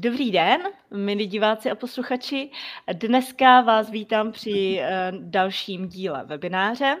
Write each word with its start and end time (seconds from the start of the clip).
Dobrý 0.00 0.30
den, 0.30 0.60
milí 0.90 1.26
diváci 1.26 1.70
a 1.70 1.74
posluchači. 1.74 2.50
Dneska 2.92 3.60
vás 3.60 3.90
vítám 3.90 4.32
při 4.32 4.78
eh, 4.80 5.12
dalším 5.18 5.88
díle 5.88 6.24
webináře. 6.24 6.96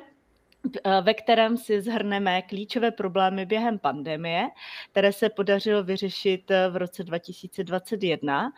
Eh, 0.84 1.02
ve 1.02 1.14
kterém 1.14 1.56
si 1.56 1.80
zhrneme 1.80 2.42
klíčové 2.42 2.90
problémy 2.90 3.46
během 3.46 3.78
pandemie, 3.78 4.48
které 4.90 5.12
se 5.12 5.28
podařilo 5.28 5.82
vyřešit 5.82 6.50
eh, 6.50 6.68
v 6.68 6.76
roce 6.76 7.04
2021 7.04 8.52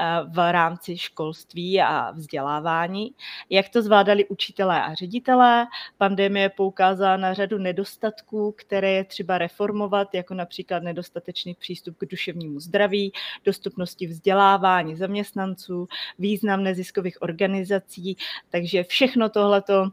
eh, 0.00 0.04
v 0.28 0.52
rámci 0.52 0.98
školství 0.98 1.80
a 1.80 2.10
vzdělávání. 2.10 3.14
Jak 3.50 3.68
to 3.68 3.82
zvládali 3.82 4.24
učitelé 4.28 4.82
a 4.82 4.94
ředitelé? 4.94 5.66
Pandemie 5.98 6.48
poukázala 6.48 7.16
na 7.16 7.34
řadu 7.34 7.58
nedostatků, 7.58 8.54
které 8.58 8.90
je 8.90 9.04
třeba 9.04 9.38
reformovat, 9.38 10.14
jako 10.14 10.34
například 10.34 10.82
nedostatečný 10.82 11.54
přístup 11.54 11.96
k 11.98 12.06
duševnímu 12.06 12.60
zdraví, 12.60 13.12
dostupnosti 13.44 14.06
vzdělávání 14.06 14.96
zaměstnanců, 14.96 15.88
význam 16.18 16.62
neziskových 16.62 17.22
organizací. 17.22 18.16
Takže 18.50 18.84
všechno 18.84 19.28
tohleto 19.28 19.90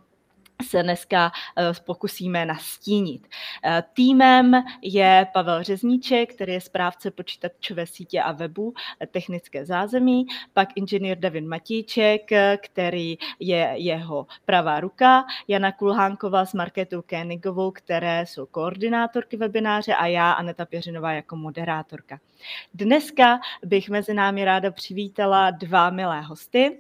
se 0.62 0.84
dneska 0.84 1.32
eh, 1.58 1.74
pokusíme 1.86 2.46
nastínit. 2.46 3.28
Eh, 3.64 3.84
týmem 3.94 4.64
je 4.82 5.28
Pavel 5.34 5.64
Řezníček, 5.64 6.34
který 6.34 6.54
je 6.54 6.62
správce 6.62 7.12
počítačové 7.12 7.88
sítě 7.88 8.22
a 8.22 8.32
webu 8.32 8.74
eh, 9.00 9.08
technické 9.08 9.66
zázemí, 9.66 10.26
pak 10.54 10.70
inženýr 10.76 11.18
David 11.18 11.46
Matíček, 11.46 12.30
který 12.58 13.18
je 13.40 13.74
jeho 13.76 14.28
pravá 14.46 14.80
ruka, 14.80 15.26
Jana 15.48 15.72
Kulhánková 15.72 16.46
s 16.46 16.54
Marketou 16.54 17.02
Kénigovou, 17.02 17.72
které 17.72 18.26
jsou 18.26 18.46
koordinátorky 18.46 19.38
webináře 19.38 19.96
a 19.96 20.06
já, 20.08 20.32
Aneta 20.32 20.66
Pěřinová, 20.66 21.12
jako 21.12 21.36
moderátorka. 21.36 22.20
Dneska 22.74 23.40
bych 23.66 23.90
mezi 23.90 24.14
námi 24.14 24.46
ráda 24.46 24.72
přivítala 24.72 25.52
dva 25.52 25.90
milé 25.90 26.22
hosty 26.22 26.80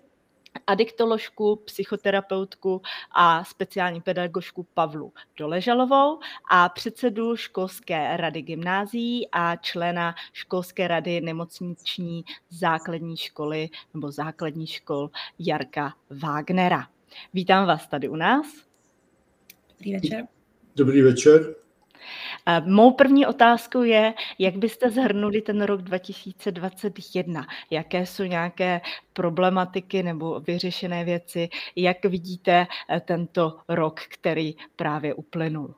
adiktoložku, 0.67 1.55
psychoterapeutku 1.55 2.81
a 3.11 3.43
speciální 3.43 4.01
pedagožku 4.01 4.67
Pavlu 4.73 5.13
Doležalovou 5.37 6.19
a 6.49 6.69
předsedu 6.69 7.35
školské 7.35 8.17
rady 8.17 8.41
gymnázií 8.41 9.27
a 9.31 9.55
člena 9.55 10.15
školské 10.33 10.87
rady 10.87 11.21
nemocniční 11.21 12.23
základní 12.49 13.17
školy 13.17 13.69
nebo 13.93 14.11
základní 14.11 14.67
škol 14.67 15.09
Jarka 15.39 15.93
Wagnera. 16.09 16.87
Vítám 17.33 17.67
vás 17.67 17.87
tady 17.87 18.09
u 18.09 18.15
nás. 18.15 18.47
Dobrý 19.69 19.93
večer. 19.93 20.27
Dobrý 20.75 21.01
večer. 21.01 21.62
Mou 22.65 22.91
první 22.91 23.25
otázkou 23.25 23.81
je, 23.81 24.13
jak 24.39 24.57
byste 24.57 24.89
zhrnuli 24.89 25.41
ten 25.41 25.61
rok 25.61 25.81
2021? 25.81 27.47
Jaké 27.69 28.05
jsou 28.05 28.23
nějaké 28.23 28.81
problematiky 29.13 30.03
nebo 30.03 30.39
vyřešené 30.39 31.03
věci? 31.03 31.49
Jak 31.75 32.05
vidíte 32.05 32.67
eh, 32.89 32.99
tento 32.99 33.59
rok, 33.69 33.99
který 33.99 34.55
právě 34.75 35.13
uplynul? 35.13 35.75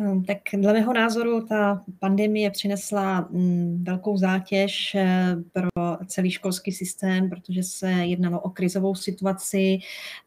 Hm, 0.00 0.24
tak 0.24 0.38
dle 0.56 0.72
mého 0.72 0.92
názoru 0.92 1.46
ta 1.46 1.82
pandemie 1.98 2.50
přinesla 2.50 3.20
hm, 3.20 3.84
velkou 3.84 4.16
zátěž 4.16 4.94
eh, 4.94 5.36
pro 5.52 5.68
celý 6.06 6.30
školský 6.30 6.72
systém, 6.72 7.30
protože 7.30 7.62
se 7.62 7.90
jednalo 7.90 8.40
o 8.40 8.50
krizovou 8.50 8.94
situaci, 8.94 9.78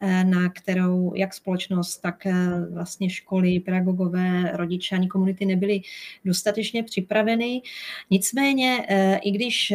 eh, 0.01 0.23
na 0.23 0.49
kterou 0.49 1.13
jak 1.15 1.33
společnost, 1.33 1.97
tak 1.97 2.25
eh, 2.25 2.35
vlastně 2.73 3.09
školy, 3.09 3.59
pedagogové, 3.59 4.51
rodiče 4.53 4.95
ani 4.95 5.07
komunity 5.07 5.45
nebyly 5.45 5.81
dostatečně 6.25 6.83
připraveny. 6.83 7.61
Nicméně, 8.09 8.85
i 9.23 9.31
když 9.31 9.73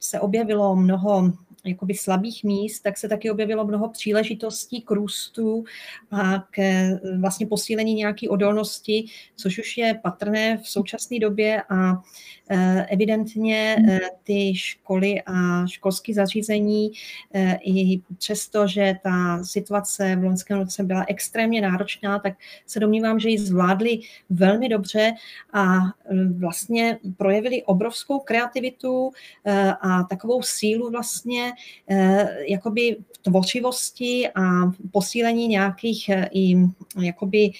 se 0.00 0.20
objevilo 0.20 0.76
mnoho 0.76 1.32
jakoby 1.64 1.94
slabých 1.94 2.44
míst, 2.44 2.80
tak 2.80 2.98
se 2.98 3.08
taky 3.08 3.30
objevilo 3.30 3.64
mnoho 3.64 3.88
příležitostí 3.88 4.82
k 4.82 4.90
růstu 4.90 5.64
a 6.10 6.44
k 6.50 6.60
vlastně 7.20 7.46
posílení 7.46 7.94
nějaké 7.94 8.28
odolnosti, 8.28 9.04
což 9.36 9.58
už 9.58 9.76
je 9.76 9.94
patrné 10.02 10.58
v 10.58 10.68
současné 10.68 11.18
době 11.18 11.62
a 11.68 12.02
Eh, 12.52 12.86
evidentně 12.90 13.76
eh, 13.88 14.00
ty 14.24 14.54
školy 14.54 15.22
a 15.26 15.66
školské 15.66 16.14
zařízení, 16.14 16.92
eh, 17.34 17.58
i 17.64 18.02
přesto, 18.18 18.66
že 18.66 18.94
ta 19.02 19.44
situace 19.44 20.16
v 20.16 20.24
loňském 20.24 20.58
roce 20.58 20.82
byla 20.82 21.04
extrémně 21.08 21.60
náročná, 21.60 22.18
tak 22.18 22.34
se 22.66 22.80
domnívám, 22.80 23.20
že 23.20 23.28
ji 23.28 23.38
zvládli 23.38 24.00
velmi 24.30 24.68
dobře 24.68 25.12
a 25.52 25.78
vlastně 26.38 26.98
projevili 27.16 27.62
obrovskou 27.62 28.18
kreativitu 28.18 29.10
a 29.80 30.02
takovou 30.02 30.42
sílu 30.42 30.90
vlastně 30.90 31.49
jakoby 32.48 32.96
tvořivosti 33.22 34.28
a 34.34 34.42
posílení 34.92 35.48
nějakých 35.48 36.10
i 36.32 36.56
jakoby 37.00 37.50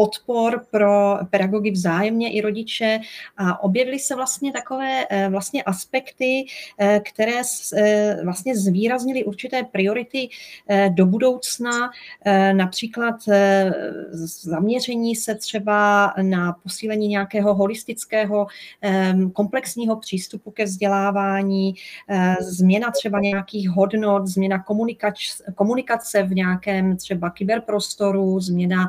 podpor 0.00 0.64
pro 0.70 1.18
pedagogy 1.30 1.70
vzájemně 1.70 2.32
i 2.32 2.40
rodiče. 2.40 3.00
A 3.36 3.62
objevily 3.62 3.98
se 3.98 4.14
vlastně 4.14 4.52
takové 4.52 5.06
eh, 5.10 5.28
vlastně 5.28 5.62
aspekty, 5.62 6.44
eh, 6.78 7.00
které 7.00 7.42
eh, 7.76 8.24
vlastně 8.24 8.56
zvýraznily 8.56 9.24
určité 9.24 9.62
priority 9.62 10.28
do 10.88 11.06
budoucna, 11.06 11.90
například 12.52 13.16
zaměření 14.44 15.16
se 15.16 15.34
třeba 15.34 16.12
na 16.22 16.52
posílení 16.52 17.08
nějakého 17.08 17.54
holistického 17.54 18.46
komplexního 19.32 19.96
přístupu 19.96 20.50
ke 20.50 20.64
vzdělávání, 20.64 21.74
změna 22.40 22.90
třeba 22.90 23.20
nějakých 23.20 23.68
hodnot, 23.70 24.26
změna 24.26 24.64
komunikace 25.54 26.22
v 26.22 26.34
nějakém 26.34 26.96
třeba 26.96 27.30
kyberprostoru, 27.30 28.40
změna 28.40 28.88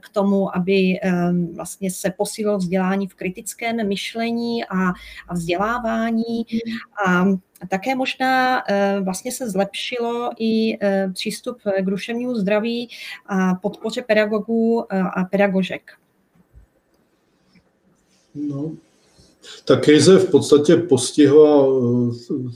k 0.00 0.08
tomu, 0.08 0.25
tomu, 0.26 0.56
aby 0.56 0.98
vlastně 1.54 1.90
se 1.90 2.10
posílilo 2.10 2.58
vzdělání 2.58 3.06
v 3.08 3.14
kritickém 3.14 3.88
myšlení 3.88 4.64
a, 4.64 4.88
a 5.28 5.34
vzdělávání. 5.34 6.46
A 7.06 7.24
také 7.68 7.94
možná 7.94 8.62
vlastně 9.00 9.32
se 9.32 9.50
zlepšilo 9.50 10.30
i 10.38 10.78
přístup 11.12 11.58
k 11.62 11.84
duševnímu 11.84 12.34
zdraví 12.34 12.88
a 13.26 13.54
podpoře 13.54 14.02
pedagogů 14.02 14.92
a 14.92 15.24
pedagožek. 15.24 15.92
No, 18.34 18.72
ta 19.64 19.76
krize 19.76 20.18
v 20.18 20.30
podstatě 20.30 20.76
postihla 20.76 21.66
eh, 21.66 22.50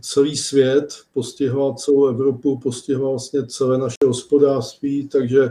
celý 0.00 0.36
svět, 0.36 0.94
postihla 1.14 1.74
celou 1.74 2.06
Evropu, 2.06 2.58
postihla 2.58 3.10
vlastně 3.10 3.46
celé 3.46 3.78
naše 3.78 3.96
hospodářství, 4.04 5.08
takže 5.08 5.50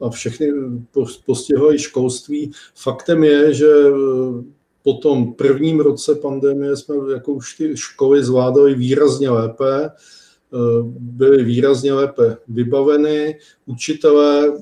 a 0.00 0.10
všechny 0.10 0.52
postihlo 1.26 1.74
i 1.74 1.78
školství. 1.78 2.52
Faktem 2.74 3.24
je, 3.24 3.54
že 3.54 3.66
eh, 3.66 3.92
po 4.82 4.92
tom 4.92 5.34
prvním 5.34 5.80
roce 5.80 6.14
pandemie 6.14 6.76
jsme 6.76 6.94
jako 7.12 7.32
už 7.32 7.54
ty 7.54 7.76
školy 7.76 8.24
zvládali 8.24 8.74
výrazně 8.74 9.30
lépe, 9.30 9.84
eh, 9.84 9.88
byly 10.98 11.44
výrazně 11.44 11.92
lépe 11.92 12.36
vybaveny, 12.48 13.38
učitelé, 13.66 14.52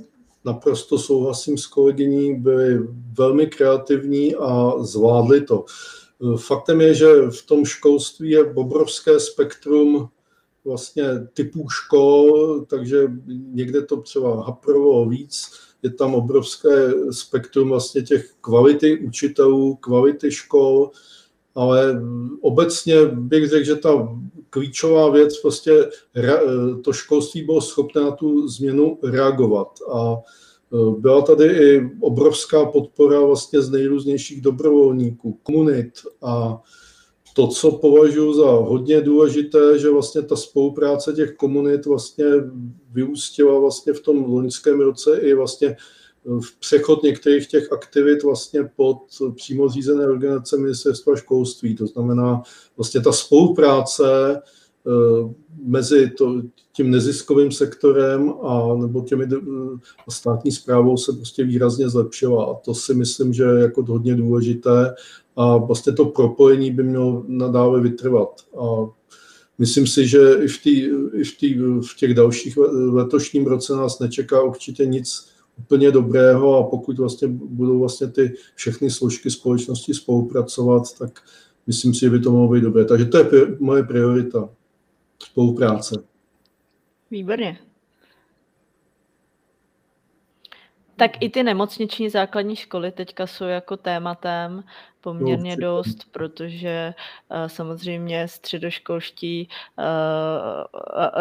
naprosto 0.44 0.98
souhlasím 0.98 1.58
s 1.58 1.66
kolegyní, 1.66 2.34
byli 2.34 2.78
velmi 3.18 3.46
kreativní 3.46 4.34
a 4.34 4.72
zvládli 4.80 5.40
to. 5.40 5.64
Eh, 5.64 6.38
faktem 6.38 6.80
je, 6.80 6.94
že 6.94 7.06
v 7.30 7.46
tom 7.46 7.64
školství 7.64 8.30
je 8.30 8.44
obrovské 8.44 9.20
spektrum 9.20 10.08
vlastně 10.64 11.04
typů 11.34 11.68
škol, 11.68 12.60
takže 12.68 13.12
někde 13.52 13.82
to 13.82 14.00
třeba 14.00 14.44
haprovalo 14.44 15.08
víc, 15.08 15.50
je 15.82 15.90
tam 15.90 16.14
obrovské 16.14 16.90
spektrum 17.10 17.68
vlastně 17.68 18.02
těch 18.02 18.32
kvality 18.40 18.98
učitelů, 18.98 19.74
kvality 19.74 20.32
škol, 20.32 20.90
ale 21.54 22.02
obecně 22.40 23.06
bych 23.06 23.48
řekl, 23.48 23.64
že 23.64 23.76
ta 23.76 24.08
klíčová 24.50 25.10
věc, 25.10 25.40
prostě 25.40 25.90
to 26.84 26.92
školství 26.92 27.42
bylo 27.42 27.60
schopné 27.60 28.02
na 28.02 28.10
tu 28.10 28.48
změnu 28.48 28.98
reagovat. 29.02 29.68
A 29.92 30.16
e, 30.16 31.00
byla 31.00 31.22
tady 31.22 31.44
i 31.44 31.90
obrovská 32.00 32.64
podpora 32.64 33.20
vlastně 33.20 33.62
z 33.62 33.70
nejrůznějších 33.70 34.40
dobrovolníků, 34.40 35.38
komunit 35.42 35.92
a 36.22 36.62
to, 37.34 37.46
co 37.48 37.70
považuji 37.70 38.34
za 38.34 38.50
hodně 38.50 39.00
důležité, 39.00 39.78
že 39.78 39.90
vlastně 39.90 40.22
ta 40.22 40.36
spolupráce 40.36 41.12
těch 41.12 41.36
komunit 41.36 41.86
vlastně 41.86 42.24
vyústila 42.92 43.58
vlastně 43.58 43.92
v 43.92 44.00
tom 44.00 44.24
loňském 44.24 44.80
roce 44.80 45.18
i 45.18 45.34
vlastně 45.34 45.76
v 46.24 46.58
přechod 46.60 47.02
některých 47.02 47.46
těch 47.46 47.72
aktivit 47.72 48.22
vlastně 48.22 48.70
pod 48.76 48.98
přímo 49.34 49.68
řízené 49.68 50.04
organizace 50.04 50.56
ministerstva 50.56 51.16
školství. 51.16 51.76
To 51.76 51.86
znamená 51.86 52.42
vlastně 52.76 53.00
ta 53.00 53.12
spolupráce 53.12 54.36
eh, 54.36 55.34
mezi 55.64 56.10
to, 56.10 56.42
tím 56.76 56.90
neziskovým 56.90 57.52
sektorem 57.52 58.32
a 58.42 58.74
nebo 58.74 59.00
těmi 59.00 59.28
a 60.06 60.10
státní 60.10 60.52
zprávou 60.52 60.96
se 60.96 61.12
prostě 61.12 61.44
výrazně 61.44 61.88
zlepšila. 61.88 62.44
A 62.44 62.54
to 62.54 62.74
si 62.74 62.94
myslím, 62.94 63.32
že 63.32 63.42
je 63.42 63.62
jako 63.62 63.82
hodně 63.82 64.14
důležité 64.14 64.94
a 65.36 65.56
vlastně 65.56 65.92
to 65.92 66.04
propojení 66.04 66.70
by 66.70 66.82
mělo 66.82 67.24
nadále 67.28 67.80
vytrvat. 67.80 68.40
A 68.60 68.90
myslím 69.58 69.86
si, 69.86 70.06
že 70.06 70.32
i 70.42 70.48
v, 70.48 70.62
tý, 70.62 70.80
i 71.12 71.24
v, 71.24 71.38
tý, 71.38 71.54
v 71.58 71.96
těch 71.96 72.14
dalších 72.14 72.56
letošním 72.72 73.46
roce 73.46 73.72
nás 73.72 73.98
nečeká 73.98 74.42
určitě 74.42 74.86
nic 74.86 75.28
úplně 75.58 75.90
dobrého 75.90 76.58
a 76.58 76.70
pokud 76.70 76.98
vlastně 76.98 77.28
budou 77.28 77.78
vlastně 77.78 78.08
ty 78.08 78.34
všechny 78.54 78.90
složky 78.90 79.30
společnosti 79.30 79.94
spolupracovat, 79.94 80.82
tak 80.98 81.20
myslím 81.66 81.94
si, 81.94 82.00
že 82.00 82.10
by 82.10 82.20
to 82.20 82.32
mohlo 82.32 82.48
být 82.48 82.60
dobré. 82.60 82.84
Takže 82.84 83.04
to 83.04 83.18
je 83.18 83.26
moje 83.58 83.82
priorita, 83.82 84.48
spolupráce. 85.22 86.13
Výborně. 87.14 87.58
Tak 90.96 91.22
i 91.22 91.30
ty 91.30 91.42
nemocniční 91.42 92.10
základní 92.10 92.56
školy 92.56 92.92
teďka 92.92 93.26
jsou 93.26 93.44
jako 93.44 93.76
tématem 93.76 94.64
poměrně 95.00 95.56
dost, 95.56 96.12
protože 96.12 96.94
uh, 97.28 97.46
samozřejmě 97.46 98.28
středoškolští 98.28 99.48
uh, 99.78 99.84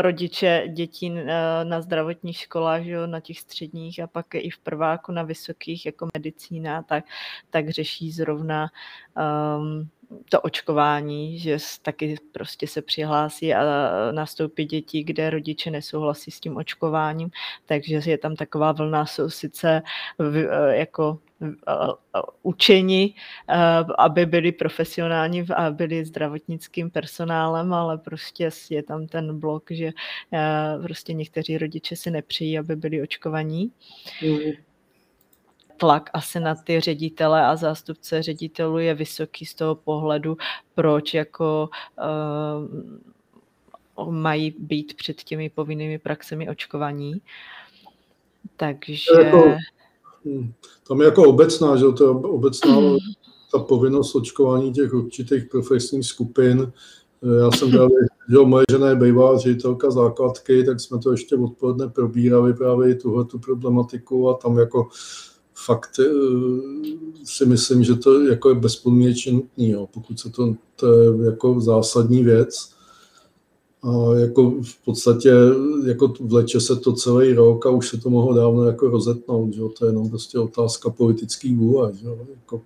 rodiče 0.01 0.63
dětí 0.68 1.12
uh, 1.12 1.19
na 1.63 1.81
zdravotních 1.81 2.38
školách, 2.38 2.84
že 2.84 2.92
jo, 2.92 3.07
na 3.07 3.19
těch 3.19 3.39
středních 3.39 4.00
a 4.00 4.07
pak 4.07 4.36
i 4.36 4.50
v 4.50 4.57
prváku 4.57 5.12
na 5.12 5.24
vysokých 5.24 5.86
jako 5.86 6.07
medicína, 6.18 6.81
tak, 6.84 7.06
tak 7.50 7.69
řeší 7.69 8.12
zrovna 8.12 8.68
um, 9.18 9.89
to 10.30 10.42
očkování, 10.42 11.39
že 11.39 11.57
taky 11.81 12.15
prostě 12.31 12.68
se 12.68 12.81
přihlásí 12.81 13.54
a 13.54 13.62
nastoupí 14.12 14.65
děti, 14.65 15.04
kde 15.04 15.30
rodiče 15.30 15.71
nesouhlasí 15.71 16.31
s 16.31 16.39
tím 16.39 16.57
očkováním, 16.57 17.31
takže 17.65 18.01
je 18.06 18.18
tam 18.18 18.36
taková 18.36 18.71
vlna, 18.71 19.06
jsou 19.06 19.30
sice 19.30 19.81
jako 20.69 21.19
učeni, 22.44 23.13
aby 23.98 24.25
byli 24.25 24.51
profesionální 24.51 25.45
a 25.56 25.71
byli 25.71 26.06
zdravotnickým 26.06 26.89
personálem, 26.89 27.74
ale 27.74 27.98
prostě 27.98 28.50
je 28.69 28.83
tam 28.83 29.07
ten 29.07 29.39
blok, 29.39 29.71
že 29.71 29.92
prostě 30.83 31.13
někteří 31.13 31.57
rodiče 31.57 31.95
si 31.95 32.12
nepřijí, 32.12 32.60
aby 32.60 32.75
byli 32.75 33.01
očkovaní. 33.01 33.71
Mm 34.21 34.51
tlak 35.78 36.10
asi 36.14 36.40
na 36.40 36.56
ty 36.56 36.80
ředitele 36.80 37.46
a 37.46 37.56
zástupce 37.56 38.24
ředitelů 38.24 38.78
je 38.78 38.94
vysoký 38.94 39.46
z 39.46 39.54
toho 39.54 39.75
pohledu, 39.75 40.38
proč 40.75 41.14
jako 41.14 41.70
uh, 43.98 44.12
mají 44.12 44.56
být 44.60 44.94
před 44.94 45.24
těmi 45.24 45.50
povinnými 45.50 46.00
praxemi 46.00 46.50
očkovaní. 46.50 47.22
Takže... 48.58 49.12
Jako, 49.24 49.56
hm, 50.25 50.54
tam 50.88 51.00
je 51.02 51.06
jako 51.06 51.24
obecná, 51.24 51.78
že 51.78 51.86
to 51.98 52.04
je 52.04 52.10
obecná 52.10 52.78
ta 53.52 53.60
povinnost 53.60 54.16
očkování 54.16 54.74
těch 54.74 54.94
určitých 54.94 55.46
profesních 55.46 56.06
skupin. 56.06 56.72
Já 57.44 57.52
jsem 57.52 57.72
právě, 57.72 57.98
že 58.30 58.38
moje 58.38 58.66
žena 58.72 58.90
je 58.90 58.96
bývalá 58.96 59.38
ředitelka 59.38 59.92
základky, 59.92 60.64
tak 60.64 60.80
jsme 60.80 61.00
to 61.00 61.12
ještě 61.12 61.36
odpoledne 61.36 61.88
probírali 61.88 62.54
právě 62.54 62.96
tuhle 62.96 63.25
tu 63.25 63.40
problematiku 63.40 64.30
a 64.30 64.34
tam 64.34 64.58
jako 64.58 64.88
fakt 65.65 66.00
eh, 66.00 66.04
si 67.24 67.45
myslím, 67.45 67.83
že 67.83 67.95
to 67.95 68.21
jako 68.21 68.50
je 68.50 68.56
bezpodmínečně 68.56 69.31
nutný, 69.31 69.69
jo. 69.69 69.88
pokud 69.94 70.19
se 70.19 70.30
to, 70.30 70.56
to 70.75 70.94
je 70.94 71.25
jako 71.25 71.62
zásadní 71.62 72.24
věc. 72.24 72.74
A 73.83 74.15
jako 74.15 74.51
v 74.62 74.86
podstatě 74.86 75.33
jako 75.86 76.13
vleče 76.19 76.62
se 76.62 76.75
to 76.75 76.94
celý 76.94 77.33
rok 77.33 77.65
a 77.65 77.69
už 77.69 77.89
se 77.89 77.98
to 77.98 78.10
mohlo 78.10 78.33
dávno 78.33 78.63
jako 78.63 78.89
rozetnout, 78.89 79.54
že? 79.54 79.62
to 79.80 79.86
je 79.86 79.89
jenom 79.89 80.10
prostě 80.10 80.39
otázka 80.39 80.89
politický 80.89 81.56
vůle. 81.56 81.94
Že? 81.94 82.07
Jako, 82.36 82.62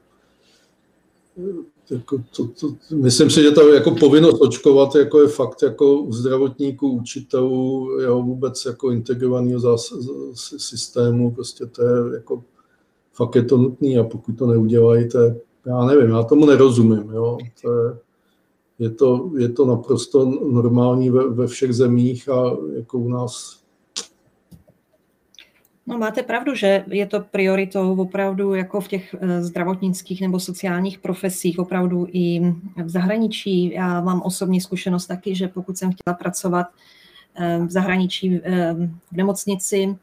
jako 1.90 2.24
to, 2.36 2.48
to, 2.48 2.76
myslím 2.96 3.30
si, 3.30 3.42
že 3.42 3.52
ta 3.52 3.62
jako 3.62 3.92
povinnost 3.92 4.42
očkovat 4.42 4.96
jako 4.96 5.22
je 5.22 5.28
fakt 5.28 5.62
jako 5.64 6.00
u 6.02 6.14
zdravotníků, 6.14 6.92
učitelů, 6.92 7.90
jo, 8.02 8.22
vůbec 8.22 8.66
jako 8.66 8.92
integrovaného 8.92 9.78
systému, 10.58 11.32
prostě 11.32 11.66
to 11.66 11.84
je 11.84 12.14
jako 12.14 12.44
fakt 13.18 13.36
je 13.36 13.44
to 13.44 13.58
nutné 13.58 14.00
a 14.00 14.04
pokud 14.04 14.38
to 14.38 14.48
neudělají, 14.48 15.10
to 15.10 15.20
je, 15.20 15.36
já 15.66 15.86
nevím, 15.86 16.10
já 16.10 16.24
tomu 16.24 16.46
nerozumím. 16.46 17.10
Jo. 17.12 17.38
To 17.62 17.74
je, 17.74 17.98
je, 18.80 18.90
to, 18.90 19.32
je 19.38 19.50
to 19.50 19.66
naprosto 19.66 20.26
normální 20.52 21.10
ve, 21.10 21.30
ve 21.30 21.48
všech 21.48 21.74
zemích 21.74 22.30
a 22.30 22.58
jako 22.76 22.98
u 22.98 23.10
nás 23.10 23.68
No 25.90 25.98
máte 25.98 26.24
pravdu, 26.24 26.56
že 26.56 26.84
je 26.88 27.06
to 27.06 27.20
prioritou 27.20 27.96
opravdu 27.96 28.54
jako 28.54 28.82
v 28.82 28.88
těch 28.88 29.16
eh, 29.20 29.44
zdravotnických 29.44 30.22
nebo 30.22 30.40
sociálních 30.40 31.00
profesích, 31.00 31.60
opravdu 31.60 32.08
i 32.12 32.40
v 32.84 32.90
zahraničí. 32.90 33.74
Já 33.74 34.02
mám 34.02 34.22
osobní 34.22 34.62
zkušenost 34.62 35.08
taky, 35.08 35.36
že 35.36 35.48
pokud 35.48 35.78
jsem 35.78 35.92
chtěla 35.92 36.14
pracovat 36.14 36.68
eh, 37.36 37.60
v 37.66 37.72
zahraničí 37.72 38.42
eh, 38.44 38.76
v 39.12 39.18
nemocnici, 39.18 39.96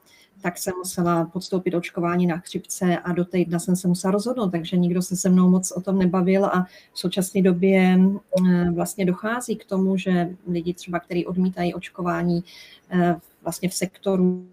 tak 0.44 0.58
jsem 0.58 0.74
musela 0.76 1.24
podstoupit 1.24 1.74
očkování 1.74 2.26
na 2.26 2.38
chřipce 2.38 2.98
a 2.98 3.12
do 3.12 3.24
té 3.24 3.44
dna 3.44 3.58
jsem 3.58 3.76
se 3.76 3.88
musela 3.88 4.10
rozhodnout, 4.10 4.50
takže 4.50 4.76
nikdo 4.76 5.02
se 5.02 5.16
se 5.16 5.28
mnou 5.28 5.50
moc 5.50 5.72
o 5.72 5.80
tom 5.80 5.98
nebavil 5.98 6.44
a 6.44 6.66
v 6.92 6.98
současné 6.98 7.42
době 7.42 7.98
eh, 7.98 8.70
vlastně 8.70 9.04
dochází 9.04 9.56
k 9.56 9.64
tomu, 9.64 9.96
že 9.96 10.36
lidi 10.48 10.74
třeba, 10.74 11.00
kteří 11.00 11.26
odmítají 11.26 11.74
očkování 11.74 12.44
eh, 12.90 13.16
vlastně 13.42 13.68
v 13.68 13.74
sektoru 13.74 14.46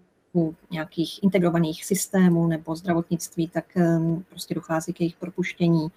nějakých 0.70 1.22
integrovaných 1.22 1.84
systémů 1.84 2.46
nebo 2.46 2.76
zdravotnictví, 2.76 3.48
tak 3.48 3.76
eh, 3.76 3.98
prostě 4.28 4.54
dochází 4.54 4.92
k 4.92 5.00
jejich 5.00 5.16
propuštění. 5.16 5.88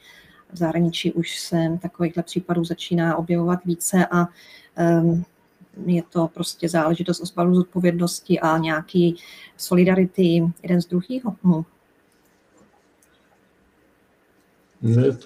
V 0.54 0.58
zahraničí 0.58 1.14
už 1.14 1.40
se 1.40 1.80
takovýchhle 1.82 2.24
případů 2.24 2.64
začíná 2.64 3.18
objevovat 3.18 3.60
více 3.66 4.08
a 4.12 4.28
je 5.86 6.04
to 6.10 6.30
prostě 6.34 6.70
záležitost 6.70 7.20
o 7.20 7.26
spalu 7.26 7.56
zodpovědnosti 7.56 8.40
a 8.40 8.58
nějaký 8.58 9.16
solidarity 9.58 10.44
jeden 10.64 10.82
z 10.82 10.86
druhého. 10.86 11.36
No. 11.44 11.66
Ne, 14.82 15.18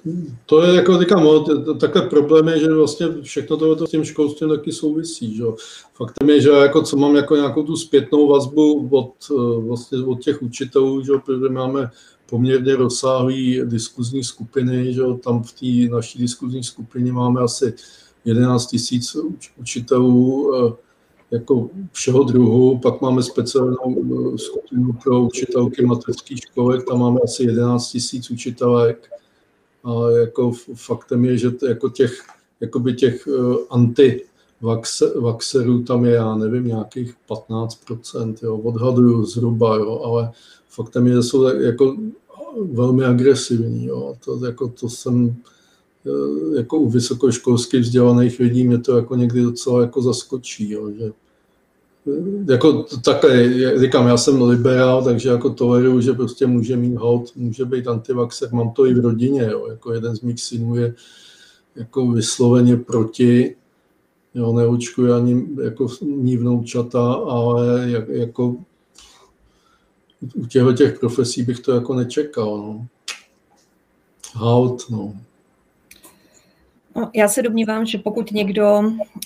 to 0.46 0.63
je 0.63 0.75
jako 0.75 1.00
říkám, 1.00 1.28
takhle 1.80 2.01
problém 2.01 2.48
je, 2.48 2.60
že 2.60 2.74
vlastně 2.74 3.07
všechno 3.21 3.57
tohle 3.57 3.88
s 3.88 3.92
tím 3.92 4.04
školstvím 4.04 4.50
taky 4.50 4.71
souvisí. 4.71 5.35
Že? 5.35 5.44
Faktem 5.94 6.30
je, 6.30 6.42
že 6.42 6.50
jako 6.50 6.81
co 6.81 6.97
mám 6.97 7.16
jako 7.16 7.35
nějakou 7.35 7.64
tu 7.64 7.76
zpětnou 7.76 8.28
vazbu 8.28 8.90
od, 8.92 9.14
vlastně 9.68 10.04
od 10.04 10.21
těch 10.21 10.42
učitelů, 10.42 11.04
že? 11.04 11.12
protože 11.26 11.50
máme 11.50 11.92
poměrně 12.30 12.76
rozsáhlý 12.76 13.62
diskuzní 13.66 14.23
skupiny, 14.23 14.94
že? 14.94 15.02
tam 15.23 15.44
v 15.44 15.52
té 15.52 15.95
naší 15.95 16.19
diskuzní 16.19 16.64
skupině 16.64 17.14
máme 17.14 17.42
asi 17.42 17.73
11 18.26 18.66
tisíc 18.66 19.18
učitelů 19.57 20.52
eh, 20.56 20.73
jako 21.31 21.69
všeho 21.92 22.23
druhu, 22.23 22.78
pak 22.78 23.02
máme 23.02 23.23
speciálnou 23.23 23.95
eh, 24.33 24.38
skupinu 24.38 24.94
pro 25.04 25.21
učitelky 25.21 25.85
mateřských 25.85 26.38
školek, 26.38 26.85
tam 26.88 26.99
máme 26.99 27.19
asi 27.23 27.44
11 27.44 27.92
tisíc 27.92 28.31
učitelek. 28.31 29.09
A 29.83 30.09
jako 30.09 30.52
faktem 30.73 31.26
je, 31.26 31.38
že 31.38 31.52
jako 31.68 31.90
těch, 31.90 32.23
jakoby 32.59 32.94
těch 32.94 33.28
eh, 33.28 33.56
anti 33.69 34.21
vaxerů 35.16 35.83
tam 35.83 36.06
je, 36.06 36.11
já 36.11 36.35
nevím, 36.35 36.68
nějakých 36.68 37.16
15%, 37.30 38.35
jo, 38.44 38.57
odhaduju 38.57 39.26
zhruba, 39.26 39.76
jo, 39.76 40.02
ale 40.04 40.31
faktem 40.69 41.07
je, 41.07 41.14
že 41.14 41.23
jsou 41.23 41.44
jako 41.44 41.97
velmi 42.71 43.06
agresivní, 43.06 43.85
jo, 43.85 44.16
to, 44.26 44.45
jako 44.45 44.68
to 44.68 44.90
jsem, 44.90 45.35
jako 46.57 46.78
u 46.78 46.89
vysokoškolsky 46.89 47.80
vzdělaných 47.80 48.39
lidí 48.39 48.63
mě 48.63 48.78
to 48.78 48.97
jako 48.97 49.16
někdy 49.16 49.42
docela 49.42 49.81
jako 49.81 50.01
zaskočí, 50.01 50.71
jo, 50.71 50.92
že 50.92 51.06
eh, 51.06 52.51
jako 52.51 52.85
takhle, 53.04 53.54
říkám, 53.80 54.07
já 54.07 54.18
jsem 54.18 54.42
liberál, 54.42 55.04
takže 55.04 55.30
jako 55.30 55.49
toleruju, 55.49 56.01
že 56.01 56.13
prostě 56.13 56.47
může 56.47 56.78
mít 56.78 56.95
hold, 56.95 57.35
může 57.35 57.66
být 57.66 57.87
antivaxer, 57.87 58.54
mám 58.54 58.71
to 58.71 58.85
i 58.85 58.94
v 58.94 58.99
rodině, 58.99 59.49
jo, 59.51 59.68
jako 59.68 59.94
jeden 59.94 60.16
z 60.16 60.21
mých 60.21 60.42
synů 60.42 60.75
je 60.75 60.95
jako 61.75 62.07
vysloveně 62.07 62.78
proti, 62.78 63.56
jo, 64.33 64.54
neočkuji 64.54 65.11
ani 65.11 65.47
jako 65.63 65.87
mý 66.01 66.37
vnoučata, 66.37 67.13
ale 67.13 67.89
jak, 67.89 68.09
jako 68.09 68.56
u 70.35 70.45
těchto 70.45 70.73
těch 70.73 70.99
profesí 70.99 71.44
bych 71.44 71.59
to 71.59 71.71
jako 71.71 71.94
nečekal, 71.94 72.57
no. 72.57 72.87
Halt, 74.33 74.89
no. 74.89 75.13
No, 76.99 77.11
já 77.15 77.27
se 77.27 77.41
domnívám, 77.41 77.85
že 77.85 77.97
pokud 77.97 78.31
někdo 78.31 78.81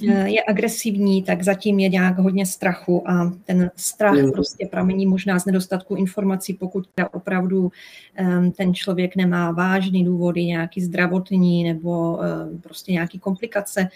eh, 0.10 0.30
je 0.30 0.44
agresivní, 0.48 1.24
tak 1.24 1.44
zatím 1.44 1.80
je 1.80 1.90
nějak 1.90 2.18
hodně 2.18 2.46
strachu 2.46 3.12
a 3.12 3.34
ten 3.46 3.72
strach 3.76 4.16
mm. 4.16 4.32
prostě 4.32 4.68
pramení 4.72 5.06
možná 5.06 5.40
z 5.40 5.46
nedostatku 5.46 5.96
informací, 5.96 6.54
pokud 6.54 6.88
opravdu 7.12 7.72
um, 8.20 8.52
ten 8.52 8.74
člověk 8.74 9.16
nemá 9.16 9.52
vážný 9.52 10.06
důvody, 10.06 10.46
nějaký 10.46 10.82
zdravotní 10.82 11.64
nebo 11.64 12.18
um, 12.18 12.62
prostě 12.62 12.92
nějaký 12.92 13.20
komplikace. 13.20 13.88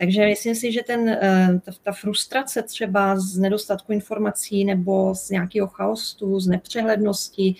Takže 0.00 0.26
myslím 0.26 0.54
si, 0.54 0.72
že 0.72 0.80
ten, 0.86 1.00
uh, 1.00 1.58
ta, 1.60 1.72
ta 1.82 1.92
frustrace 1.92 2.62
třeba 2.62 3.20
z 3.20 3.38
nedostatku 3.38 3.92
informací 3.92 4.64
nebo 4.64 5.14
z 5.14 5.30
nějakého 5.30 5.66
chaosu, 5.66 6.40
z 6.40 6.46
nepřehlednosti, 6.46 7.54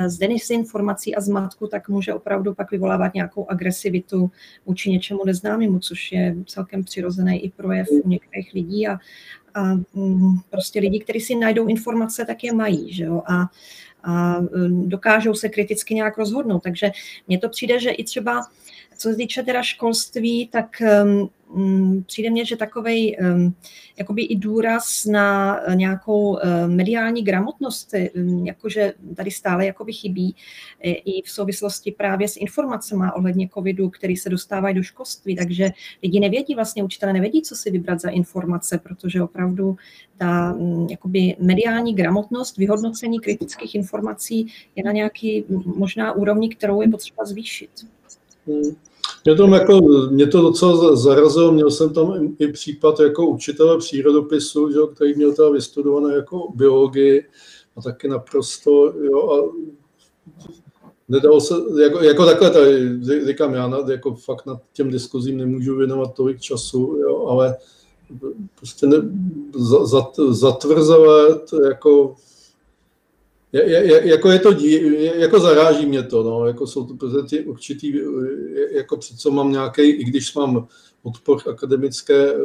uh, 0.00 0.06
z 0.06 0.18
desinformací 0.18 1.14
a 1.16 1.20
zmatku, 1.20 1.66
tak 1.66 1.88
může 1.88 2.14
opravdu 2.14 2.54
pak 2.54 2.70
vyvolávat 2.70 3.14
nějakou 3.14 3.50
agresivitu 3.50 4.30
vůči 4.66 4.90
něčemu 4.90 5.24
neznámému, 5.26 5.78
což 5.78 6.12
je 6.12 6.36
celkem 6.46 6.84
přirozený 6.84 7.44
i 7.44 7.50
projev 7.50 7.88
u 7.90 8.08
některých 8.08 8.54
lidí 8.54 8.88
a, 8.88 8.98
a 9.54 9.74
mm, 9.94 10.36
prostě 10.50 10.80
lidi, 10.80 11.00
kteří 11.00 11.20
si 11.20 11.34
najdou 11.34 11.66
informace, 11.66 12.24
tak 12.24 12.44
je 12.44 12.52
mají, 12.52 12.92
že 12.92 13.04
jo? 13.04 13.22
A, 13.26 13.46
a 14.02 14.40
mm, 14.40 14.88
dokážou 14.88 15.34
se 15.34 15.48
kriticky 15.48 15.94
nějak 15.94 16.18
rozhodnout. 16.18 16.62
Takže 16.62 16.90
mně 17.28 17.38
to 17.38 17.48
přijde, 17.48 17.80
že 17.80 17.90
i 17.90 18.04
třeba 18.04 18.46
co 18.96 19.08
se 19.10 19.16
týče 19.16 19.42
teda 19.42 19.62
školství, 19.62 20.48
tak 20.48 20.82
um, 21.04 21.30
přijde 22.06 22.30
mně, 22.30 22.44
že 22.44 22.56
takový 22.56 23.16
jakoby 23.98 24.22
i 24.22 24.36
důraz 24.36 25.04
na 25.04 25.60
nějakou 25.74 26.38
mediální 26.66 27.22
gramotnost, 27.22 27.94
jakože 28.44 28.92
tady 29.16 29.30
stále 29.30 29.66
jakoby 29.66 29.92
chybí 29.92 30.36
i 30.82 31.22
v 31.22 31.30
souvislosti 31.30 31.92
právě 31.92 32.28
s 32.28 32.36
informacemi 32.36 33.04
ohledně 33.14 33.48
covidu, 33.54 33.90
který 33.90 34.16
se 34.16 34.30
dostávají 34.30 34.74
do 34.74 34.82
školství, 34.82 35.36
takže 35.36 35.70
lidi 36.02 36.20
nevědí, 36.20 36.54
vlastně 36.54 36.84
učitelé 36.84 37.12
nevědí, 37.12 37.42
co 37.42 37.56
si 37.56 37.70
vybrat 37.70 38.00
za 38.00 38.10
informace, 38.10 38.78
protože 38.78 39.22
opravdu 39.22 39.76
ta 40.16 40.52
mm, 40.52 40.86
jakoby 40.90 41.36
mediální 41.40 41.94
gramotnost, 41.94 42.56
vyhodnocení 42.56 43.20
kritických 43.20 43.74
informací 43.74 44.46
je 44.76 44.84
na 44.84 44.92
nějaký 44.92 45.44
možná 45.76 46.12
úrovni, 46.12 46.48
kterou 46.48 46.82
je 46.82 46.88
potřeba 46.88 47.24
zvýšit. 47.24 47.70
Mě, 49.24 49.34
to, 49.36 49.46
jako, 49.46 49.80
mě 50.10 50.26
to 50.26 50.40
docela 50.40 50.96
zarazilo, 50.96 51.52
měl 51.52 51.70
jsem 51.70 51.94
tam 51.94 52.34
i 52.38 52.48
případ 52.48 53.00
jako 53.00 53.26
učitele 53.26 53.78
přírodopisu, 53.78 54.70
že, 54.70 54.78
který 54.94 55.14
měl 55.14 55.32
teda 55.32 55.48
vystudované 55.50 56.14
jako 56.14 56.52
biologii 56.54 57.28
a 57.76 57.82
taky 57.82 58.08
naprosto, 58.08 58.94
jo, 59.02 59.30
a 59.30 59.52
nedalo 61.08 61.40
se, 61.40 61.54
jako, 61.82 62.02
jako 62.02 62.26
takhle 62.26 62.50
tady, 62.50 63.00
říkám, 63.26 63.54
já 63.54 63.68
nad, 63.68 63.88
jako 63.88 64.14
fakt 64.14 64.46
nad 64.46 64.58
těm 64.72 64.90
diskuzím 64.90 65.36
nemůžu 65.36 65.76
věnovat 65.76 66.14
tolik 66.14 66.40
času, 66.40 66.96
jo, 67.00 67.26
ale 67.26 67.56
prostě 68.54 68.86
ne, 68.86 68.96
zatvrzelé, 70.28 71.40
jako 71.68 72.14
je, 73.62 73.86
je, 73.86 74.08
jako 74.08 74.30
je 74.30 74.38
to 74.38 74.52
dí, 74.52 74.80
jako 75.16 75.40
zaráží 75.40 75.86
mě 75.86 76.02
to, 76.02 76.22
no, 76.22 76.46
jako 76.46 76.66
jsou 76.66 76.86
to 76.86 76.94
prostě 76.94 77.40
určitý, 77.40 77.94
jako 78.70 78.96
přece 78.96 79.30
mám 79.30 79.52
nějaký, 79.52 79.82
i 79.82 80.04
když 80.04 80.34
mám 80.34 80.66
odpor 81.02 81.38
akademické 81.50 82.32
eh, 82.32 82.38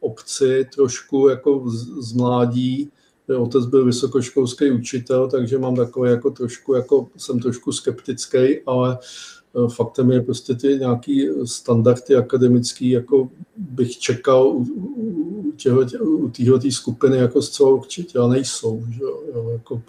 obci 0.00 0.66
trošku 0.74 1.28
jako 1.28 1.70
z, 1.70 2.08
z 2.08 2.12
mládí, 2.12 2.90
otec 3.38 3.66
byl 3.66 3.84
vysokoškolský 3.84 4.70
učitel, 4.70 5.28
takže 5.28 5.58
mám 5.58 5.76
takové 5.76 6.10
jako 6.10 6.30
trošku, 6.30 6.74
jako 6.74 7.08
jsem 7.16 7.40
trošku 7.40 7.72
skeptický, 7.72 8.60
ale 8.66 8.98
eh, 8.98 9.68
faktem 9.68 10.10
je 10.10 10.20
prostě 10.20 10.54
ty 10.54 10.68
nějaký 10.68 11.28
standardy 11.44 12.14
akademický, 12.14 12.90
jako 12.90 13.28
bych 13.56 13.98
čekal 13.98 14.46
u, 14.46 14.66
u, 14.86 15.54
u 16.02 16.30
téhle 16.30 16.70
skupiny 16.70 17.16
jako 17.16 17.42
zcela 17.42 17.70
určitě, 17.70 18.18
a 18.18 18.26
nejsou, 18.26 18.84
že 18.90 19.02
jo, 19.02 19.50
jako, 19.52 19.82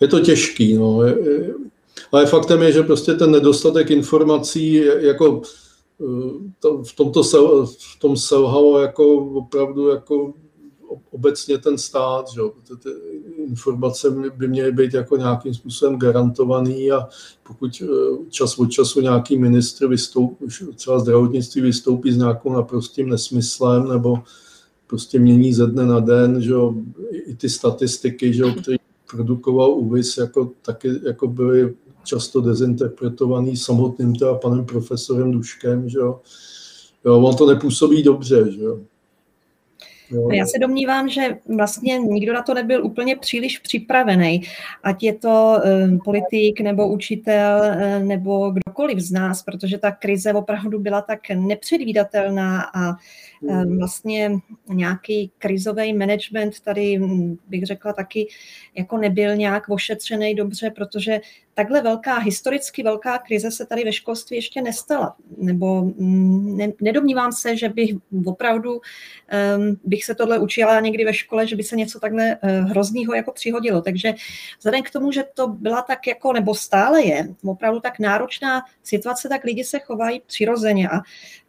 je 0.00 0.08
to 0.08 0.20
těžký, 0.20 0.74
no. 0.74 1.00
Ale 2.12 2.26
faktem 2.26 2.62
je, 2.62 2.72
že 2.72 2.82
prostě 2.82 3.14
ten 3.14 3.30
nedostatek 3.30 3.90
informací 3.90 4.82
jako 5.00 5.42
eh, 6.00 6.50
to, 6.60 6.82
v, 6.82 6.92
tomto 6.96 7.24
sel, 7.24 7.66
v 7.66 7.98
tom 7.98 8.16
selhalo 8.16 8.78
jako 8.78 9.16
opravdu 9.16 9.88
jako 9.88 10.32
obecně 11.10 11.58
ten 11.58 11.78
stát, 11.78 12.28
že 12.34 12.40
ty 12.82 12.88
informace 13.48 14.10
by 14.36 14.48
měly 14.48 14.72
být 14.72 14.94
jako 14.94 15.16
nějakým 15.16 15.54
způsobem 15.54 15.98
garantovaný 15.98 16.92
a 16.92 17.08
pokud 17.46 17.82
eh, 17.82 17.86
čas 18.30 18.58
od 18.58 18.66
času 18.66 19.00
nějaký 19.00 19.38
ministr 19.38 19.86
vystoupí, 19.86 20.46
třeba 20.74 20.98
zdravotnictví 20.98 21.60
vystoupí 21.60 22.12
s 22.12 22.16
nějakou 22.16 22.52
naprostým 22.52 23.08
nesmyslem 23.08 23.88
nebo 23.88 24.18
prostě 24.86 25.18
mění 25.18 25.54
ze 25.54 25.66
dne 25.66 25.86
na 25.86 26.00
den, 26.00 26.42
že 26.42 26.54
i 27.10 27.34
ty 27.34 27.48
statistiky, 27.48 28.32
že 28.32 28.44
které 28.62 28.87
produkoval 29.10 29.70
UVIS, 29.70 30.16
jako, 30.16 30.50
taky 30.62 30.90
jako 31.06 31.28
byly 31.28 31.74
často 32.04 32.40
dezinterpretovaný 32.40 33.56
samotným 33.56 34.14
teda 34.14 34.34
panem 34.34 34.66
profesorem 34.66 35.32
Duškem, 35.32 35.88
že 35.88 35.98
jo. 35.98 36.20
jo. 37.04 37.20
On 37.20 37.36
to 37.36 37.46
nepůsobí 37.46 38.02
dobře, 38.02 38.52
že 38.52 38.62
jo. 38.62 38.78
Jo. 40.10 40.28
Já 40.32 40.46
se 40.46 40.58
domnívám, 40.58 41.08
že 41.08 41.38
vlastně 41.56 41.98
nikdo 41.98 42.32
na 42.32 42.42
to 42.42 42.54
nebyl 42.54 42.84
úplně 42.84 43.16
příliš 43.16 43.58
připravený, 43.58 44.42
ať 44.82 45.02
je 45.02 45.12
to 45.14 45.56
um, 45.84 45.98
politik 46.04 46.60
nebo 46.60 46.88
učitel 46.88 47.60
um, 47.60 48.08
nebo 48.08 48.50
kdokoliv 48.50 48.98
z 48.98 49.10
nás, 49.10 49.42
protože 49.42 49.78
ta 49.78 49.90
krize 49.90 50.32
opravdu 50.32 50.78
byla 50.78 51.02
tak 51.02 51.20
nepředvídatelná 51.34 52.62
a 52.74 52.96
vlastně 53.78 54.30
nějaký 54.68 55.30
krizový 55.38 55.94
management 55.94 56.60
tady 56.60 57.00
bych 57.48 57.66
řekla 57.66 57.92
taky 57.92 58.28
jako 58.74 58.98
nebyl 58.98 59.36
nějak 59.36 59.68
ošetřený 59.68 60.34
dobře, 60.34 60.70
protože 60.70 61.20
takhle 61.58 61.82
velká, 61.82 62.18
historicky 62.18 62.82
velká 62.82 63.18
krize 63.18 63.50
se 63.50 63.66
tady 63.66 63.84
ve 63.84 63.92
školství 63.92 64.36
ještě 64.36 64.62
nestala. 64.62 65.16
Nebo 65.36 65.82
mm, 65.82 66.56
ne, 66.56 66.72
nedomnívám 66.80 67.32
se, 67.32 67.56
že 67.56 67.68
bych 67.68 67.90
opravdu 68.26 68.72
um, 68.72 69.76
bych 69.84 70.04
se 70.04 70.14
tohle 70.14 70.38
učila 70.38 70.80
někdy 70.80 71.04
ve 71.04 71.14
škole, 71.14 71.46
že 71.46 71.56
by 71.56 71.62
se 71.62 71.76
něco 71.76 72.00
takhle 72.00 72.38
uh, 72.42 72.70
hroznýho 72.70 73.14
jako 73.14 73.32
přihodilo. 73.32 73.82
Takže 73.82 74.14
vzhledem 74.58 74.82
k 74.82 74.90
tomu, 74.90 75.12
že 75.12 75.24
to 75.34 75.48
byla 75.48 75.82
tak 75.82 76.06
jako, 76.06 76.32
nebo 76.32 76.54
stále 76.54 77.02
je, 77.02 77.28
opravdu 77.44 77.80
tak 77.80 77.98
náročná 77.98 78.62
situace, 78.82 79.28
tak 79.28 79.44
lidi 79.44 79.64
se 79.64 79.78
chovají 79.78 80.22
přirozeně 80.26 80.88
a, 80.88 81.00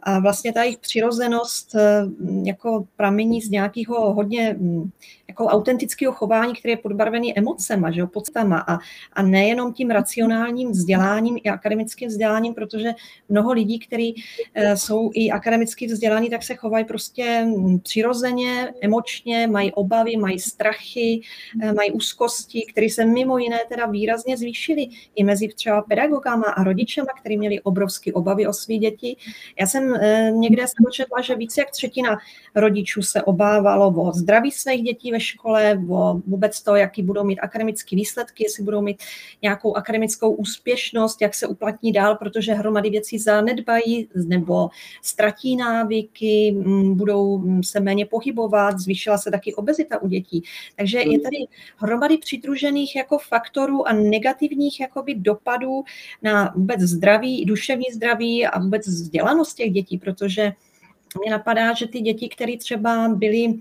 a 0.03 0.19
vlastně 0.19 0.53
ta 0.53 0.63
jejich 0.63 0.77
přirozenost 0.77 1.75
uh, 1.75 2.47
jako 2.47 2.85
pramení 2.95 3.41
z 3.41 3.49
nějakého 3.49 4.13
hodně 4.13 4.55
um, 4.59 4.91
jako 5.27 5.45
autentického 5.45 6.13
chování, 6.13 6.53
které 6.53 6.71
je 6.71 6.77
podbarvený 6.77 7.37
emocema, 7.37 7.91
že 7.91 7.99
jo, 7.99 8.07
podstama 8.07 8.59
a, 8.67 8.77
a 9.13 9.21
nejenom 9.21 9.73
tím 9.73 9.89
racionálním 9.99 10.71
vzděláním 10.71 11.37
i 11.43 11.49
akademickým 11.49 12.09
vzděláním, 12.09 12.53
protože 12.53 12.89
mnoho 13.29 13.51
lidí, 13.51 13.79
kteří 13.79 14.23
eh, 14.53 14.77
jsou 14.77 15.11
i 15.13 15.31
akademicky 15.31 15.87
vzdělaní, 15.87 16.29
tak 16.29 16.43
se 16.43 16.55
chovají 16.55 16.85
prostě 16.85 17.45
hm, 17.45 17.79
přirozeně, 17.79 18.73
emočně, 18.81 19.47
mají 19.47 19.71
obavy, 19.71 20.17
mají 20.17 20.39
strachy, 20.39 21.21
eh, 21.61 21.73
mají 21.73 21.91
úzkosti, 21.91 22.65
které 22.69 22.89
se 22.89 23.05
mimo 23.05 23.37
jiné 23.37 23.59
teda 23.69 23.85
výrazně 23.85 24.37
zvýšily 24.37 24.87
i 25.15 25.23
mezi 25.23 25.47
třeba 25.47 25.81
pedagogama 25.81 26.45
a 26.45 26.63
rodičema, 26.63 27.07
kteří 27.19 27.37
měli 27.37 27.61
obrovské 27.61 28.13
obavy 28.13 28.47
o 28.47 28.53
své 28.53 28.77
děti. 28.77 29.15
Já 29.59 29.67
jsem 29.67 29.95
eh, 29.95 30.31
někde 30.31 30.67
se 30.67 30.73
dočetla, 30.85 31.21
že 31.21 31.35
více 31.35 31.61
jak 31.61 31.71
třetina 31.71 32.17
rodičů 32.55 33.01
se 33.01 33.21
obávalo 33.21 33.89
o 33.89 34.11
zdraví 34.11 34.51
svých 34.51 34.83
dětí 34.83 35.11
ve 35.11 35.19
škole, 35.19 35.81
o 35.89 36.21
vůbec 36.27 36.61
to, 36.61 36.75
jaký 36.75 37.03
budou 37.03 37.23
mít 37.23 37.39
akademické 37.39 37.95
výsledky, 37.95 38.43
jestli 38.43 38.63
budou 38.63 38.81
mít 38.81 39.03
nějakou 39.41 39.75
akademickou 39.75 39.88
úspěšnost, 40.29 41.21
jak 41.21 41.35
se 41.35 41.47
uplatní 41.47 41.91
dál, 41.91 42.15
protože 42.15 42.53
hromady 42.53 42.89
věcí 42.89 43.19
zanedbají 43.19 44.09
nebo 44.15 44.69
ztratí 45.01 45.55
návyky, 45.55 46.55
budou 46.93 47.43
se 47.63 47.79
méně 47.79 48.05
pohybovat, 48.05 48.79
zvýšila 48.79 49.17
se 49.17 49.31
taky 49.31 49.55
obezita 49.55 50.01
u 50.01 50.07
dětí. 50.07 50.43
Takže 50.75 50.99
je 50.99 51.19
tady 51.19 51.37
hromady 51.77 52.17
přidružených 52.17 52.95
jako 52.95 53.17
faktorů 53.17 53.87
a 53.87 53.93
negativních 53.93 54.79
jakoby 54.79 55.15
dopadů 55.15 55.83
na 56.21 56.53
vůbec 56.55 56.79
zdraví, 56.79 57.45
duševní 57.45 57.85
zdraví 57.93 58.45
a 58.45 58.59
vůbec 58.59 58.87
vzdělanost 58.87 59.53
těch 59.53 59.71
dětí, 59.71 59.97
protože 59.97 60.51
mě 61.17 61.31
napadá, 61.31 61.73
že 61.73 61.87
ty 61.87 62.01
děti, 62.01 62.29
které 62.29 62.57
třeba 62.57 63.07
byly 63.15 63.53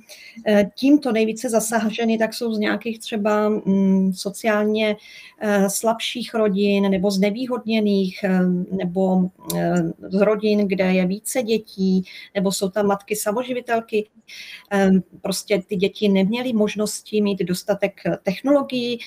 eh, 0.47 0.71
tímto 0.75 1.13
nejvíce 1.13 1.51
zasaženy, 1.51 2.19
tak 2.19 2.35
jsou 2.35 2.55
z 2.55 2.59
nějakých 2.59 2.99
třeba 2.99 3.49
mm, 3.49 4.13
sociálně 4.13 4.97
eh, 5.41 5.71
slabších 5.71 6.35
rodin 6.35 6.91
nebo 6.91 7.11
z 7.11 7.19
nevýhodněných 7.19 8.25
eh, 8.25 8.41
nebo 8.71 9.31
z 10.09 10.21
rodin, 10.21 10.69
kde 10.69 10.85
je 10.85 11.07
více 11.07 11.43
dětí, 11.43 12.05
nebo 12.35 12.53
jsou 12.53 12.69
tam 12.69 12.87
matky 12.87 13.17
samoživitelky. 13.17 14.09
Prostě 15.23 15.63
ty 15.67 15.77
děti 15.77 16.09
neměly 16.09 16.53
možnosti 16.53 17.23
mít 17.23 17.39
dostatek 17.39 17.93
technologií 18.23 18.99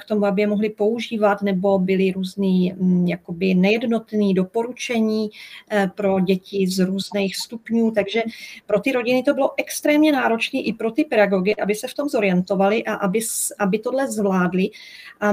k 0.00 0.04
tomu, 0.04 0.26
aby 0.26 0.42
je 0.42 0.46
mohly 0.46 0.70
používat, 0.70 1.42
nebo 1.42 1.78
byly 1.78 2.12
různý 2.12 2.72
mm, 2.76 3.06
jakoby 3.06 3.54
nejednotný 3.54 4.34
doporučení 4.34 5.30
pro 5.94 6.20
děti 6.20 6.66
z 6.66 6.78
různých 6.84 7.36
stupňů, 7.36 7.85
takže 7.90 8.22
pro 8.66 8.80
ty 8.80 8.92
rodiny 8.92 9.22
to 9.22 9.34
bylo 9.34 9.50
extrémně 9.56 10.12
náročné 10.12 10.60
i 10.60 10.72
pro 10.72 10.90
ty 10.90 11.04
pedagogy, 11.04 11.54
aby 11.62 11.74
se 11.74 11.88
v 11.88 11.94
tom 11.94 12.08
zorientovali 12.08 12.84
a 12.84 12.94
aby, 12.94 13.20
aby 13.58 13.78
tohle 13.78 14.08
zvládli. 14.08 14.70
A 15.20 15.32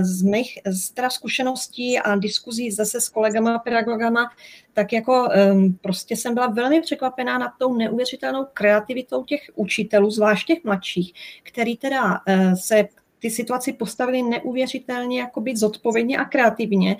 z 0.00 0.22
mých 0.22 0.58
z 0.66 0.92
zkušeností 1.08 1.98
a 1.98 2.16
diskuzí 2.16 2.70
zase 2.70 3.00
s 3.00 3.08
kolegama 3.08 3.58
pedagogama, 3.58 4.30
tak 4.72 4.92
jako 4.92 5.28
um, 5.52 5.78
prostě 5.80 6.16
jsem 6.16 6.34
byla 6.34 6.46
velmi 6.46 6.80
překvapená 6.80 7.38
nad 7.38 7.52
tou 7.58 7.74
neuvěřitelnou 7.74 8.46
kreativitou 8.52 9.24
těch 9.24 9.50
učitelů, 9.54 10.10
zvlášť 10.10 10.46
těch 10.46 10.64
mladších, 10.64 11.12
který 11.42 11.76
teda 11.76 12.02
uh, 12.02 12.52
se 12.54 12.88
ty 13.20 13.30
situaci 13.30 13.72
postavili 13.72 14.22
neuvěřitelně 14.22 15.20
jakoby 15.20 15.56
zodpovědně 15.56 16.18
a 16.18 16.24
kreativně 16.24 16.96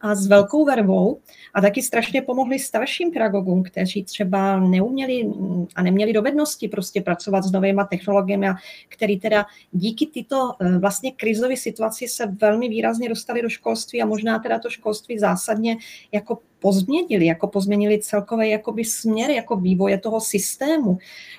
a 0.00 0.14
s 0.14 0.26
velkou 0.26 0.64
vervou 0.64 1.20
a 1.54 1.60
taky 1.60 1.82
strašně 1.82 2.22
pomohli 2.22 2.58
starším 2.58 3.10
pedagogům, 3.10 3.62
kteří 3.62 4.04
třeba 4.04 4.60
neuměli 4.60 5.30
a 5.74 5.82
neměli 5.82 6.12
dovednosti 6.12 6.68
prostě 6.68 7.00
pracovat 7.00 7.44
s 7.44 7.52
novými 7.52 7.82
technologiemi 7.90 8.48
a 8.48 8.54
který 8.88 9.20
teda 9.20 9.46
díky 9.72 10.06
tyto 10.06 10.52
eh, 10.60 10.78
vlastně 10.78 11.12
krizové 11.12 11.56
situaci 11.56 12.08
se 12.08 12.26
velmi 12.26 12.68
výrazně 12.68 13.08
dostali 13.08 13.42
do 13.42 13.48
školství 13.48 14.02
a 14.02 14.06
možná 14.06 14.38
teda 14.38 14.58
to 14.58 14.70
školství 14.70 15.18
zásadně 15.18 15.76
jako 16.12 16.38
pozměnili, 16.62 17.26
jako 17.26 17.46
pozměnili 17.46 17.98
celkový 17.98 18.50
jakoby 18.50 18.84
směr 18.84 19.30
jako 19.30 19.56
vývoje 19.56 19.98
toho 19.98 20.20
systému, 20.20 20.98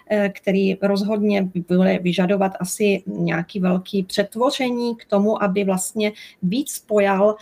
eh, 0.09 0.29
který 0.29 0.77
rozhodně 0.81 1.49
bude 1.67 1.99
vyžadovat 1.99 2.51
asi 2.59 3.03
nějaký 3.07 3.59
velký 3.59 4.03
přetvoření 4.03 4.95
k 4.95 5.05
tomu, 5.05 5.43
aby 5.43 5.63
vlastně 5.63 6.11
víc 6.43 6.79
pojal 6.79 7.35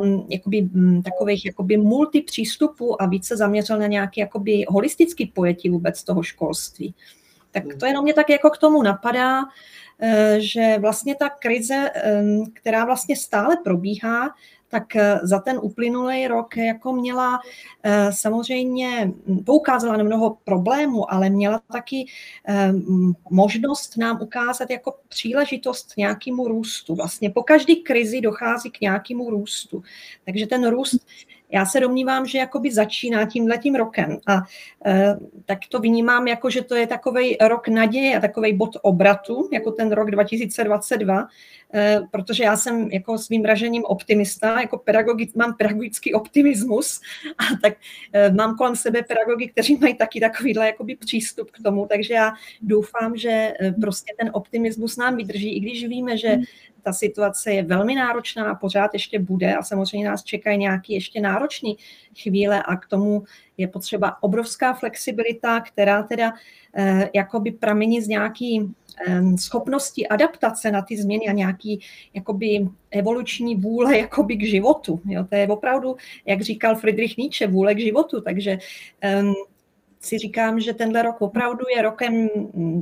um, 0.00 0.26
jakoby, 0.28 0.62
mm, 0.62 1.02
takových 1.02 1.46
jakoby 1.46 1.76
multipřístupů 1.76 3.02
a 3.02 3.06
více 3.06 3.36
zaměřil 3.36 3.78
na 3.78 3.86
nějaký 3.86 4.20
jakoby 4.20 4.64
holistický 4.68 5.26
pojetí 5.26 5.70
vůbec 5.70 6.04
toho 6.04 6.22
školství. 6.22 6.94
Tak 7.50 7.64
to 7.80 7.86
jenom 7.86 8.04
mě 8.04 8.14
tak 8.14 8.30
jako 8.30 8.50
k 8.50 8.58
tomu 8.58 8.82
napadá, 8.82 9.42
eh, 10.00 10.36
že 10.38 10.78
vlastně 10.78 11.14
ta 11.14 11.28
krize, 11.28 11.90
která 12.54 12.84
vlastně 12.84 13.16
stále 13.16 13.56
probíhá, 13.64 14.30
tak 14.68 14.96
eh, 14.96 15.20
za 15.22 15.38
ten 15.38 15.58
uplynulý 15.62 16.28
rok 16.28 16.56
jako 16.56 16.92
měla 16.92 17.40
eh, 17.82 18.12
samozřejmě, 18.12 19.12
poukázala 19.46 19.96
na 19.96 20.04
mnoho 20.04 20.38
problémů, 20.44 21.12
ale 21.12 21.30
měla 21.30 21.60
taky 21.72 22.06
eh, 22.48 22.72
možnost 23.30 23.96
nám 23.96 24.22
ukázat 24.22 24.70
jako 24.70 24.94
příležitost 25.08 25.92
nějakému 25.96 26.48
růstu. 26.48 26.94
Vlastně 26.94 27.30
po 27.30 27.42
každé 27.42 27.74
krizi 27.74 28.20
dochází 28.20 28.70
k 28.70 28.80
nějakému 28.80 29.30
růstu. 29.30 29.82
Takže 30.24 30.46
ten 30.46 30.68
růst 30.68 31.06
já 31.50 31.66
se 31.66 31.80
domnívám, 31.80 32.26
že 32.26 32.38
jakoby 32.38 32.72
začíná 32.72 33.26
tímhletím 33.26 33.74
rokem 33.74 34.18
a 34.26 34.42
e, 34.86 35.16
tak 35.44 35.58
to 35.68 35.80
vnímám 35.80 36.28
jako, 36.28 36.50
že 36.50 36.62
to 36.62 36.74
je 36.74 36.86
takový 36.86 37.36
rok 37.40 37.68
naděje 37.68 38.16
a 38.16 38.20
takový 38.20 38.52
bod 38.52 38.76
obratu, 38.82 39.48
jako 39.52 39.70
ten 39.70 39.92
rok 39.92 40.10
2022, 40.10 41.28
e, 41.74 42.00
protože 42.10 42.44
já 42.44 42.56
jsem 42.56 42.90
jako 42.90 43.18
svým 43.18 43.44
ražením 43.44 43.84
optimista, 43.84 44.60
jako 44.60 44.78
pedagogic, 44.78 45.34
mám 45.34 45.54
pedagogický 45.54 46.14
optimismus 46.14 47.00
a 47.38 47.44
tak 47.62 47.76
e, 48.12 48.30
mám 48.30 48.56
kolem 48.56 48.76
sebe 48.76 49.02
pedagogy, 49.02 49.48
kteří 49.48 49.76
mají 49.76 49.94
taky 49.94 50.20
takovýhle 50.20 50.66
jakoby 50.66 50.96
přístup 50.96 51.50
k 51.50 51.62
tomu, 51.62 51.86
takže 51.86 52.14
já 52.14 52.32
doufám, 52.62 53.16
že 53.16 53.30
e, 53.30 53.72
prostě 53.80 54.14
ten 54.18 54.30
optimismus 54.32 54.96
nám 54.96 55.16
vydrží, 55.16 55.56
i 55.56 55.60
když 55.60 55.86
víme, 55.86 56.16
že 56.16 56.38
ta 56.88 56.92
situace 56.92 57.52
je 57.52 57.62
velmi 57.62 57.94
náročná 57.94 58.50
a 58.50 58.54
pořád 58.54 58.90
ještě 58.92 59.18
bude 59.18 59.54
a 59.54 59.62
samozřejmě 59.62 60.08
nás 60.08 60.24
čekají 60.24 60.58
nějaké 60.58 60.92
ještě 60.92 61.20
náročné 61.20 61.70
chvíle 62.22 62.62
a 62.62 62.76
k 62.76 62.86
tomu 62.86 63.24
je 63.56 63.68
potřeba 63.68 64.22
obrovská 64.22 64.72
flexibilita, 64.72 65.60
která 65.60 66.02
teda 66.02 66.32
eh, 66.74 67.10
jakoby 67.14 67.50
pramení 67.50 68.00
z 68.00 68.08
nějaký 68.08 68.74
schopnosti 69.36 70.08
adaptace 70.08 70.70
na 70.70 70.82
ty 70.82 70.96
změny 70.96 71.28
a 71.28 71.32
nějaký 71.32 71.80
jakoby 72.14 72.68
evoluční 72.90 73.56
vůle 73.56 73.98
jakoby 74.08 74.36
k 74.36 74.46
životu. 74.46 75.00
Jo, 75.04 75.24
to 75.24 75.34
je 75.34 75.48
opravdu, 75.48 75.96
jak 76.26 76.40
říkal 76.40 76.76
Friedrich 76.76 77.16
Nietzsche, 77.16 77.46
vůle 77.46 77.74
k 77.74 77.78
životu, 77.78 78.20
takže 78.20 78.58
eh, 79.02 79.22
si 80.00 80.18
říkám, 80.18 80.60
že 80.60 80.74
tenhle 80.74 81.02
rok 81.02 81.22
opravdu 81.22 81.64
je 81.76 81.82
rokem 81.82 82.28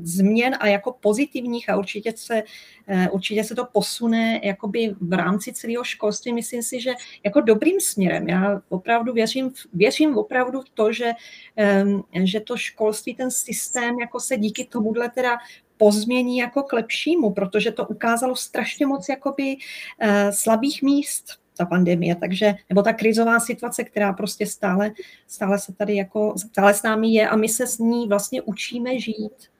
změn 0.02 0.56
a 0.60 0.66
jako 0.66 0.92
pozitivních 1.00 1.70
a 1.70 1.76
určitě 1.76 2.12
se, 2.16 2.42
eh, 2.86 3.10
určitě 3.10 3.44
se 3.44 3.54
to 3.54 3.64
posune 3.64 4.40
jakoby 4.42 4.94
v 5.00 5.12
rámci 5.12 5.52
celého 5.52 5.84
školství. 5.84 6.32
Myslím 6.32 6.62
si, 6.62 6.80
že 6.80 6.94
jako 7.24 7.40
dobrým 7.40 7.80
směrem. 7.80 8.28
Já 8.28 8.60
opravdu 8.68 9.12
věřím, 9.12 9.52
věřím 9.72 10.18
opravdu 10.18 10.60
v 10.60 10.68
to, 10.74 10.92
že, 10.92 11.12
ehm, 11.56 12.02
že 12.24 12.40
to 12.40 12.56
školství, 12.56 13.14
ten 13.14 13.30
systém 13.30 14.00
jako 14.00 14.20
se 14.20 14.36
díky 14.36 14.64
tomuhle 14.64 15.10
teda 15.10 15.38
pozmění 15.76 16.38
jako 16.38 16.62
k 16.62 16.72
lepšímu, 16.72 17.32
protože 17.32 17.72
to 17.72 17.86
ukázalo 17.86 18.36
strašně 18.36 18.86
moc 18.86 19.08
jakoby 19.08 19.56
eh, 20.00 20.32
slabých 20.32 20.82
míst 20.82 21.45
ta 21.56 21.66
pandemie, 21.66 22.14
takže, 22.14 22.54
nebo 22.68 22.82
ta 22.82 22.92
krizová 22.92 23.40
situace, 23.40 23.84
která 23.84 24.12
prostě 24.12 24.46
stále, 24.46 24.92
stále 25.26 25.58
se 25.58 25.72
tady 25.72 25.96
jako, 25.96 26.34
stále 26.38 26.74
s 26.74 26.82
námi 26.82 27.12
je 27.12 27.28
a 27.28 27.36
my 27.36 27.48
se 27.48 27.66
s 27.66 27.78
ní 27.78 28.08
vlastně 28.08 28.42
učíme 28.42 28.98
žít. 28.98 29.50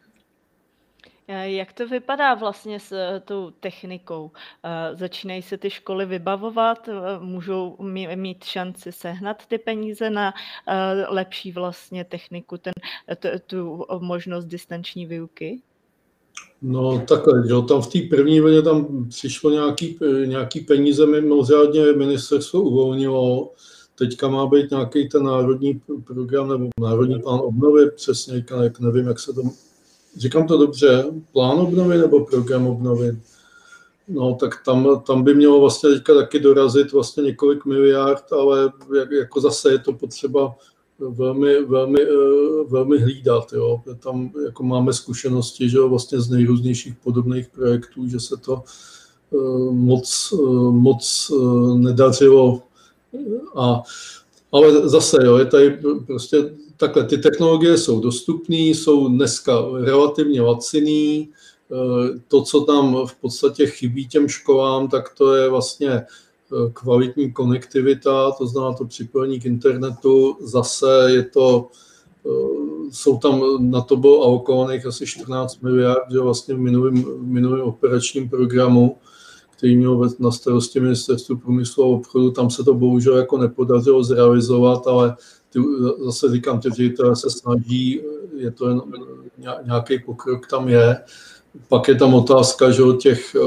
Jak 1.29 1.73
to 1.73 1.89
vypadá 1.89 2.35
vlastně 2.35 2.81
s 2.81 2.93
eh, 2.93 3.21
tou 3.21 3.51
technikou? 3.51 4.31
Eh, 4.65 4.97
začínají 4.97 5.43
se 5.43 5.59
ty 5.59 5.71
školy 5.71 6.07
vybavovat, 6.07 6.89
eh, 6.89 6.93
můžou 7.19 7.77
mít 8.15 8.45
šanci 8.45 8.93
sehnat 8.93 9.47
ty 9.47 9.59
peníze 9.59 10.11
na 10.11 10.35
lepší 11.09 11.53
vlastně 11.53 12.05
techniku, 12.05 12.59
ten, 12.59 12.73
tu 13.47 13.87
možnost 14.01 14.45
distanční 14.45 15.07
výuky? 15.07 15.63
No 16.63 17.05
takhle, 17.09 17.49
že 17.49 17.55
tam 17.69 17.83
v 17.83 17.87
té 17.87 17.99
první 18.11 18.41
vlně 18.41 18.63
tam 18.63 19.09
přišlo 19.09 19.51
nějaký, 19.51 19.99
nějaký 20.25 20.61
peníze, 20.61 21.07
mimořádně 21.07 21.93
ministerstvo 21.93 22.63
uvolnilo, 22.63 23.53
teďka 23.99 24.29
má 24.29 24.47
být 24.47 24.71
nějaký 24.71 25.09
ten 25.09 25.23
národní 25.23 25.81
program 26.05 26.49
nebo 26.49 26.69
národní 26.81 27.23
plán 27.23 27.41
obnovy, 27.45 27.91
přesně 27.91 28.45
jak 28.63 28.81
nevím, 28.81 29.07
jak 29.07 29.19
se 29.19 29.33
to, 29.33 29.43
říkám 30.17 30.47
to 30.47 30.59
dobře, 30.59 31.05
plán 31.33 31.59
obnovy 31.59 31.99
nebo 31.99 32.25
program 32.25 32.67
obnovy, 32.67 33.19
no 34.09 34.35
tak 34.35 34.65
tam, 34.65 35.03
tam 35.07 35.23
by 35.23 35.35
mělo 35.35 35.61
vlastně 35.61 35.91
teďka 35.91 36.15
taky 36.15 36.41
dorazit 36.41 36.93
vlastně 36.93 37.23
několik 37.23 37.65
miliard, 37.65 38.33
ale 38.33 38.73
jak, 38.99 39.11
jako 39.11 39.41
zase 39.41 39.73
je 39.73 39.79
to 39.79 39.93
potřeba 39.93 40.55
velmi, 40.99 41.65
velmi, 41.65 42.03
eh, 42.03 42.65
velmi 42.69 42.99
hlídat. 42.99 43.53
Jo. 43.53 43.83
Tam 43.99 44.31
jako 44.47 44.63
máme 44.63 44.93
zkušenosti 44.93 45.69
že 45.69 45.81
vlastně 45.81 46.21
z 46.21 46.31
nejrůznějších 46.31 46.95
podobných 47.05 47.49
projektů, 47.49 48.09
že 48.09 48.21
se 48.21 48.37
to 48.37 48.63
eh, 49.35 49.71
moc, 49.71 50.35
eh, 50.35 50.43
moc 50.71 51.33
nedařilo. 51.77 52.63
A, 53.57 53.83
ale 54.53 54.89
zase, 54.89 55.17
jo, 55.25 55.37
je 55.37 55.45
tady 55.47 55.79
prostě 56.07 56.37
takhle, 56.77 57.05
ty 57.05 57.19
technologie 57.19 57.79
jsou 57.79 58.01
dostupné, 58.01 58.57
jsou 58.57 59.09
dneska 59.09 59.65
relativně 59.81 60.41
laciný, 60.41 61.29
to, 62.29 62.43
co 62.43 62.61
tam 62.61 63.07
v 63.07 63.15
podstatě 63.15 63.67
chybí 63.67 64.09
těm 64.09 64.29
školám, 64.29 64.89
tak 64.89 65.15
to 65.15 65.35
je 65.35 65.49
vlastně 65.49 66.07
kvalitní 66.73 67.33
konektivita, 67.33 68.31
to 68.31 68.47
znamená 68.47 68.75
to 68.75 68.85
připojení 68.85 69.41
k 69.41 69.45
internetu, 69.45 70.37
zase 70.41 71.07
je 71.07 71.23
to, 71.23 71.69
eh, 72.27 72.91
jsou 72.91 73.19
tam, 73.19 73.43
na 73.71 73.81
to 73.81 73.97
bylo 73.97 74.23
alokovaných 74.23 74.87
asi 74.87 75.07
14 75.07 75.61
miliard, 75.61 76.11
že 76.13 76.21
vlastně 76.21 76.55
v 76.55 76.59
minulém, 76.59 77.03
v 77.03 77.23
minulém 77.23 77.63
operačním 77.63 78.29
programu, 78.29 78.97
který 79.57 79.77
měl 79.77 80.11
na 80.19 80.31
starosti 80.31 80.81
ministerstvu 80.81 81.37
průmyslu 81.37 81.85
a 81.85 81.87
obchodu, 81.87 82.31
tam 82.31 82.51
se 82.51 82.65
to 82.65 82.75
bohužel 82.75 83.17
jako 83.17 83.39
nepodařilo 83.39 84.05
zrealizovat, 84.05 84.87
ale 84.87 85.17
ty, 85.51 85.59
zase 86.05 86.31
říkám, 86.31 86.61
ty 86.61 86.71
ředitelé 86.71 87.17
se 87.17 87.31
snaží, 87.31 88.01
je 88.37 88.51
to 88.51 88.69
jen, 88.69 88.83
nějaký 89.65 89.99
pokrok 89.99 90.47
tam 90.47 90.69
je, 90.69 90.97
pak 91.69 91.89
je 91.89 91.95
tam 91.95 92.15
otázka, 92.15 92.71
že 92.71 92.83
těch 93.01 93.35
eh, 93.35 93.39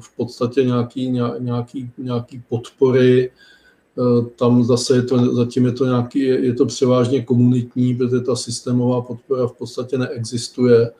v 0.00 0.16
podstatě 0.16 0.64
nějaký, 0.64 1.10
nějaký, 1.38 1.90
nějaký 1.98 2.42
podpory, 2.48 3.30
tam 4.36 4.64
zase 4.64 4.96
je 4.96 5.02
to, 5.02 5.34
zatím 5.34 5.66
je 5.66 5.72
to 5.72 5.86
nějaký, 5.86 6.18
je 6.20 6.54
to 6.54 6.66
převážně 6.66 7.22
komunitní, 7.22 7.94
protože 7.94 8.20
ta 8.20 8.36
systémová 8.36 9.00
podpora 9.00 9.46
v 9.46 9.52
podstatě 9.52 9.98
neexistuje. 9.98 10.90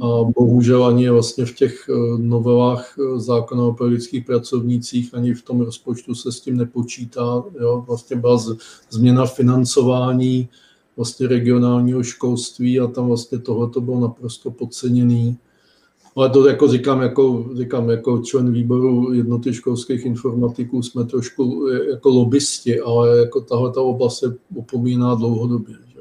A 0.00 0.06
bohužel 0.36 0.84
ani 0.84 1.10
vlastně 1.10 1.46
v 1.46 1.54
těch 1.54 1.90
novelách 2.16 2.94
zákona 3.16 3.64
o 3.64 3.72
pedagogických 3.72 4.24
pracovnících, 4.24 5.14
ani 5.14 5.34
v 5.34 5.42
tom 5.42 5.60
rozpočtu 5.60 6.14
se 6.14 6.32
s 6.32 6.40
tím 6.40 6.56
nepočítá. 6.56 7.42
Jo? 7.60 7.84
Vlastně 7.86 8.16
byla 8.16 8.38
z, 8.38 8.56
změna 8.90 9.26
financování 9.26 10.48
vlastně 10.96 11.28
regionálního 11.28 12.02
školství 12.02 12.80
a 12.80 12.86
tam 12.86 13.08
vlastně 13.08 13.38
tohle 13.38 13.70
bylo 13.80 14.00
naprosto 14.00 14.50
podceněný. 14.50 15.38
Ale 16.16 16.30
to 16.30 16.48
jako 16.48 16.68
říkám, 16.68 17.02
jako, 17.02 17.50
říkám, 17.54 17.90
jako 17.90 18.18
člen 18.18 18.52
výboru 18.52 19.12
jednoty 19.12 19.54
školských 19.54 20.06
informatiků 20.06 20.82
jsme 20.82 21.04
trošku 21.04 21.68
jako 21.90 22.08
lobbysti, 22.08 22.80
ale 22.80 23.18
jako 23.18 23.40
tahle 23.40 23.72
ta 23.72 23.80
oblast 23.80 24.18
se 24.18 24.36
opomíná 24.56 25.14
dlouhodobě. 25.14 25.74
Že? 25.92 26.00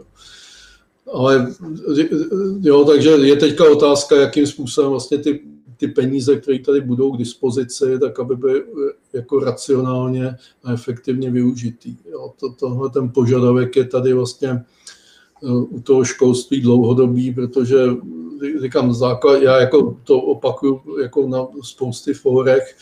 Ale 1.14 1.54
jo, 2.62 2.86
takže 2.86 3.10
je 3.10 3.36
teďka 3.36 3.72
otázka, 3.72 4.16
jakým 4.16 4.48
způsobem 4.48 4.92
vlastně 4.92 5.18
ty, 5.18 5.44
ty 5.78 5.88
peníze, 5.88 6.36
které 6.36 6.60
tady 6.60 6.82
budou 6.82 7.12
k 7.12 7.18
dispozici, 7.18 8.00
tak 8.00 8.20
aby 8.20 8.36
byly 8.36 8.64
jako 9.14 9.40
racionálně 9.40 10.36
a 10.64 10.74
efektivně 10.74 11.32
využitý. 11.32 11.96
Jo, 12.12 12.34
to, 12.40 12.50
tohle 12.60 12.90
ten 12.90 13.10
požadavek 13.10 13.76
je 13.76 13.86
tady 13.86 14.14
vlastně 14.14 14.64
u 15.70 15.82
toho 15.82 16.04
školství 16.04 16.62
dlouhodobý, 16.62 17.34
protože 17.34 17.78
říkám, 18.62 18.94
základ, 18.94 19.42
já 19.42 19.60
jako 19.60 19.98
to 20.04 20.22
opakuju 20.22 20.82
jako 21.02 21.28
na 21.28 21.48
spousty 21.62 22.14
fórech, 22.14 22.78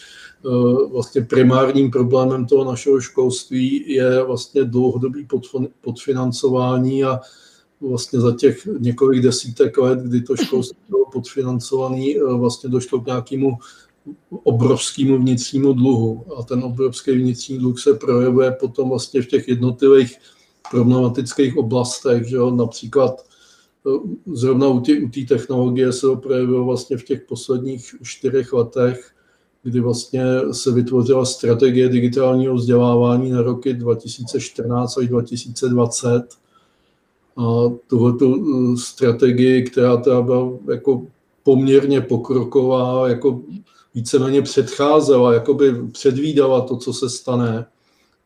eh, 0.46 0.88
vlastně 0.92 1.22
primárním 1.22 1.92
problémem 1.92 2.46
toho 2.46 2.64
našeho 2.64 3.02
školství 3.02 3.94
je 3.94 4.24
vlastně 4.24 4.64
dlouhodobý 4.64 5.28
podfinancování 5.82 7.04
a 7.04 7.20
vlastně 7.82 8.20
za 8.20 8.36
těch 8.36 8.68
několik 8.80 9.24
desítek 9.24 9.78
let, 9.78 10.00
kdy 10.00 10.22
to 10.22 10.36
školství 10.36 10.78
bylo 10.90 11.06
podfinancované, 11.06 12.06
eh, 12.16 12.34
vlastně 12.38 12.70
došlo 12.70 13.00
k 13.00 13.06
nějakému 13.06 13.58
obrovskému 14.44 15.18
vnitřnímu 15.18 15.74
dluhu. 15.74 16.26
A 16.38 16.44
ten 16.44 16.64
obrovský 16.64 17.12
vnitřní 17.12 17.58
dluh 17.58 17.80
se 17.80 17.94
projevuje 17.94 18.52
potom 18.52 18.90
vlastně 18.90 19.22
v 19.22 19.28
těch 19.28 19.48
jednotlivých 19.48 20.18
problematických 20.72 21.58
oblastech, 21.58 22.28
že 22.28 22.36
jo? 22.36 22.52
například 22.52 23.27
zrovna 24.34 24.68
u 24.68 24.80
té 24.80 25.22
technologie 25.28 25.94
se 25.94 26.02
to 26.02 26.16
projevilo 26.16 26.66
vlastně 26.66 26.98
v 26.98 27.04
těch 27.04 27.22
posledních 27.22 27.96
čtyřech 28.04 28.54
letech, 28.54 29.12
kdy 29.64 29.80
vlastně 29.80 30.24
se 30.52 30.72
vytvořila 30.72 31.26
strategie 31.26 31.90
digitálního 31.90 32.56
vzdělávání 32.56 33.32
na 33.32 33.42
roky 33.42 33.74
2014 33.74 34.98
až 34.98 35.08
2020. 35.08 36.24
A 37.38 37.44
tuhletu 37.88 38.36
eh, 38.36 38.78
strategii, 38.78 39.64
která 39.64 39.98
teda 39.98 40.22
byla 40.22 40.52
jako 40.72 41.06
poměrně 41.44 42.02
pokroková, 42.02 43.10
jako 43.10 43.42
víceméně 43.96 44.42
předcházela, 44.42 45.34
jako 45.34 45.54
by 45.54 45.88
předvídala 45.92 46.62
to, 46.62 46.78
co 46.78 46.94
se 46.94 47.10
stane, 47.10 47.66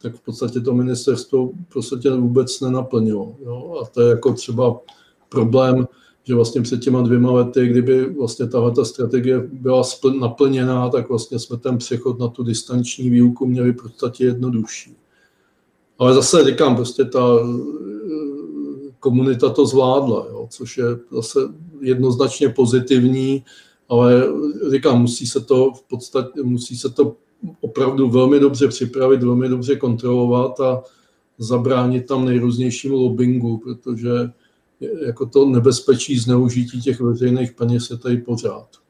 tak 0.01 0.15
v 0.15 0.21
podstatě 0.21 0.59
to 0.59 0.73
ministerstvo 0.73 1.47
v 1.47 1.73
podstatě 1.73 2.09
vůbec 2.09 2.61
nenaplnilo. 2.61 3.35
Jo? 3.45 3.79
A 3.81 3.85
to 3.85 4.01
je 4.01 4.09
jako 4.09 4.33
třeba 4.33 4.79
problém, 5.31 5.87
že 6.23 6.35
vlastně 6.35 6.61
před 6.61 6.79
těma 6.81 7.01
dvěma 7.01 7.31
lety, 7.31 7.67
kdyby 7.67 8.13
vlastně 8.13 8.47
tahle 8.47 8.71
ta 8.71 8.85
strategie 8.85 9.49
byla 9.51 9.83
naplněná, 10.19 10.89
tak 10.89 11.09
vlastně 11.09 11.39
jsme 11.39 11.57
ten 11.57 11.77
přechod 11.77 12.19
na 12.19 12.27
tu 12.27 12.43
distanční 12.43 13.09
výuku 13.09 13.45
měli 13.45 13.71
v 13.71 13.81
podstatě 13.81 14.25
jednodušší. 14.25 14.95
Ale 15.99 16.13
zase 16.13 16.43
říkám, 16.43 16.75
prostě 16.75 17.05
ta 17.05 17.37
eh, 17.39 18.91
komunita 18.99 19.49
to 19.49 19.65
zvládla, 19.65 20.27
jo? 20.29 20.47
což 20.49 20.77
je 20.77 20.85
zase 21.11 21.39
jednoznačně 21.81 22.49
pozitivní, 22.49 23.43
ale 23.89 24.23
říkám, 24.71 25.01
musí 25.01 25.27
se 25.27 25.39
to 25.39 25.71
v 25.71 25.83
podstatě, 25.87 26.43
musí 26.43 26.77
se 26.77 26.89
to 26.89 27.15
opravdu 27.61 28.09
velmi 28.09 28.39
dobře 28.39 28.67
připravit, 28.67 29.23
velmi 29.23 29.49
dobře 29.49 29.75
kontrolovat 29.75 30.59
a 30.59 30.83
zabránit 31.37 32.07
tam 32.07 32.25
nejrůznějšímu 32.25 32.95
lobbingu, 32.95 33.57
protože 33.57 34.09
jako 35.05 35.25
to 35.25 35.45
nebezpečí 35.45 36.19
zneužití 36.19 36.81
těch 36.81 36.99
veřejných 36.99 37.51
peněz 37.51 37.89
je 37.89 37.97
tady 37.97 38.17
pořád 38.17 38.81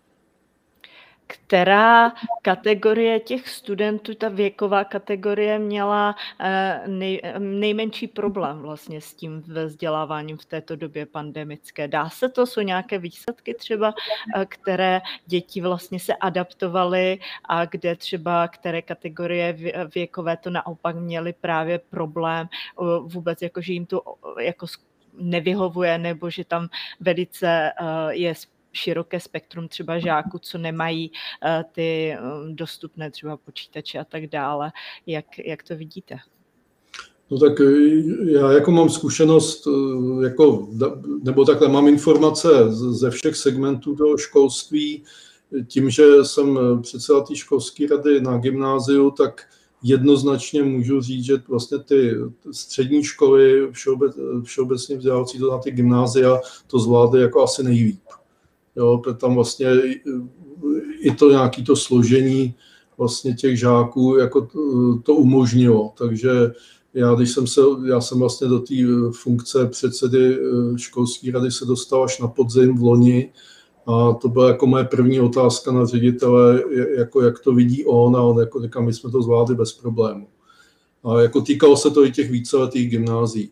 která 1.32 2.13
kategorie 2.41 3.19
těch 3.19 3.49
studentů, 3.49 4.15
ta 4.15 4.30
věková 4.30 4.84
kategorie 4.84 5.60
měla 5.60 6.15
eh, 6.39 6.82
nej, 6.88 7.21
nejmenší 7.39 8.08
problém 8.08 8.60
vlastně 8.60 9.01
s 9.01 9.13
tím 9.13 9.43
vzděláváním 9.65 10.38
v 10.38 10.45
této 10.45 10.75
době 10.75 11.06
pandemické. 11.06 11.88
Dá 11.88 12.10
se 12.10 12.30
to, 12.30 12.45
jsou 12.45 12.62
nějaké 12.62 12.99
výsledky 12.99 13.54
třeba, 13.54 13.93
eh, 14.36 14.45
které 14.45 15.01
děti 15.25 15.62
vlastně 15.62 15.99
se 15.99 16.15
adaptovaly 16.15 17.19
a 17.49 17.65
kde 17.65 17.95
třeba 17.95 18.47
které 18.47 18.82
kategorie 18.82 19.58
věkové 19.95 20.38
to 20.38 20.49
naopak 20.49 20.95
měly 20.95 21.34
právě 21.34 21.80
problém 21.89 22.47
vůbec, 23.01 23.41
jako 23.41 23.62
že 23.62 23.73
jim 23.73 23.86
to 23.86 24.01
jako 24.39 24.67
nevyhovuje 25.17 25.97
nebo 25.97 26.30
že 26.30 26.45
tam 26.45 26.67
velice 27.00 27.47
eh, 27.47 28.15
je 28.15 28.34
široké 28.74 29.19
spektrum 29.19 29.67
třeba 29.67 30.00
žáků, 30.00 30.39
co 30.39 30.58
nemají 30.58 31.12
eh, 31.45 31.63
ty 31.71 32.17
um, 32.43 32.56
dostupné 32.56 33.12
třeba 33.12 33.38
počítače 33.38 34.00
a 34.00 34.04
tak 34.04 34.28
dále. 34.28 34.71
Jak, 35.06 35.26
jak 35.45 35.63
to 35.63 35.76
vidíte? 35.76 36.15
No 37.32 37.38
tak 37.38 37.62
eh, 37.62 38.32
já 38.32 38.52
jako 38.52 38.71
mám 38.71 38.89
zkušenost, 38.89 39.67
eh, 39.67 40.24
jako, 40.24 40.67
nebo 41.24 41.45
takhle 41.45 41.69
mám 41.69 41.88
informace 41.88 42.50
ze 42.71 43.10
všech 43.10 43.36
segmentů 43.36 43.95
toho 43.95 44.17
školství, 44.17 45.04
tím, 45.67 45.89
že 45.89 46.04
jsem 46.24 46.60
předseda 46.82 47.21
té 47.21 47.36
školské 47.36 47.88
rady 47.88 48.21
na 48.21 48.38
gymnáziu, 48.38 49.12
tak 49.12 49.41
jednoznačně 49.83 50.63
můžu 50.63 51.01
říct, 51.01 51.25
že 51.25 51.33
vlastně 51.47 51.79
ty 51.79 52.15
střední 52.51 53.03
školy, 53.03 53.67
všeobec, 53.71 54.17
všeobecně 54.43 54.97
vzdělávací 54.97 55.39
to 55.39 55.51
na 55.51 55.57
ty 55.57 55.71
gymnázia, 55.71 56.39
to 56.67 56.79
zvládly 56.79 57.21
jako 57.21 57.43
asi 57.43 57.63
nejlíp. 57.63 58.01
Jo, 58.75 59.01
tam 59.17 59.35
vlastně 59.35 59.67
i 60.99 61.15
to 61.15 61.29
nějaké 61.29 61.63
to 61.63 61.75
složení 61.75 62.55
vlastně 62.97 63.33
těch 63.33 63.59
žáků 63.59 64.17
jako 64.17 64.41
to, 64.41 64.59
to 65.03 65.13
umožnilo. 65.13 65.93
Takže 65.97 66.29
já, 66.93 67.13
když 67.13 67.31
jsem 67.31 67.47
se, 67.47 67.61
já 67.85 68.01
jsem 68.01 68.19
vlastně 68.19 68.47
do 68.47 68.59
té 68.59 68.75
funkce 69.11 69.67
předsedy 69.67 70.35
eh, 70.35 70.77
školské 70.77 71.31
rady 71.31 71.51
se 71.51 71.65
dostal 71.65 72.03
až 72.03 72.19
na 72.19 72.27
podzim 72.27 72.77
v 72.77 72.81
loni 72.81 73.31
a 73.87 74.13
to 74.13 74.29
byla 74.29 74.47
jako 74.47 74.67
moje 74.67 74.83
první 74.83 75.19
otázka 75.19 75.71
na 75.71 75.85
ředitele, 75.85 76.63
jako 76.97 77.21
jak 77.21 77.39
to 77.39 77.53
vidí 77.53 77.85
on 77.85 78.15
a 78.15 78.21
on 78.21 78.39
jako 78.39 78.61
říká, 78.61 78.81
my 78.81 78.93
jsme 78.93 79.11
to 79.11 79.21
zvládli 79.21 79.55
bez 79.55 79.73
problému. 79.73 80.27
A 81.03 81.21
jako 81.21 81.41
týkalo 81.41 81.77
se 81.77 81.91
to 81.91 82.05
i 82.05 82.11
těch 82.11 82.31
víceletých 82.31 82.89
gymnází. 82.89 83.51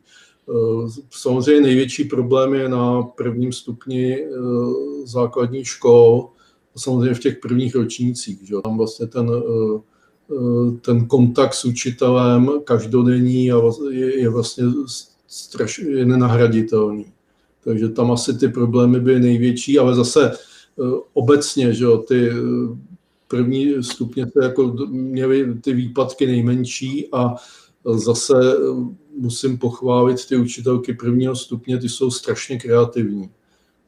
Eh, 0.50 0.90
samozřejmě 1.12 1.62
největší 1.62 2.04
problém 2.04 2.54
je 2.54 2.70
na 2.70 3.02
prvním 3.02 3.54
stupni 3.54 4.26
eh, 4.26 4.30
základních 5.04 5.68
škol, 5.68 6.30
samozřejmě 6.78 7.14
v 7.14 7.20
těch 7.20 7.38
prvních 7.38 7.76
ročnících. 7.76 8.48
Že? 8.48 8.56
Tam 8.64 8.78
vlastně 8.78 9.08
ten, 9.08 9.30
eh, 9.30 9.82
ten 10.82 11.06
kontakt 11.06 11.54
s 11.54 11.66
učitelem 11.66 12.52
každodenní 12.64 13.46
je 13.92 14.30
vlastně 14.30 14.64
straš, 15.28 15.80
je 15.80 16.06
nenahraditelný. 16.06 17.06
Takže 17.64 17.90
tam 17.90 18.12
asi 18.12 18.38
ty 18.38 18.48
problémy 18.48 19.00
byly 19.00 19.20
největší, 19.20 19.80
ale 19.80 19.96
zase 19.96 20.32
obecně, 21.14 21.74
že 21.74 21.84
jo, 21.84 21.98
ty 21.98 22.30
první 23.28 23.84
stupně 23.84 24.26
to 24.26 24.44
jako 24.44 24.76
měly 24.90 25.56
ty 25.62 25.74
výpadky 25.74 26.28
nejmenší 26.28 27.08
a 27.12 27.36
zase 27.96 28.34
musím 29.18 29.58
pochválit 29.58 30.26
ty 30.26 30.38
učitelky 30.38 30.94
prvního 30.94 31.36
stupně, 31.36 31.78
ty 31.78 31.90
jsou 31.90 32.12
strašně 32.12 32.60
kreativní. 32.60 33.30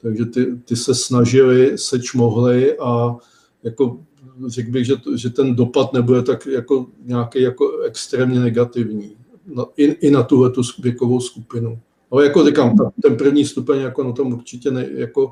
Takže 0.01 0.25
ty, 0.25 0.45
ty 0.65 0.75
se 0.75 0.95
snažili, 0.95 1.77
seč 1.77 2.13
mohli 2.13 2.77
a 2.77 3.15
jako 3.63 3.99
řekl 4.47 4.71
bych, 4.71 4.85
že, 4.85 4.95
že 5.15 5.29
ten 5.29 5.55
dopad 5.55 5.93
nebude 5.93 6.21
tak 6.21 6.45
jako 6.45 6.87
nějaký 7.05 7.41
jako 7.41 7.79
extrémně 7.79 8.39
negativní. 8.39 9.15
Na, 9.45 9.65
i, 9.77 9.83
I 9.83 10.11
na 10.11 10.23
tuhle 10.23 10.49
tu 10.49 10.61
věkovou 10.79 11.19
skupinu. 11.19 11.79
Ale 12.11 12.23
jako 12.23 12.45
říkám, 12.45 12.75
ten 13.01 13.17
první 13.17 13.45
stupeň 13.45 13.79
jako 13.79 14.03
na 14.03 14.11
tom 14.11 14.33
určitě 14.33 14.71
ne, 14.71 14.89
jako 14.93 15.31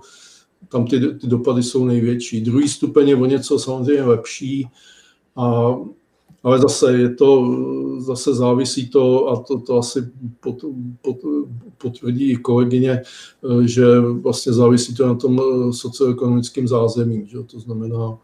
tam 0.70 0.86
ty, 0.86 1.00
ty 1.00 1.28
dopady 1.28 1.64
jsou 1.64 1.86
největší. 1.86 2.42
Druhý 2.42 2.68
stupeň 2.68 3.10
je 3.10 3.16
o 3.16 3.26
něco 3.26 3.60
samozřejmě 3.60 4.04
lepší 4.04 4.68
a 5.36 5.76
ale 6.44 6.60
zase 6.60 6.98
je 6.98 7.16
to, 7.16 7.56
zase 7.98 8.34
závisí 8.34 8.90
to, 8.90 9.28
a 9.28 9.44
to, 9.44 9.60
to 9.60 9.78
asi 9.78 10.12
pot, 10.40 10.66
pot, 11.02 11.18
potvrdí 11.78 12.32
i 12.32 12.36
kolegyně, 12.36 13.02
že 13.66 14.00
vlastně 14.00 14.54
závisí 14.54 14.96
to 14.96 15.08
na 15.08 15.16
tom 15.16 15.42
socioekonomickém 15.74 16.68
zázemí, 16.68 17.28
že? 17.28 17.38
to 17.44 17.60
znamená 17.60 18.18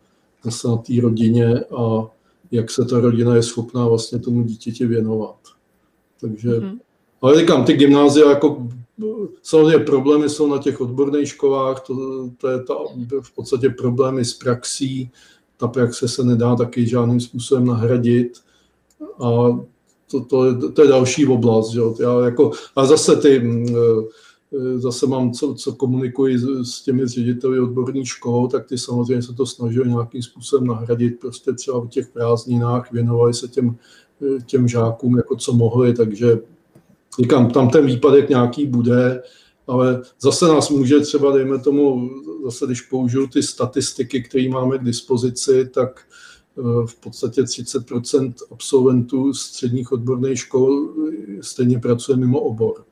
zase 0.43 0.67
na 0.67 0.77
té 0.77 0.93
rodině 1.01 1.59
a 1.59 2.07
jak 2.51 2.71
se 2.71 2.85
ta 2.85 2.99
rodina 2.99 3.35
je 3.35 3.43
schopná 3.43 3.87
vlastně 3.87 4.19
tomu 4.19 4.43
dítěti 4.43 4.85
věnovat. 4.85 5.37
Takže, 6.21 6.49
mm-hmm. 6.49 6.79
Ale 7.25 7.39
říkám, 7.39 7.65
ty 7.65 7.73
gymnázia 7.73 8.29
jako 8.29 8.67
samozřejmě 9.43 9.77
problémy 9.77 10.29
jsou 10.29 10.47
na 10.47 10.57
těch 10.57 10.81
odborných 10.81 11.27
školách, 11.27 11.79
to, 11.81 11.95
to 12.38 12.47
je 12.47 12.63
ta, 12.63 12.73
v 13.21 13.35
podstatě 13.35 13.69
problémy 13.69 14.25
s 14.25 14.33
praxí, 14.33 15.11
ta 15.57 15.67
praxe 15.67 16.07
se 16.07 16.23
nedá 16.23 16.55
taky 16.55 16.88
žádným 16.88 17.19
způsobem 17.19 17.65
nahradit 17.65 18.39
a 19.19 19.59
to, 20.11 20.25
to, 20.29 20.45
je, 20.45 20.53
to 20.55 20.81
je 20.81 20.88
další 20.88 21.27
oblast. 21.27 21.73
Jo. 21.73 21.95
Já 21.99 22.25
jako, 22.25 22.51
a 22.75 22.85
zase 22.85 23.15
ty 23.15 23.41
Eh, 24.53 24.79
zase 24.79 25.07
mám, 25.07 25.31
co, 25.31 25.53
co 25.53 25.73
komunikuji 25.73 26.39
s, 26.65 26.81
těmi 26.81 27.07
řediteli 27.07 27.59
odborných 27.59 28.07
škol, 28.07 28.47
tak 28.47 28.67
ty 28.67 28.77
samozřejmě 28.77 29.21
se 29.23 29.33
to 29.33 29.45
snažili 29.45 29.89
nějakým 29.89 30.21
způsobem 30.21 30.67
nahradit, 30.67 31.19
prostě 31.19 31.53
třeba 31.53 31.79
v 31.79 31.88
těch 31.88 32.07
prázdninách 32.07 32.91
věnovali 32.91 33.33
se 33.33 33.47
těm, 33.47 33.77
eh, 34.21 34.41
těm 34.45 34.67
žákům, 34.67 35.17
jako 35.17 35.35
co 35.35 35.53
mohli, 35.53 35.93
takže 35.93 36.39
říkám, 37.19 37.51
tam 37.51 37.69
ten 37.69 37.86
výpadek 37.86 38.30
nějaký 38.30 38.65
bude, 38.65 39.23
ale 39.67 40.01
zase 40.21 40.47
nás 40.47 40.69
může 40.69 40.99
třeba, 40.99 41.32
dejme 41.32 41.60
tomu, 41.60 42.10
zase 42.43 42.65
když 42.65 42.82
použiju 42.82 43.28
ty 43.28 43.43
statistiky, 43.43 44.21
které 44.21 44.49
máme 44.49 44.78
k 44.78 44.84
dispozici, 44.84 45.69
tak 45.73 46.01
eh, 46.58 46.62
v 46.86 46.95
podstatě 46.95 47.41
30% 47.41 48.34
absolventů 48.51 49.34
středních 49.34 49.91
odborných 49.91 50.39
škol 50.39 50.89
stejně 51.41 51.80
pracuje 51.80 52.17
mimo 52.17 52.39
obor. 52.39 52.86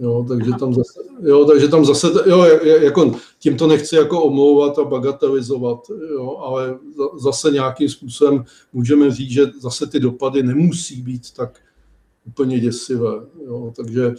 Jo, 0.00 0.24
takže 0.28 0.50
tam 0.58 0.74
zase, 0.74 1.00
jo, 1.22 1.44
takže 1.44 1.68
tam 1.68 1.84
zase, 1.84 2.06
jo, 2.26 2.42
jako, 2.62 3.14
tím 3.38 3.56
to 3.56 3.66
nechci 3.66 3.96
jako 3.96 4.22
omlouvat 4.22 4.78
a 4.78 4.84
bagatelizovat, 4.84 5.78
jo, 6.10 6.36
ale 6.36 6.78
zase 7.18 7.50
nějakým 7.50 7.88
způsobem 7.88 8.44
můžeme 8.72 9.10
říct, 9.10 9.30
že 9.30 9.46
zase 9.60 9.86
ty 9.86 10.00
dopady 10.00 10.42
nemusí 10.42 11.02
být 11.02 11.22
tak 11.36 11.60
úplně 12.28 12.60
děsivé. 12.60 13.12
Jo, 13.46 13.72
takže 13.76 14.14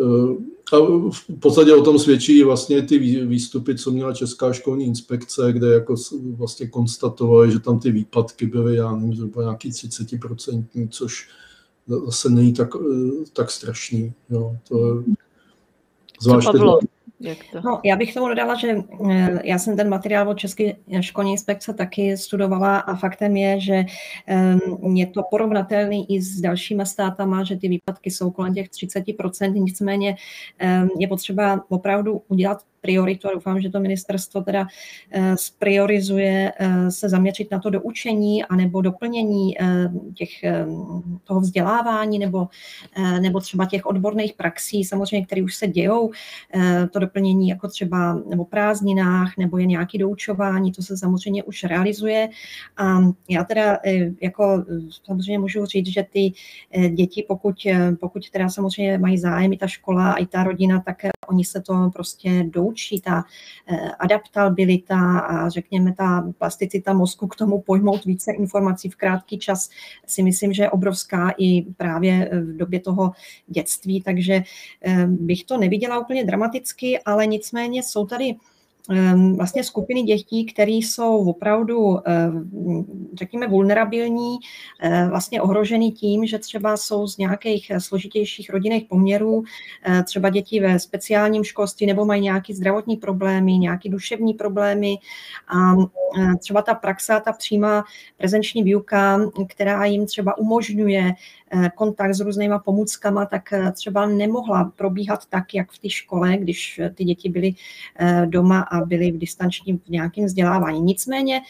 eh, 0.00 0.36
a 0.72 0.76
v 1.10 1.38
podstatě 1.40 1.74
o 1.74 1.82
tom 1.82 1.98
svědčí 1.98 2.42
vlastně 2.42 2.82
ty 2.82 2.98
výstupy, 3.26 3.74
co 3.74 3.90
měla 3.90 4.12
Česká 4.12 4.52
školní 4.52 4.86
inspekce, 4.86 5.52
kde 5.52 5.66
jako 5.66 5.94
vlastně 6.36 6.66
konstatovali, 6.66 7.52
že 7.52 7.60
tam 7.60 7.78
ty 7.78 7.90
výpadky 7.90 8.46
byly, 8.46 8.76
já 8.76 8.96
nevím, 8.96 9.14
zhruba 9.14 9.42
nějaký 9.42 9.70
30%, 9.70 10.88
což 10.90 11.28
zase 11.86 12.30
není 12.30 12.52
tak, 12.52 12.68
eh, 12.76 13.24
tak 13.32 13.50
strašný. 13.50 14.12
Jo. 14.30 14.56
To, 14.68 15.04
zvláště 16.22 16.52
Co 16.52 16.58
Pavlo? 16.58 16.80
Jak 17.20 17.38
to? 17.52 17.60
No, 17.60 17.80
já 17.84 17.96
bych 17.96 18.14
tomu 18.14 18.28
dodala, 18.28 18.54
že 18.54 18.76
eh, 19.10 19.40
já 19.44 19.58
jsem 19.58 19.76
ten 19.76 19.88
materiál 19.88 20.28
od 20.28 20.38
České 20.38 20.72
školní 21.00 21.32
inspekce 21.32 21.74
taky 21.74 22.16
studovala 22.16 22.78
a 22.78 22.94
faktem 22.94 23.36
je, 23.36 23.60
že 23.60 23.84
ehm, 24.26 24.60
je 24.94 25.06
to 25.06 25.22
porovnatelný 25.30 26.14
i 26.14 26.22
s 26.22 26.40
dalšíma 26.40 26.84
státama, 26.84 27.44
že 27.44 27.56
ty 27.56 27.68
výpadky 27.68 28.10
jsou 28.10 28.30
kolem 28.30 28.54
těch 28.54 28.68
30%, 28.68 29.52
nicméně 29.52 30.16
ehm, 30.58 30.88
je 30.98 31.08
potřeba 31.08 31.64
opravdu 31.68 32.22
udělat 32.28 32.62
prioritu 32.86 33.28
a 33.28 33.34
doufám, 33.34 33.60
že 33.60 33.70
to 33.70 33.80
ministerstvo 33.80 34.40
teda 34.42 34.66
eh, 35.10 35.36
spriorizuje 35.36 36.52
eh, 36.58 36.90
se 36.90 37.08
zaměřit 37.08 37.50
na 37.50 37.58
to 37.58 37.70
doučení 37.70 38.44
anebo 38.44 38.80
doplnění 38.80 39.60
eh, 39.60 39.90
těch, 40.14 40.30
toho 41.24 41.40
vzdělávání 41.40 42.18
nebo, 42.18 42.48
nebo 43.20 43.40
třeba 43.40 43.66
těch 43.66 43.86
odborných 43.86 44.34
praxí, 44.34 44.84
samozřejmě, 44.84 45.26
které 45.26 45.42
už 45.42 45.54
se 45.54 45.66
dějou, 45.66 46.10
to 46.90 46.98
doplnění 46.98 47.48
jako 47.48 47.68
třeba 47.68 48.14
nebo 48.28 48.44
prázdninách, 48.44 49.36
nebo 49.38 49.58
je 49.58 49.66
nějaké 49.66 49.98
doučování, 49.98 50.72
to 50.72 50.82
se 50.82 50.96
samozřejmě 50.96 51.42
už 51.42 51.64
realizuje. 51.64 52.28
A 52.76 52.98
já 53.28 53.44
teda 53.44 53.78
jako 54.22 54.64
samozřejmě 55.04 55.38
můžu 55.38 55.66
říct, 55.66 55.86
že 55.86 56.02
ty 56.02 56.32
děti, 56.90 57.24
pokud, 57.28 57.56
pokud 58.00 58.30
teda 58.30 58.48
samozřejmě 58.48 58.98
mají 58.98 59.18
zájem 59.18 59.52
i 59.52 59.56
ta 59.56 59.66
škola, 59.66 60.14
i 60.14 60.26
ta 60.26 60.44
rodina, 60.44 60.80
tak 60.80 60.96
oni 61.28 61.44
se 61.44 61.60
to 61.60 61.90
prostě 61.92 62.44
doučí, 62.48 62.75
ta 63.00 63.24
eh, 63.66 63.90
adaptabilita 63.98 65.18
a 65.18 65.48
řekněme 65.48 65.92
ta 65.92 66.32
plasticita 66.38 66.92
mozku 66.92 67.26
k 67.26 67.36
tomu 67.36 67.60
pojmout 67.60 68.04
více 68.04 68.32
informací 68.32 68.88
v 68.88 68.96
krátký 68.96 69.38
čas 69.38 69.70
si 70.06 70.22
myslím, 70.22 70.52
že 70.52 70.62
je 70.62 70.70
obrovská 70.70 71.34
i 71.38 71.62
právě 71.62 72.30
v 72.32 72.56
době 72.56 72.80
toho 72.80 73.12
dětství, 73.46 74.02
takže 74.02 74.42
eh, 74.82 75.06
bych 75.06 75.44
to 75.44 75.56
neviděla 75.56 75.98
úplně 75.98 76.24
dramaticky, 76.24 76.98
ale 76.98 77.26
nicméně 77.26 77.82
jsou 77.82 78.06
tady 78.06 78.34
vlastně 79.36 79.64
skupiny 79.64 80.02
dětí, 80.02 80.46
které 80.46 80.70
jsou 80.70 81.30
opravdu, 81.30 82.08
ehm, 82.08 82.86
řekněme, 83.14 83.48
vulnerabilní, 83.48 84.36
ehm, 84.80 85.10
vlastně 85.10 85.42
ohrožený 85.42 85.92
tím, 85.92 86.26
že 86.26 86.38
třeba 86.38 86.76
jsou 86.76 87.06
z 87.06 87.18
nějakých 87.18 87.72
složitějších 87.78 88.50
rodinných 88.50 88.84
poměrů, 88.84 89.42
třeba 90.04 90.28
děti 90.30 90.60
ve 90.60 90.78
speciálním 90.78 91.44
školství 91.44 91.86
nebo 91.86 92.04
mají 92.04 92.22
nějaké 92.22 92.54
zdravotní 92.54 92.96
problémy, 92.96 93.58
nějaké 93.58 93.88
duševní 93.88 94.34
problémy. 94.34 94.96
A 95.48 95.74
třeba 96.38 96.62
ta 96.62 96.74
praxa, 96.74 97.20
ta 97.20 97.32
přímá 97.32 97.84
prezenční 98.16 98.62
výuka, 98.62 99.20
která 99.48 99.84
jim 99.84 100.06
třeba 100.06 100.38
umožňuje 100.38 101.14
Eh, 101.45 101.45
kontakt 101.74 102.14
s 102.14 102.20
různýma 102.20 102.58
pomůckama, 102.58 103.26
tak 103.26 103.52
eh, 103.52 103.72
třeba 103.72 104.06
nemohla 104.06 104.72
probíhat 104.76 105.26
tak, 105.26 105.54
jak 105.54 105.72
v 105.72 105.78
té 105.78 105.90
škole, 105.90 106.36
když 106.36 106.78
eh, 106.78 106.90
ty 106.90 107.04
děti 107.04 107.28
byly 107.28 107.54
doma 108.24 108.60
a 108.60 108.80
byly 108.80 109.10
v 109.10 109.18
distančním 109.18 109.78
v 109.78 109.88
nějakém 109.88 110.24
vzdělávání. 110.24 110.80
Nicméně 110.80 111.40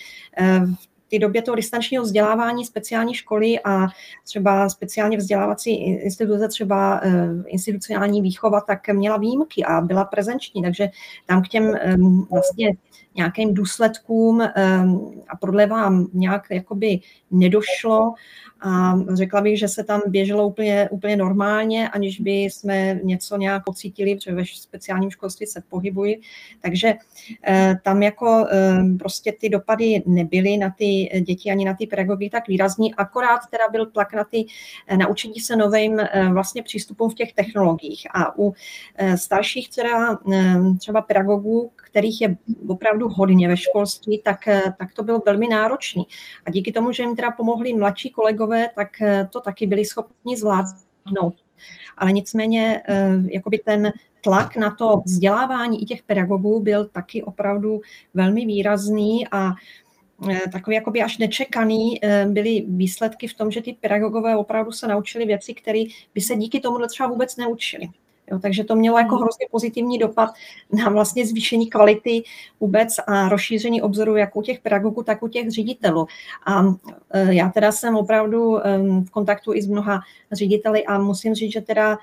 v 1.07 1.11
té 1.11 1.19
době 1.19 1.43
toho 1.43 1.55
distančního 1.55 2.05
vzdělávání 2.05 2.65
speciální 2.65 3.15
školy 3.15 3.61
a 3.65 3.87
třeba 4.25 4.69
speciálně 4.69 5.17
vzdělávací 5.17 5.71
instituce, 5.85 6.49
třeba 6.49 7.01
institucionální 7.47 8.23
výchova, 8.23 8.61
tak 8.61 8.89
měla 8.89 9.17
výjimky 9.17 9.65
a 9.65 9.81
byla 9.81 10.05
prezenční, 10.05 10.63
takže 10.63 10.89
tam 11.27 11.43
k 11.43 11.49
těm 11.49 11.75
vlastně 12.31 12.77
nějakým 13.17 13.55
důsledkům 13.55 14.43
a 15.29 15.37
prodlevám 15.41 16.07
nějak 16.13 16.47
jakoby 16.51 17.01
nedošlo 17.31 18.15
a 18.61 18.95
řekla 19.15 19.41
bych, 19.41 19.59
že 19.59 19.69
se 19.69 19.85
tam 19.85 20.01
běželo 20.07 20.47
úplně, 20.47 20.89
úplně 20.91 21.17
normálně, 21.17 21.89
aniž 21.89 22.21
by 22.21 22.31
jsme 22.31 23.01
něco 23.03 23.37
nějak 23.37 23.65
pocítili, 23.65 24.15
protože 24.15 24.35
ve 24.35 24.43
speciálním 24.47 25.11
školství 25.11 25.47
se 25.47 25.63
pohybují. 25.69 26.21
Takže 26.61 26.95
eh, 27.47 27.77
tam 27.85 28.03
jako 28.03 28.47
eh, 28.51 28.77
prostě 28.99 29.33
ty 29.33 29.49
dopady 29.49 30.03
nebyly 30.07 30.57
na 30.57 30.71
ty 30.79 31.23
děti 31.27 31.51
ani 31.51 31.65
na 31.65 31.75
ty 31.75 31.87
pedagogy 31.87 32.31
tak 32.31 32.49
výrazní, 32.49 32.95
akorát 32.95 33.41
teda 33.51 33.65
byl 33.73 33.87
tlak 33.87 34.15
na 34.15 34.25
ty 34.25 34.47
eh, 34.87 34.97
naučení 34.97 35.41
se 35.41 35.57
novým 35.57 36.01
vlastně 36.33 36.63
přístupům 36.63 37.11
v 37.11 37.15
těch 37.15 37.33
technologiích. 37.33 38.07
A 38.15 38.39
u 38.39 38.55
starších 39.17 39.69
teda, 39.69 40.19
třeba 40.79 41.03
pedagogů, 41.03 41.71
kterých 41.97 42.21
je 42.21 42.37
opravdu 42.69 43.09
hodně 43.09 43.49
ve 43.49 43.57
školství, 43.57 44.21
tak, 44.25 44.49
tak 44.79 44.93
to 44.95 45.03
bylo 45.03 45.23
velmi 45.27 45.49
náročné. 45.49 46.03
A 46.45 46.51
díky 46.51 46.73
tomu, 46.73 46.93
že 46.93 47.03
jim 47.03 47.17
teda 47.17 47.31
pomohli 47.31 47.75
mladší 47.75 48.11
kolegové, 48.11 48.69
tak 48.75 49.01
eh, 49.01 49.29
to 49.33 49.41
taky 49.41 49.67
byli 49.67 49.85
schopni 49.85 50.37
zvládnout. 50.37 51.35
Ale 51.97 52.13
nicméně 52.13 52.83
eh, 52.89 53.13
jakoby 53.33 53.59
ten 53.59 53.93
tlak 54.21 54.57
na 54.57 54.71
to 54.71 55.03
vzdělávání 55.05 55.83
i 55.83 55.87
těch 55.87 56.03
pedagogů 56.03 56.61
byl 56.61 56.85
taky 56.85 57.23
opravdu 57.23 57.81
velmi 58.15 58.47
výrazný 58.47 59.29
a 59.33 59.53
eh, 60.31 60.41
takový 60.53 60.77
jakoby 60.77 61.03
až 61.03 61.19
nečekaný 61.19 62.01
byly 62.29 62.65
výsledky 62.69 63.29
v 63.29 63.35
tom, 63.35 63.51
že 63.51 63.63
ty 63.63 63.73
pedagogové 63.73 64.37
opravdu 64.37 64.73
se 64.73 64.89
naučili 64.89 65.27
věci, 65.27 65.55
které 65.55 65.85
by 66.15 66.21
se 66.21 66.37
díky 66.37 66.61
tomu 66.61 66.79
třeba 66.87 67.09
vůbec 67.09 67.37
neučili. 67.37 67.89
Jo, 68.31 68.39
takže 68.39 68.65
to 68.65 68.77
mělo 68.77 68.99
jako 68.99 69.15
hmm. 69.15 69.23
hrozně 69.23 69.47
pozitivní 69.51 69.99
dopad 69.99 70.31
na 70.73 70.91
vlastně 70.91 71.27
zvýšení 71.27 71.71
kvality 71.71 72.23
vůbec 72.61 72.95
a 73.07 73.29
rozšíření 73.29 73.83
obzoru 73.83 74.17
jak 74.17 74.37
u 74.37 74.43
těch 74.43 74.61
pedagogů, 74.61 75.03
tak 75.03 75.23
u 75.23 75.29
těch 75.29 75.51
ředitelů. 75.51 76.07
A 76.47 76.63
e, 77.11 77.35
já 77.35 77.49
teda 77.49 77.73
jsem 77.73 77.97
opravdu 77.97 78.59
v 79.07 79.11
kontaktu 79.11 79.55
i 79.55 79.63
s 79.63 79.67
mnoha 79.67 80.01
řediteli 80.33 80.85
a 80.85 80.99
musím 80.99 81.35
říct, 81.35 81.53
že 81.53 81.61
teda 81.61 81.99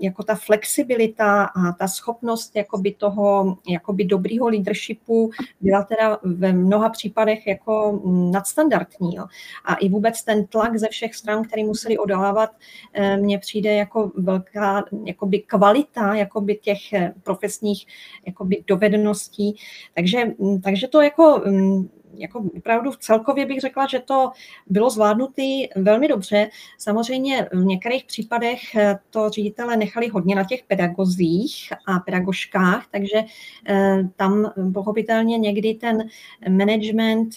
jako 0.00 0.22
ta 0.22 0.34
flexibilita 0.34 1.44
a 1.44 1.72
ta 1.72 1.88
schopnost 1.88 2.56
jakoby 2.56 2.92
toho 2.92 3.58
jakoby 3.68 4.04
dobrýho 4.04 4.48
leadershipu 4.48 5.30
byla 5.60 5.82
teda 5.82 6.18
ve 6.22 6.52
mnoha 6.52 6.88
případech 6.88 7.46
jako 7.46 8.00
nadstandardní. 8.32 9.14
Jo. 9.14 9.26
A 9.64 9.74
i 9.74 9.88
vůbec 9.88 10.22
ten 10.24 10.46
tlak 10.46 10.76
ze 10.78 10.88
všech 10.88 11.14
stran, 11.14 11.44
který 11.44 11.64
museli 11.64 11.98
odolávat, 11.98 12.50
e, 12.92 13.16
mně 13.16 13.38
přijde 13.38 13.74
jako 13.74 14.12
velká 14.14 14.84
jakoby 15.12 15.38
kvalita 15.38 16.14
jakoby 16.14 16.54
těch 16.54 16.92
eh, 16.92 17.14
profesních 17.22 17.86
jakoby 18.26 18.64
dovedností. 18.66 19.56
Takže, 19.94 20.24
mm, 20.38 20.60
takže 20.60 20.88
to 20.88 21.00
jako 21.00 21.42
mm, 21.46 21.88
jako 22.14 22.44
opravdu 22.56 22.90
celkově 23.00 23.46
bych 23.46 23.60
řekla, 23.60 23.86
že 23.86 23.98
to 23.98 24.30
bylo 24.66 24.90
zvládnuté 24.90 25.42
velmi 25.76 26.08
dobře. 26.08 26.50
Samozřejmě 26.78 27.48
v 27.52 27.64
některých 27.64 28.04
případech 28.04 28.74
eh, 28.74 28.98
to 29.10 29.30
ředitele 29.30 29.76
nechali 29.76 30.08
hodně 30.08 30.34
na 30.34 30.44
těch 30.44 30.62
pedagozích 30.62 31.72
a 31.86 31.98
pedagožkách, 31.98 32.86
takže 32.90 33.24
eh, 33.68 33.98
tam 34.16 34.52
pochopitelně 34.74 35.38
někdy 35.38 35.74
ten 35.74 36.08
management 36.48 37.36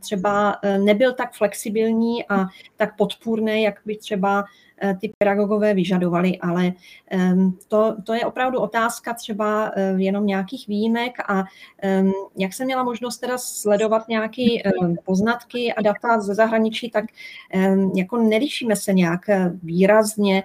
třeba 0.00 0.56
nebyl 0.78 1.12
tak 1.12 1.34
flexibilní 1.34 2.28
a 2.28 2.46
tak 2.76 2.96
podpůrný, 2.96 3.62
jak 3.62 3.80
by 3.84 3.96
třeba 3.96 4.44
ty 5.00 5.12
pedagogové 5.18 5.74
vyžadovali, 5.74 6.38
ale 6.38 6.72
to, 7.68 7.96
to 8.04 8.14
je 8.14 8.26
opravdu 8.26 8.58
otázka 8.60 9.14
třeba 9.14 9.72
eh, 9.76 9.94
jenom 9.96 10.26
nějakých 10.26 10.68
výjimek 10.68 11.12
a 11.28 11.44
jak 12.36 12.52
jsem 12.52 12.66
měla 12.66 12.82
možnost 12.84 13.18
teda 13.18 13.38
sledovat 13.38 14.08
nějaké 14.08 14.42
poznatky 15.04 15.72
a 15.72 15.82
data 15.82 16.20
ze 16.20 16.34
zahraničí, 16.34 16.90
tak 16.90 17.04
jako 17.96 18.16
nelišíme 18.16 18.76
se 18.76 18.92
nějak 18.92 19.28
eh, 19.28 19.52
výrazně 19.62 20.42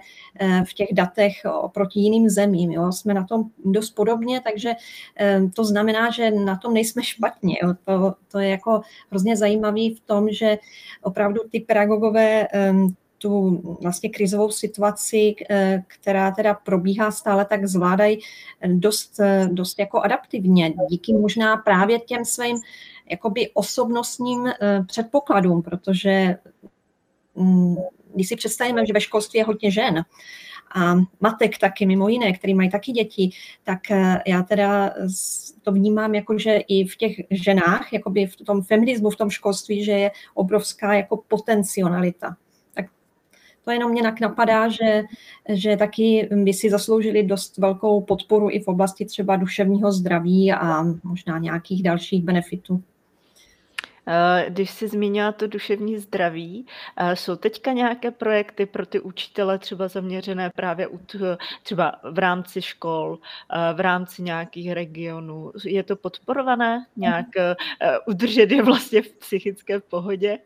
v 0.68 0.74
těch 0.74 0.88
datech 0.92 1.32
oproti 1.60 2.00
jiným 2.00 2.28
zemím. 2.28 2.72
Jo. 2.72 2.92
Jsme 2.92 3.14
na 3.14 3.24
tom 3.24 3.44
dost 3.64 3.90
podobně, 3.90 4.40
takže 4.40 4.72
to 5.54 5.64
znamená, 5.64 6.10
že 6.10 6.30
na 6.30 6.56
tom 6.56 6.74
nejsme 6.74 7.02
špatně. 7.02 7.56
Jo. 7.62 7.74
To, 7.84 8.14
to 8.32 8.38
je 8.38 8.48
jako 8.48 8.80
hrozně 9.10 9.36
zajímavé 9.36 9.80
v 9.96 10.00
tom, 10.06 10.28
že 10.30 10.58
opravdu 11.02 11.40
ty 11.50 11.60
pedagogové 11.60 12.48
tu 13.18 13.60
vlastně 13.82 14.10
krizovou 14.10 14.50
situaci, 14.50 15.34
eh, 15.50 15.82
která 15.86 16.30
teda 16.30 16.54
probíhá 16.54 17.10
stále, 17.10 17.44
tak 17.44 17.66
zvládají 17.66 18.18
dost, 18.66 19.20
eh, 19.20 19.48
dost 19.52 19.78
jako 19.78 20.00
adaptivně, 20.00 20.74
díky 20.90 21.12
možná 21.12 21.56
právě 21.56 21.98
těm 21.98 22.24
svým 22.24 22.56
jakoby 23.10 23.50
osobnostním 23.54 24.46
eh, 24.46 24.84
předpokladům, 24.86 25.62
protože 25.62 26.36
mm, 27.34 27.76
když 28.14 28.28
si 28.28 28.36
představíme, 28.36 28.86
že 28.86 28.92
ve 28.92 29.00
školství 29.00 29.38
je 29.38 29.44
hodně 29.44 29.70
žen, 29.70 30.04
a 30.74 30.94
matek 31.20 31.58
taky 31.58 31.86
mimo 31.86 32.08
jiné, 32.08 32.32
který 32.32 32.54
mají 32.54 32.70
taky 32.70 32.92
děti, 32.92 33.30
tak 33.64 33.80
já 34.26 34.42
teda 34.42 34.94
to 35.62 35.72
vnímám 35.72 36.14
jako, 36.14 36.38
že 36.38 36.56
i 36.56 36.84
v 36.84 36.96
těch 36.96 37.16
ženách, 37.30 37.92
jakoby 37.92 38.26
v 38.26 38.36
tom 38.36 38.62
feminismu, 38.62 39.10
v 39.10 39.16
tom 39.16 39.30
školství, 39.30 39.84
že 39.84 39.92
je 39.92 40.10
obrovská 40.34 40.94
jako 40.94 41.16
potencialita 41.16 42.36
to 43.66 43.72
jenom 43.72 43.90
mě 43.90 44.02
napadá, 44.20 44.68
že, 44.68 45.04
že 45.48 45.76
taky 45.76 46.28
by 46.32 46.52
si 46.52 46.70
zasloužili 46.70 47.22
dost 47.22 47.58
velkou 47.58 48.00
podporu 48.00 48.50
i 48.50 48.60
v 48.60 48.68
oblasti 48.68 49.04
třeba 49.04 49.36
duševního 49.36 49.92
zdraví 49.92 50.52
a 50.52 50.82
možná 51.04 51.38
nějakých 51.38 51.82
dalších 51.82 52.24
benefitů. 52.24 52.82
Eh, 54.08 54.46
když 54.48 54.70
jsi 54.70 54.88
zmínila 54.88 55.32
to 55.32 55.46
duševní 55.46 55.98
zdraví, 55.98 56.66
eh, 56.96 57.16
jsou 57.16 57.36
teďka 57.36 57.72
nějaké 57.72 58.10
projekty 58.10 58.66
pro 58.66 58.86
ty 58.86 59.00
učitele 59.00 59.58
třeba 59.58 59.88
zaměřené 59.88 60.50
právě 60.50 60.88
třeba 61.62 61.92
v 62.10 62.18
rámci 62.18 62.62
škol, 62.62 63.18
eh, 63.50 63.74
v 63.74 63.80
rámci 63.80 64.22
nějakých 64.22 64.72
regionů? 64.72 65.52
Je 65.64 65.82
to 65.82 65.96
podporované 65.96 66.86
nějak 66.96 67.26
udržet 68.06 68.50
je 68.50 68.62
vlastně 68.62 69.02
v 69.02 69.12
psychické 69.12 69.80
pohodě? 69.80 70.38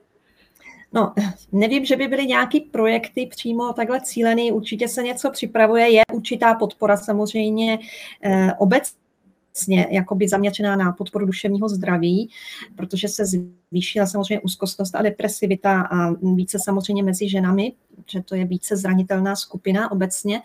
No, 0.93 1.15
nevím, 1.53 1.85
že 1.85 1.97
by 1.97 2.09
byly 2.09 2.27
nějaké 2.27 2.59
projekty 2.71 3.27
přímo 3.27 3.73
takhle 3.73 4.01
cílený, 4.01 4.53
určitě 4.53 4.89
se 4.89 5.03
něco 5.03 5.31
připravuje, 5.31 5.91
je 5.91 6.03
určitá 6.13 6.55
podpora 6.55 6.97
samozřejmě 6.97 7.79
eh, 8.23 8.53
obecně 8.59 9.87
jakoby 9.91 10.29
zaměřená 10.29 10.77
na 10.77 10.93
podporu 10.93 11.27
duševního 11.27 11.69
zdraví, 11.69 12.31
protože 12.77 13.09
se 13.09 13.25
zvýšila 13.27 14.07
samozřejmě 14.07 14.41
úzkostnost 14.41 14.95
a 14.95 15.03
depresivita 15.03 15.81
a 15.83 16.11
více 16.35 16.59
samozřejmě 16.65 17.03
mezi 17.03 17.29
ženami, 17.29 17.73
že 18.11 18.23
to 18.23 18.35
je 18.35 18.45
více 18.45 18.77
zranitelná 18.77 19.37
skupina 19.37 19.93
obecně 19.93 20.43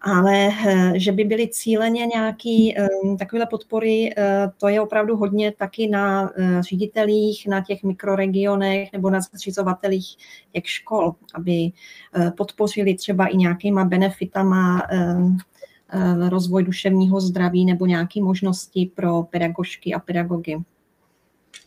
ale 0.00 0.48
eh, 0.48 0.92
že 0.96 1.12
by 1.12 1.24
byly 1.24 1.48
cíleně 1.48 2.06
nějaký 2.06 2.78
eh, 2.78 2.88
takové 3.18 3.46
podpory, 3.46 4.14
eh, 4.16 4.50
to 4.60 4.68
je 4.68 4.80
opravdu 4.80 5.16
hodně 5.16 5.52
taky 5.52 5.88
na 5.88 6.32
ředitelích, 6.60 7.46
na 7.46 7.64
těch 7.64 7.82
mikroregionech 7.82 8.92
nebo 8.92 9.10
na 9.10 9.20
zřizovatelích 9.20 10.16
těch 10.52 10.68
škol, 10.68 11.14
aby 11.34 11.70
podpořili 12.36 12.94
třeba 12.94 13.26
i 13.26 13.36
nějakýma 13.36 13.84
benefitama 13.84 14.82
rozvoj 16.28 16.64
duševního 16.64 17.20
zdraví 17.20 17.64
nebo 17.64 17.86
nějaké 17.86 18.22
možnosti 18.22 18.90
pro 18.94 19.22
pedagožky 19.22 19.94
a 19.94 19.98
pedagogy. 19.98 20.56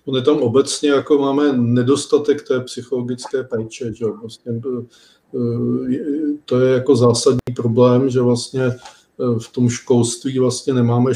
On 0.06 0.16
je 0.16 0.22
tam 0.22 0.38
obecně, 0.38 0.90
jako 0.90 1.18
máme 1.18 1.54
nedostatek 1.54 2.48
té 2.48 2.60
psychologické 2.60 3.44
péče, 3.44 3.94
že 3.94 4.06
vlastně 4.06 4.52
to 6.46 6.60
je 6.60 6.74
jako 6.74 6.96
zásadní 6.96 7.54
problém, 7.56 8.10
že 8.10 8.22
vlastně 8.22 8.64
eh, 8.64 9.40
v 9.40 9.52
tom 9.52 9.70
školství 9.70 10.40
vlastně 10.40 10.74
nemáme 10.74 11.12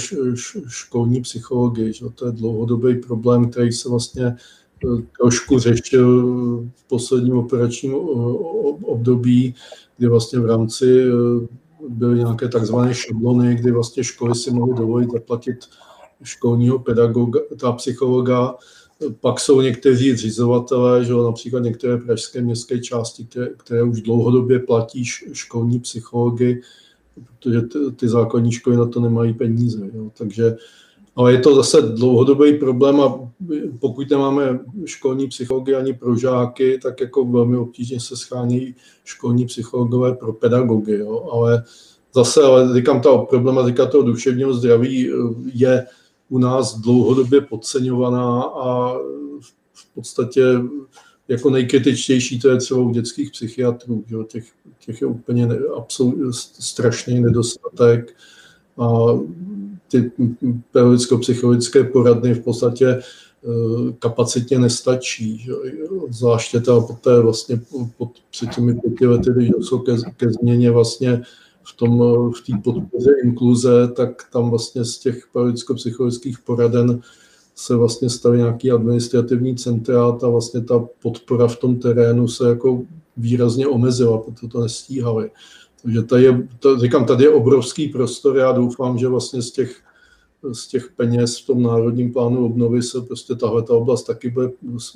školní 0.68 1.22
psychologii. 1.22 1.94
Že? 1.94 2.06
To 2.16 2.26
je 2.26 2.32
dlouhodobý 2.32 2.96
problém, 2.96 3.50
který 3.50 3.72
se 3.72 3.90
vlastně 3.90 4.26
eh, 4.26 5.02
trošku 5.22 5.60
řešil 5.60 6.28
v 6.76 6.88
posledním 6.88 7.38
operačním 7.38 7.94
období, 8.84 9.56
kdy 9.98 10.08
vlastně 10.08 10.40
v 10.40 10.46
rámci 10.46 11.04
eh, 11.04 11.48
byly 11.90 12.18
nějaké 12.18 12.48
takzvané 12.48 12.94
šablony, 12.94 13.56
kdy 13.56 13.72
vlastně 13.72 14.04
školy 14.04 14.36
si 14.36 14.52
mohly 14.52 14.76
dovolit 14.76 15.12
zaplatit 15.12 15.58
školního 16.24 16.80
pedagoga, 16.80 17.40
ta 17.60 17.72
psychologa, 17.72 18.56
pak 19.22 19.40
jsou 19.40 19.62
někteří 19.62 20.12
zřizovatelé, 20.12 21.06
že 21.06 21.14
například 21.14 21.64
některé 21.64 21.98
pražské 21.98 22.42
městské 22.42 22.80
části, 22.80 23.26
které, 23.26 23.50
které 23.58 23.84
už 23.84 24.02
dlouhodobě 24.02 24.60
platí 24.60 25.06
školní 25.34 25.80
psychologi, 25.80 26.62
protože 27.16 27.62
ty, 27.62 27.80
ty 27.96 28.08
základní 28.08 28.52
školy 28.52 28.78
na 28.78 28.86
to 28.86 29.00
nemají 29.00 29.34
peníze. 29.34 29.90
Jo. 29.94 30.12
Takže, 30.18 30.56
ale 31.16 31.32
je 31.32 31.40
to 31.40 31.56
zase 31.56 31.82
dlouhodobý 31.82 32.54
problém 32.54 33.02
a 33.02 33.20
pokud 33.80 34.10
nemáme 34.10 34.60
školní 34.86 35.28
psychologi 35.28 35.76
ani 35.76 35.94
pro 35.94 36.18
žáky, 36.18 36.80
tak 36.84 37.02
jako 37.02 37.26
velmi 37.26 37.58
obtížně 37.58 38.00
se 38.00 38.18
schání 38.18 38.76
školní 39.04 39.46
psychologové 39.46 40.14
pro 40.14 40.34
pedagogy. 40.34 40.98
Jo. 40.98 41.30
Ale 41.32 41.64
zase, 42.14 42.44
ale 42.44 42.76
říkám, 42.76 43.02
ta 43.02 43.18
problematika 43.18 43.86
toho 43.86 44.04
duševního 44.04 44.54
zdraví 44.54 45.10
je 45.54 45.86
u 46.30 46.38
nás 46.38 46.80
dlouhodobě 46.80 47.42
podceňovaná 47.42 48.42
a 48.44 48.94
v 49.74 49.94
podstatě 49.96 50.42
jako 51.28 51.50
nejkritičtější 51.50 52.40
to 52.40 52.50
je 52.50 52.58
třeba 52.58 52.80
u 52.80 52.90
dětských 52.90 53.32
psychiatrů, 53.32 54.04
že? 54.08 54.16
Těch, 54.28 54.46
těch 54.86 55.02
je 55.02 55.08
úplně 55.08 55.48
ne, 55.48 55.58
absolut, 55.78 56.36
strašný 56.36 57.20
nedostatek 57.20 58.16
a 58.78 58.90
ty 59.88 60.12
pedagogicko-psychologické 60.72 61.84
poradny 61.84 62.34
v 62.34 62.44
podstatě 62.44 62.88
eh, 62.88 63.94
kapacitně 64.00 64.60
nestačí. 64.60 65.38
Že? 65.38 65.54
Zvláště 66.10 66.60
ta 66.60 66.80
poté 66.80 67.20
vlastně 67.20 67.62
pod, 67.98 68.10
před 68.32 68.50
těmi 68.50 68.76
pěti 68.76 69.08
lety, 69.08 69.30
když 69.36 69.50
došlo 69.50 69.80
ke, 69.80 69.92
ke 70.18 70.32
změně 70.32 70.72
vlastně 70.72 71.24
v 71.68 71.78
tom, 71.78 72.00
v 72.32 72.42
té 72.46 72.58
podpoře 72.64 73.12
inkluze, 73.24 73.88
tak 73.88 74.30
tam 74.32 74.50
vlastně 74.50 74.86
z 74.86 74.98
těch 74.98 75.28
pedagogicko-psychologických 75.34 76.38
poraden 76.46 77.02
se 77.56 77.76
vlastně 77.76 78.10
staví 78.10 78.38
nějaký 78.38 78.72
administrativní 78.72 79.56
centra 79.56 80.08
a 80.08 80.12
ta 80.12 80.30
vlastně 80.30 80.62
ta 80.62 80.80
podpora 81.02 81.48
v 81.48 81.56
tom 81.56 81.76
terénu 81.76 82.28
se 82.28 82.50
jako 82.50 82.84
výrazně 83.18 83.68
omezila, 83.68 84.18
protože 84.18 84.48
to 84.48 84.62
nestíhali. 84.62 85.32
Takže 85.82 86.04
tady 86.04 86.24
je, 86.24 86.48
to, 86.60 86.80
říkám, 86.80 87.06
tady 87.06 87.24
je 87.24 87.30
obrovský 87.30 87.88
prostor, 87.88 88.38
já 88.38 88.52
doufám, 88.52 88.98
že 88.98 89.08
vlastně 89.08 89.42
z 89.42 89.52
těch, 89.52 89.82
z 90.52 90.68
těch 90.68 90.92
peněz 90.96 91.40
v 91.40 91.46
tom 91.46 91.64
národním 91.64 92.14
plánu 92.14 92.46
obnovy 92.46 92.84
se 92.84 93.02
prostě 93.02 93.36
tahle 93.36 93.64
ta 93.64 93.74
oblast 93.74 94.04
taky 94.04 94.30
bude, 94.30 94.50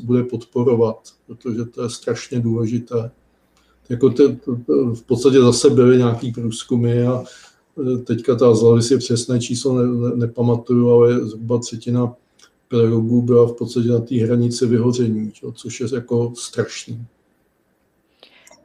bude 0.04 0.24
podporovat, 0.24 1.14
protože 1.28 1.66
to 1.66 1.84
je 1.84 1.90
strašně 1.90 2.40
důležité 2.40 3.12
jako 3.90 4.10
te, 4.10 4.24
v 4.94 5.02
podstatě 5.06 5.42
zase 5.42 5.70
byly 5.70 5.98
nějaký 5.98 6.32
průzkumy 6.32 7.08
a 7.08 7.24
e, 7.24 7.98
teďka 7.98 8.36
ta 8.36 8.56
z 8.56 8.82
si 8.82 8.98
přesné 8.98 9.40
číslo 9.40 9.78
ne, 9.78 10.10
ne, 10.10 10.16
nepamatuju, 10.16 10.90
ale 10.90 11.26
zhruba 11.26 11.58
třetina 11.58 12.14
pedagogů 12.68 13.22
byla 13.22 13.48
v 13.48 13.54
podstatě 13.54 13.88
na 13.88 14.00
té 14.00 14.16
hranici 14.16 14.66
vyhoření, 14.66 15.32
čo, 15.32 15.52
což 15.52 15.80
je 15.80 15.88
jako 15.94 16.34
strašný. 16.36 17.06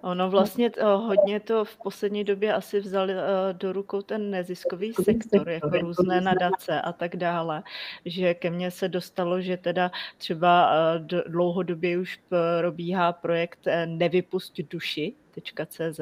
Ono 0.04 0.30
vlastně 0.30 0.70
to, 0.70 0.98
hodně 0.98 1.40
to 1.40 1.64
v 1.64 1.76
poslední 1.76 2.24
době 2.24 2.54
asi 2.54 2.80
vzali 2.80 3.14
uh, 3.14 3.20
do 3.52 3.72
rukou 3.72 4.02
ten 4.02 4.30
neziskový 4.30 4.94
sektor, 4.94 5.48
jako 5.48 5.68
různé 5.68 6.20
nadace 6.20 6.80
a 6.80 6.92
tak 6.92 7.16
dále, 7.16 7.62
že 8.04 8.34
ke 8.34 8.50
mně 8.50 8.70
se 8.70 8.88
dostalo, 8.88 9.40
že 9.40 9.56
teda 9.56 9.90
třeba 10.18 10.70
uh, 10.70 11.06
dlouhodobě 11.32 11.98
už 11.98 12.20
probíhá 12.60 13.12
projekt 13.12 13.60
Nevypust 13.86 14.60
duši, 14.70 15.14
CZ, 15.66 16.00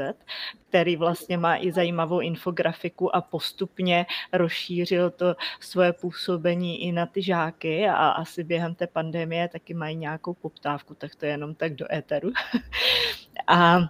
který 0.68 0.96
vlastně 0.96 1.38
má 1.38 1.56
i 1.56 1.72
zajímavou 1.72 2.20
infografiku 2.20 3.16
a 3.16 3.20
postupně 3.20 4.06
rozšířil 4.32 5.10
to 5.10 5.36
svoje 5.60 5.92
působení 5.92 6.82
i 6.82 6.92
na 6.92 7.06
ty 7.06 7.22
žáky 7.22 7.88
a 7.88 8.08
asi 8.08 8.44
během 8.44 8.74
té 8.74 8.86
pandemie 8.86 9.48
taky 9.48 9.74
mají 9.74 9.96
nějakou 9.96 10.34
poptávku, 10.34 10.94
tak 10.94 11.14
to 11.14 11.26
je 11.26 11.32
jenom 11.32 11.54
tak 11.54 11.74
do 11.74 11.94
éteru. 11.94 12.30
a 13.46 13.80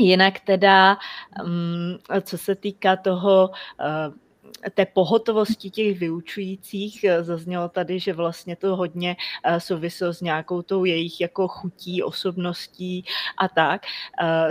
Jinak 0.00 0.40
teda, 0.40 0.98
mm, 1.44 1.96
co 2.22 2.38
se 2.38 2.54
týká 2.54 2.96
toho, 2.96 3.50
eh, 3.80 4.70
té 4.74 4.86
pohotovosti 4.86 5.70
těch 5.70 5.98
vyučujících. 5.98 7.04
Zaznělo 7.20 7.68
tady, 7.68 8.00
že 8.00 8.12
vlastně 8.12 8.56
to 8.56 8.76
hodně 8.76 9.16
souviselo 9.58 10.14
s 10.14 10.20
nějakou 10.20 10.62
tou 10.62 10.84
jejich 10.84 11.20
jako 11.20 11.48
chutí, 11.48 12.02
osobností 12.02 13.04
a 13.38 13.48
tak. 13.48 13.82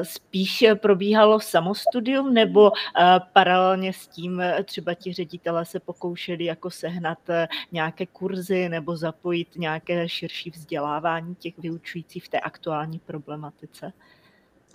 Spíš 0.04 0.66
probíhalo 0.82 1.40
samostudium 1.40 2.34
nebo 2.34 2.72
paralelně 3.34 3.94
s 3.94 4.08
tím 4.08 4.42
třeba 4.64 4.94
ti 4.94 5.14
ředitelé 5.14 5.66
se 5.66 5.80
pokoušeli 5.80 6.46
jako 6.46 6.72
sehnat 6.72 7.20
nějaké 7.72 8.06
kurzy 8.06 8.70
nebo 8.70 8.96
zapojit 8.96 9.48
nějaké 9.56 10.10
širší 10.10 10.50
vzdělávání 10.50 11.36
těch 11.36 11.58
vyučujících 11.58 12.26
v 12.26 12.30
té 12.30 12.40
aktuální 12.40 13.00
problematice? 13.00 13.94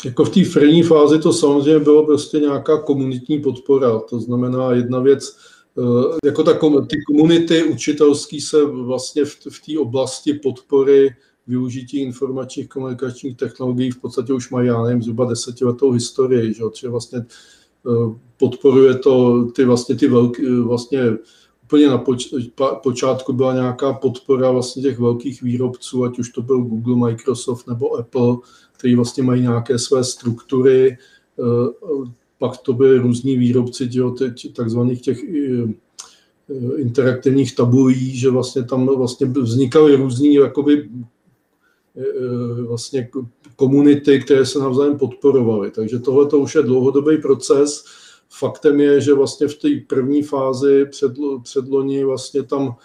Jako 0.05 0.25
v 0.25 0.31
té 0.31 0.41
první 0.53 0.83
fázi 0.83 1.19
to 1.19 1.33
samozřejmě 1.33 1.79
bylo 1.79 2.07
prostě 2.07 2.39
nějaká 2.39 2.83
komunitní 2.83 3.41
podpora. 3.41 3.99
To 3.99 4.21
znamená 4.21 4.73
jedna 4.73 5.01
věc, 5.01 5.37
eh, 5.79 6.27
jako 6.27 6.43
ta, 6.43 6.53
ty 6.87 7.03
komunity 7.07 7.63
učitelský 7.63 8.41
se 8.41 8.65
vlastně 8.65 9.25
v, 9.25 9.37
v 9.51 9.67
té 9.67 9.79
oblasti 9.79 10.35
podpory 10.35 11.11
využití 11.47 12.03
informačních 12.03 12.69
komunikačních 12.69 13.37
technologií 13.37 13.91
v 13.91 14.01
podstatě 14.01 14.33
už 14.33 14.51
mají, 14.51 14.67
já 14.67 14.83
nevím, 14.83 15.03
zhruba 15.03 15.25
desetiletou 15.25 15.91
historii, 15.91 16.55
že, 16.55 16.63
že 16.81 16.89
vlastně 16.89 17.19
eh, 17.19 18.15
podporuje 18.37 18.95
to 18.95 19.45
ty 19.45 19.65
vlastně 19.65 19.95
ty 19.95 20.09
velké, 20.09 20.61
vlastně 20.61 21.01
úplně 21.73 21.89
na 21.89 21.99
poč, 21.99 22.35
počátku 22.83 23.33
byla 23.33 23.55
nějaká 23.55 23.93
podpora 23.93 24.51
vlastně 24.51 24.83
těch 24.83 24.99
velkých 24.99 25.43
výrobců, 25.43 26.05
ať 26.05 26.19
už 26.19 26.29
to 26.29 26.43
byl 26.43 26.61
Google, 26.61 26.97
Microsoft 26.97 27.67
nebo 27.67 27.95
Apple, 27.95 28.37
který 28.83 28.95
vlastně 28.95 29.23
mají 29.23 29.43
nějaké 29.43 29.79
své 29.79 30.05
struktury, 30.05 30.99
eh, 31.39 32.13
pak 32.39 32.57
to 32.57 32.73
byly 32.73 32.99
různí 32.99 33.37
výrobci 33.37 33.89
těch, 33.89 34.53
takzvaných 34.53 35.01
těch 35.01 35.19
eh, 35.25 35.69
interaktivních 36.77 37.55
tabulí, 37.55 38.17
že 38.17 38.31
vlastně 38.31 38.65
tam 38.65 38.87
vlastně 38.87 39.27
vznikaly 39.27 39.97
různý 39.97 40.35
jakoby 40.35 40.91
eh, 41.97 42.63
vlastně 42.63 43.09
komunity, 43.57 44.21
které 44.21 44.47
se 44.47 44.59
navzájem 44.59 44.99
podporovaly. 44.99 45.71
Takže 45.71 45.99
tohle 45.99 46.27
to 46.27 46.39
už 46.39 46.55
je 46.55 46.63
dlouhodobý 46.63 47.17
proces. 47.17 47.85
Faktem 48.31 48.81
je, 48.81 49.01
že 49.01 49.15
vlastně 49.15 49.49
v 49.49 49.55
té 49.55 49.69
první 49.87 50.23
fázi 50.23 50.87
před, 50.91 51.13
předloni 51.43 52.05
vlastně 52.05 52.43
tam 52.43 52.77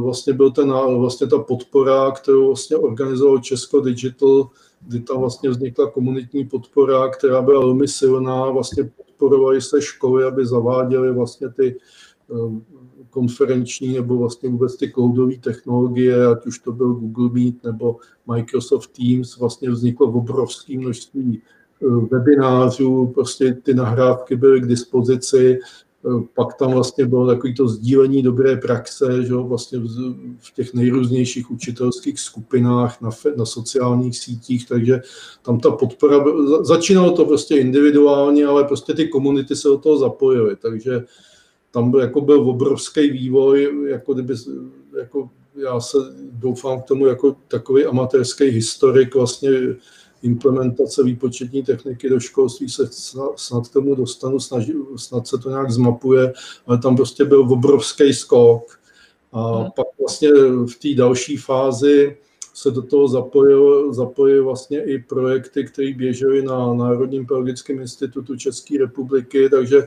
vlastně 0.00 0.32
byl 0.32 0.50
ten, 0.50 0.72
vlastně 0.98 1.26
ta 1.26 1.38
podpora, 1.38 2.10
kterou 2.10 2.46
vlastně 2.46 2.76
organizoval 2.76 3.38
Česko 3.38 3.80
Digital, 3.80 4.50
kdy 4.80 5.00
tam 5.00 5.20
vlastně 5.20 5.50
vznikla 5.50 5.90
komunitní 5.90 6.44
podpora, 6.44 7.08
která 7.08 7.42
byla 7.42 7.60
velmi 7.60 7.88
silná, 7.88 8.50
vlastně 8.50 8.90
podporovali 8.96 9.60
se 9.60 9.82
školy, 9.82 10.24
aby 10.24 10.46
zaváděly 10.46 11.12
vlastně 11.12 11.48
ty 11.48 11.76
eh, 12.30 12.60
konferenční 13.10 13.94
nebo 13.94 14.16
vlastně 14.16 14.48
vůbec 14.48 14.76
ty 14.76 14.92
cloudové 14.92 15.36
technologie, 15.36 16.26
ať 16.26 16.46
už 16.46 16.58
to 16.58 16.72
byl 16.72 16.94
Google 16.94 17.30
Meet 17.32 17.64
nebo 17.64 17.96
Microsoft 18.26 18.90
Teams, 18.96 19.38
vlastně 19.38 19.70
vzniklo 19.70 20.06
obrovské 20.06 20.78
množství 20.78 21.42
eh, 21.82 21.86
webinářů, 21.86 23.06
prostě 23.06 23.54
ty 23.54 23.74
nahrávky 23.74 24.36
byly 24.36 24.60
k 24.60 24.66
dispozici, 24.66 25.58
pak 26.34 26.54
tam 26.54 26.72
vlastně 26.72 27.06
bylo 27.06 27.26
takový 27.26 27.54
to 27.54 27.68
sdílení 27.68 28.22
dobré 28.22 28.56
praxe, 28.56 29.24
že 29.24 29.34
vlastně 29.34 29.78
v 30.38 30.54
těch 30.54 30.74
nejrůznějších 30.74 31.50
učitelských 31.50 32.20
skupinách 32.20 33.00
na, 33.00 33.10
na 33.36 33.44
sociálních 33.44 34.18
sítích, 34.18 34.68
takže 34.68 35.00
tam 35.42 35.60
ta 35.60 35.70
podpora, 35.70 36.24
začínalo 36.60 37.10
to 37.12 37.24
prostě 37.24 37.56
individuálně, 37.56 38.46
ale 38.46 38.64
prostě 38.64 38.94
ty 38.94 39.08
komunity 39.08 39.56
se 39.56 39.68
do 39.68 39.78
toho 39.78 39.98
zapojily, 39.98 40.56
takže 40.56 41.04
tam 41.70 41.90
byl, 41.90 42.00
jako 42.00 42.20
byl 42.20 42.50
obrovský 42.50 43.10
vývoj, 43.10 43.86
jako 43.88 44.14
kdyby, 44.14 44.34
jako 44.98 45.30
já 45.56 45.80
se 45.80 45.98
doufám 46.32 46.82
k 46.82 46.84
tomu 46.84 47.06
jako 47.06 47.36
takový 47.48 47.84
amatérský 47.84 48.44
historik 48.44 49.14
vlastně 49.14 49.50
implementace 50.22 51.02
výpočetní 51.02 51.62
techniky 51.62 52.08
do 52.08 52.20
školství 52.20 52.68
se 52.68 52.88
snad 53.36 53.68
k 53.68 53.72
tomu 53.72 53.94
dostanu, 53.94 54.40
snaží, 54.40 54.72
snad 54.96 55.26
se 55.26 55.38
to 55.38 55.50
nějak 55.50 55.70
zmapuje, 55.70 56.32
ale 56.66 56.78
tam 56.78 56.96
prostě 56.96 57.24
byl 57.24 57.40
obrovský 57.40 58.12
skok. 58.12 58.80
A 59.32 59.56
hmm. 59.56 59.70
pak 59.76 59.86
vlastně 59.98 60.30
v 60.66 60.74
té 60.82 60.94
další 60.94 61.36
fázi 61.36 62.16
se 62.54 62.70
do 62.70 62.82
toho 62.82 63.08
zapojil, 63.08 63.92
zapojil 63.92 64.44
vlastně 64.44 64.84
i 64.84 64.98
projekty, 64.98 65.64
které 65.64 65.94
běžely 65.94 66.42
na 66.42 66.74
Národním 66.74 67.26
pedagogickém 67.26 67.80
institutu 67.80 68.36
České 68.36 68.78
republiky, 68.78 69.48
takže 69.50 69.86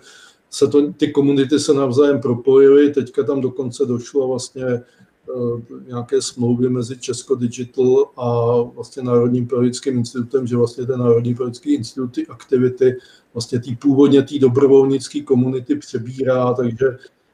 se 0.49 0.67
to, 0.67 0.93
ty 0.93 1.11
komunity 1.11 1.59
se 1.59 1.73
navzájem 1.73 2.21
propojily, 2.21 2.89
teďka 2.89 3.23
tam 3.23 3.41
dokonce 3.41 3.85
došlo 3.85 4.27
vlastně 4.27 4.81
nějaké 5.87 6.21
smlouvy 6.21 6.69
mezi 6.69 6.97
Česko 6.97 7.35
Digital 7.35 8.05
a 8.17 8.61
vlastně 8.61 9.03
Národním 9.03 9.47
pedagogickým 9.47 9.97
institutem, 9.97 10.47
že 10.47 10.57
vlastně 10.57 10.85
ten 10.85 10.99
Národní 10.99 11.33
pedagogický 11.33 11.73
institut 11.73 12.07
ty 12.07 12.27
aktivity 12.27 12.97
vlastně 13.33 13.59
tý 13.59 13.75
původně 13.75 14.21
té 14.21 14.39
dobrovolnické 14.39 15.21
komunity 15.21 15.75
přebírá, 15.75 16.53
takže 16.53 16.85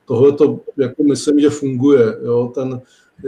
tohle 0.05 0.31
to 0.31 0.59
jako 0.77 1.03
myslím, 1.03 1.39
že 1.39 1.49
funguje. 1.49 2.17
Jo? 2.23 2.51
Ten, 2.55 2.81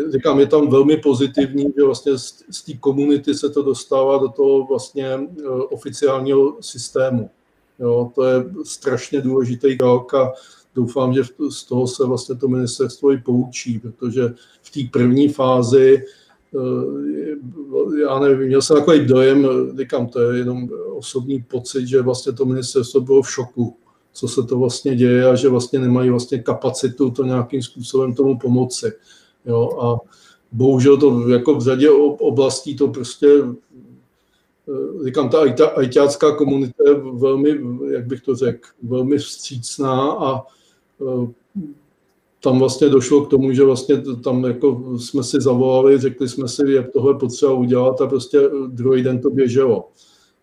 říkám, 0.09 0.39
je 0.39 0.47
tam 0.47 0.69
velmi 0.69 0.97
pozitivní, 0.97 1.73
že 1.77 1.83
vlastně 1.83 2.17
z, 2.17 2.43
z 2.51 2.63
té 2.63 2.73
komunity 2.73 3.35
se 3.35 3.49
to 3.49 3.63
dostává 3.63 4.17
do 4.17 4.27
toho 4.27 4.65
vlastně 4.65 5.05
eh, 5.05 5.47
oficiálního 5.49 6.57
systému. 6.61 7.29
Jo? 7.79 8.11
To 8.15 8.23
je 8.25 8.45
strašně 8.63 9.21
důležitý 9.21 9.77
krok 9.77 10.13
a 10.13 10.33
doufám, 10.77 11.13
že 11.13 11.21
z 11.49 11.63
toho 11.63 11.87
se 11.87 12.05
vlastně 12.05 12.35
to 12.35 12.47
ministerstvo 12.47 13.11
i 13.11 13.17
poučí, 13.17 13.79
protože 13.79 14.33
v 14.61 14.71
té 14.71 14.79
první 14.91 15.27
fázi 15.27 16.03
eh, 16.55 18.01
já 18.01 18.19
nevím, 18.19 18.47
měl 18.47 18.61
jsem 18.61 18.77
takový 18.77 19.05
dojem, 19.05 19.47
říkám, 19.77 20.07
to 20.07 20.21
je 20.21 20.37
jenom 20.37 20.69
osobní 20.93 21.41
pocit, 21.41 21.87
že 21.87 22.01
vlastně 22.01 22.33
to 22.33 22.45
ministerstvo 22.45 23.01
bylo 23.01 23.21
v 23.21 23.31
šoku, 23.31 23.75
co 24.13 24.27
se 24.27 24.43
to 24.43 24.59
vlastně 24.59 24.95
děje 24.95 25.25
a 25.25 25.35
že 25.35 25.49
vlastně 25.49 25.79
nemají 25.79 26.09
vlastně 26.09 26.39
kapacitu 26.39 27.11
to 27.11 27.23
nějakým 27.25 27.61
způsobem 27.61 28.13
tomu 28.13 28.37
pomoci. 28.37 28.91
Jo, 29.45 29.79
a 29.81 29.99
bohužel 30.51 30.97
to 30.97 31.29
jako 31.29 31.55
v 31.55 31.61
řadě 31.61 31.89
oblastí 32.19 32.75
to 32.75 32.87
prostě 32.87 33.27
eh, 34.69 35.05
říkám, 35.05 35.29
ta 35.29 35.67
ajťácká 35.75 36.35
komunita 36.35 36.83
je 36.85 36.93
velmi, 36.93 37.49
jak 37.89 38.05
bych 38.05 38.21
to 38.21 38.35
řekl, 38.35 38.69
velmi 38.83 39.17
vstřícná 39.17 40.11
a 40.11 40.56
tam 42.39 42.59
vlastně 42.59 42.89
došlo 42.89 43.25
k 43.25 43.29
tomu, 43.29 43.53
že 43.53 43.63
vlastně 43.63 44.01
tam 44.23 44.43
jako 44.43 44.99
jsme 44.99 45.23
si 45.23 45.41
zavolali, 45.41 45.99
řekli 45.99 46.29
jsme 46.29 46.47
si, 46.47 46.71
jak 46.71 46.91
tohle 46.91 47.15
potřeba 47.15 47.53
udělat 47.53 48.01
a 48.01 48.07
prostě 48.07 48.39
druhý 48.67 49.03
den 49.03 49.21
to 49.21 49.29
běželo. 49.29 49.89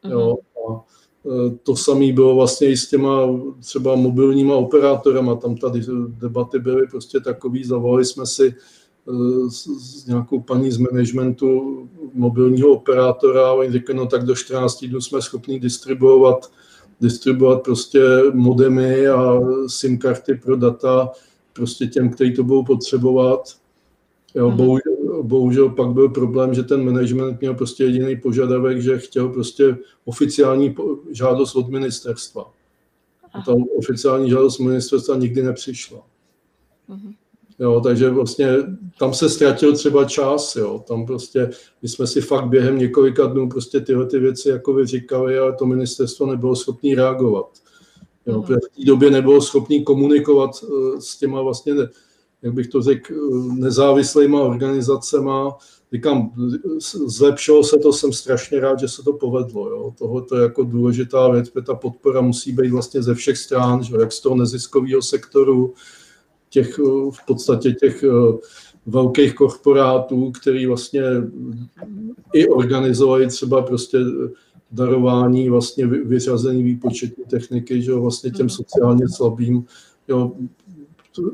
Uh-huh. 0.05 0.11
Jo. 0.11 0.37
A 0.69 0.85
eh, 1.27 1.51
to 1.63 1.77
samé 1.77 2.13
bylo 2.13 2.35
vlastně 2.35 2.69
i 2.69 2.77
s 2.77 2.89
těma 2.89 3.27
třeba 3.61 3.97
mobilníma 3.97 4.55
operátorama, 4.55 5.35
tam 5.35 5.57
tady 5.57 5.81
debaty 6.09 6.59
byly 6.59 6.87
prostě 6.87 7.21
takový, 7.21 7.65
zavolali 7.65 8.05
jsme 8.05 8.27
si 8.27 8.55
eh, 9.09 9.51
s, 9.51 9.67
s 9.67 10.07
nějakou 10.07 10.41
paní 10.41 10.71
z 10.71 10.79
managementu 10.79 11.79
mobilního 12.15 12.69
operátora 12.69 13.49
a 13.49 13.53
oni 13.53 13.73
řekli, 13.73 13.95
no 13.95 14.07
tak 14.07 14.25
do 14.25 14.35
14 14.35 14.85
dnů 14.85 15.01
jsme 15.01 15.23
schopni 15.23 15.61
distribuovat 15.61 16.51
distribuovat 17.05 17.63
prostě 17.63 18.01
modemy 18.33 19.09
a 19.09 19.41
SIM 19.67 19.99
karty 19.99 20.35
pro 20.35 20.57
data 20.57 21.11
prostě 21.53 21.87
těm, 21.87 22.11
kteří 22.11 22.35
to 22.35 22.45
budou 22.45 22.65
potřebovat. 22.65 23.57
Jo, 24.35 24.51
mm-hmm. 24.51 24.57
bohužel, 24.57 25.23
bohužel 25.23 25.69
pak 25.69 25.89
byl 25.89 26.09
problém, 26.09 26.55
že 26.55 26.63
ten 26.63 26.85
management 26.85 27.41
měl 27.41 27.55
prostě 27.55 27.85
jediný 27.85 28.17
požadavek, 28.17 28.83
že 28.83 28.99
chtěl 28.99 29.29
prostě 29.29 29.77
oficiální 30.05 30.75
žádost 31.11 31.55
od 31.55 31.69
ministerstva. 31.69 32.53
A 33.33 33.43
ta 33.43 33.53
oficiální 33.79 34.31
žádost 34.31 34.59
ministerstva 34.59 35.17
nikdy 35.17 35.43
nepřišla. 35.43 36.07
Mm-hmm. 36.89 37.15
Jo, 37.59 37.81
takže 37.81 38.11
vlastně 38.11 38.57
tam 38.99 39.15
se 39.15 39.29
ztratil 39.29 39.73
třeba 39.73 40.05
čas, 40.05 40.57
jo. 40.57 40.85
Tam 40.89 41.07
prostě, 41.07 41.51
my 41.83 41.89
jsme 41.89 42.07
si 42.07 42.21
fakt 42.21 42.49
během 42.49 42.79
několika 42.79 43.27
dnů 43.27 43.49
prostě 43.49 43.81
tyhle 43.81 44.07
ty 44.07 44.19
věci 44.19 44.49
jako 44.49 44.73
vyříkali, 44.73 45.39
ale 45.39 45.53
to 45.53 45.67
ministerstvo 45.67 46.27
nebylo 46.27 46.57
schopné 46.57 46.95
reagovat. 46.95 47.47
Jo, 48.27 48.37
mm. 48.37 48.43
v 48.43 48.47
té 48.49 48.85
době 48.87 49.11
nebylo 49.11 49.41
schopné 49.41 49.83
komunikovat 49.83 50.51
uh, 50.63 50.99
s 50.99 51.19
těma 51.19 51.43
vlastně, 51.43 51.73
jak 52.43 52.55
bych 52.55 52.69
to 52.69 52.83
řekl, 52.83 53.15
uh, 53.15 53.55
nezávislýma 53.55 54.41
organizacema. 54.41 55.57
Říkám, 55.93 56.33
zlepšilo 57.07 57.65
se 57.65 57.77
to, 57.79 57.93
jsem 57.93 58.13
strašně 58.13 58.61
rád, 58.61 58.81
že 58.81 58.89
se 58.89 59.03
to 59.03 59.13
povedlo. 59.13 59.69
Jo. 59.71 59.95
Tohle 59.99 60.23
to 60.23 60.37
je 60.37 60.43
jako 60.43 60.63
důležitá 60.63 61.29
věc, 61.29 61.51
protože 61.51 61.65
ta 61.65 61.75
podpora 61.75 62.21
musí 62.21 62.53
být 62.53 62.71
vlastně 62.71 63.03
ze 63.03 63.15
všech 63.15 63.39
stran, 63.39 63.83
že, 63.83 63.97
jak 64.01 64.13
z 64.13 64.21
toho 64.21 64.37
neziskového 64.37 65.03
sektoru, 65.03 65.75
těch 66.55 66.79
v 67.11 67.27
podstatě 67.27 67.73
těch 67.73 68.05
eh, 68.05 68.39
velkých 68.87 69.35
korporátů, 69.35 70.31
který 70.31 70.67
vlastně 70.67 71.03
i 72.35 72.49
organizovali 72.49 73.27
třeba 73.27 73.63
prostě 73.63 73.99
darování 74.71 75.51
vlastně 75.51 75.87
vyřazení 75.87 76.63
výpočetní 76.63 77.25
techniky, 77.25 77.83
že 77.83 77.95
vlastně 77.95 78.31
těm 78.31 78.47
mhm. 78.47 78.51
sociálně 78.51 79.09
slabým. 79.09 79.65
Jo, 80.09 80.33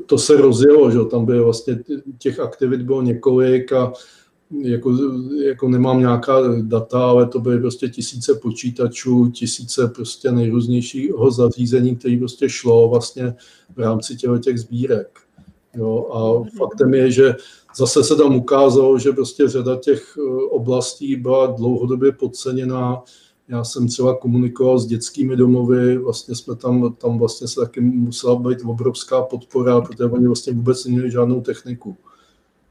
to 0.05 0.17
se 0.17 0.37
rozjelo, 0.37 0.91
že 0.91 0.99
tam 1.11 1.25
by 1.25 1.39
vlastně 1.39 1.79
těch 2.17 2.39
aktivit 2.39 2.81
bylo 2.81 3.01
několik 3.01 3.73
a 3.73 3.93
jako, 4.59 4.97
jako 5.43 5.69
nemám 5.69 5.99
nějaká 5.99 6.39
data, 6.61 7.05
ale 7.05 7.27
to 7.27 7.39
byly 7.39 7.59
prostě 7.59 7.89
tisíce 7.89 8.35
počítačů, 8.35 9.31
tisíce 9.31 9.87
prostě 9.87 10.31
nejrůznějšího 10.31 11.31
zařízení, 11.31 11.95
které 11.95 12.17
prostě 12.17 12.49
šlo 12.49 12.89
vlastně 12.89 13.35
v 13.75 13.79
rámci 13.79 14.15
těchto 14.15 14.37
těch 14.37 14.59
sbírek. 14.59 15.19
Jo, 15.75 16.07
a 16.11 16.39
mhm. 16.39 16.49
faktem 16.57 16.93
je, 16.93 17.11
že 17.11 17.35
zase 17.77 18.03
se 18.03 18.15
tam 18.15 18.35
ukázalo, 18.35 18.99
že 18.99 19.11
prostě 19.11 19.47
řada 19.47 19.75
těch 19.75 20.17
eh, 20.17 20.45
oblastí 20.49 21.15
byla 21.15 21.47
dlouhodobě 21.47 22.11
podceněná. 22.11 23.03
Já 23.47 23.63
jsem 23.63 23.87
třeba 23.87 24.17
komunikoval 24.17 24.79
s 24.79 24.85
dětskými 24.85 25.35
domovy, 25.35 25.97
vlastně 25.97 26.35
jsme 26.35 26.55
tam, 26.55 26.93
tam 26.93 27.19
vlastně 27.19 27.47
se 27.47 27.61
taky 27.61 27.81
musela 27.81 28.35
být 28.35 28.57
obrovská 28.65 29.21
podpora, 29.21 29.81
protože 29.81 30.05
oni 30.05 30.27
vlastně 30.27 30.53
vůbec 30.53 30.85
neměli 30.85 31.11
žádnou 31.11 31.41
techniku. 31.41 31.97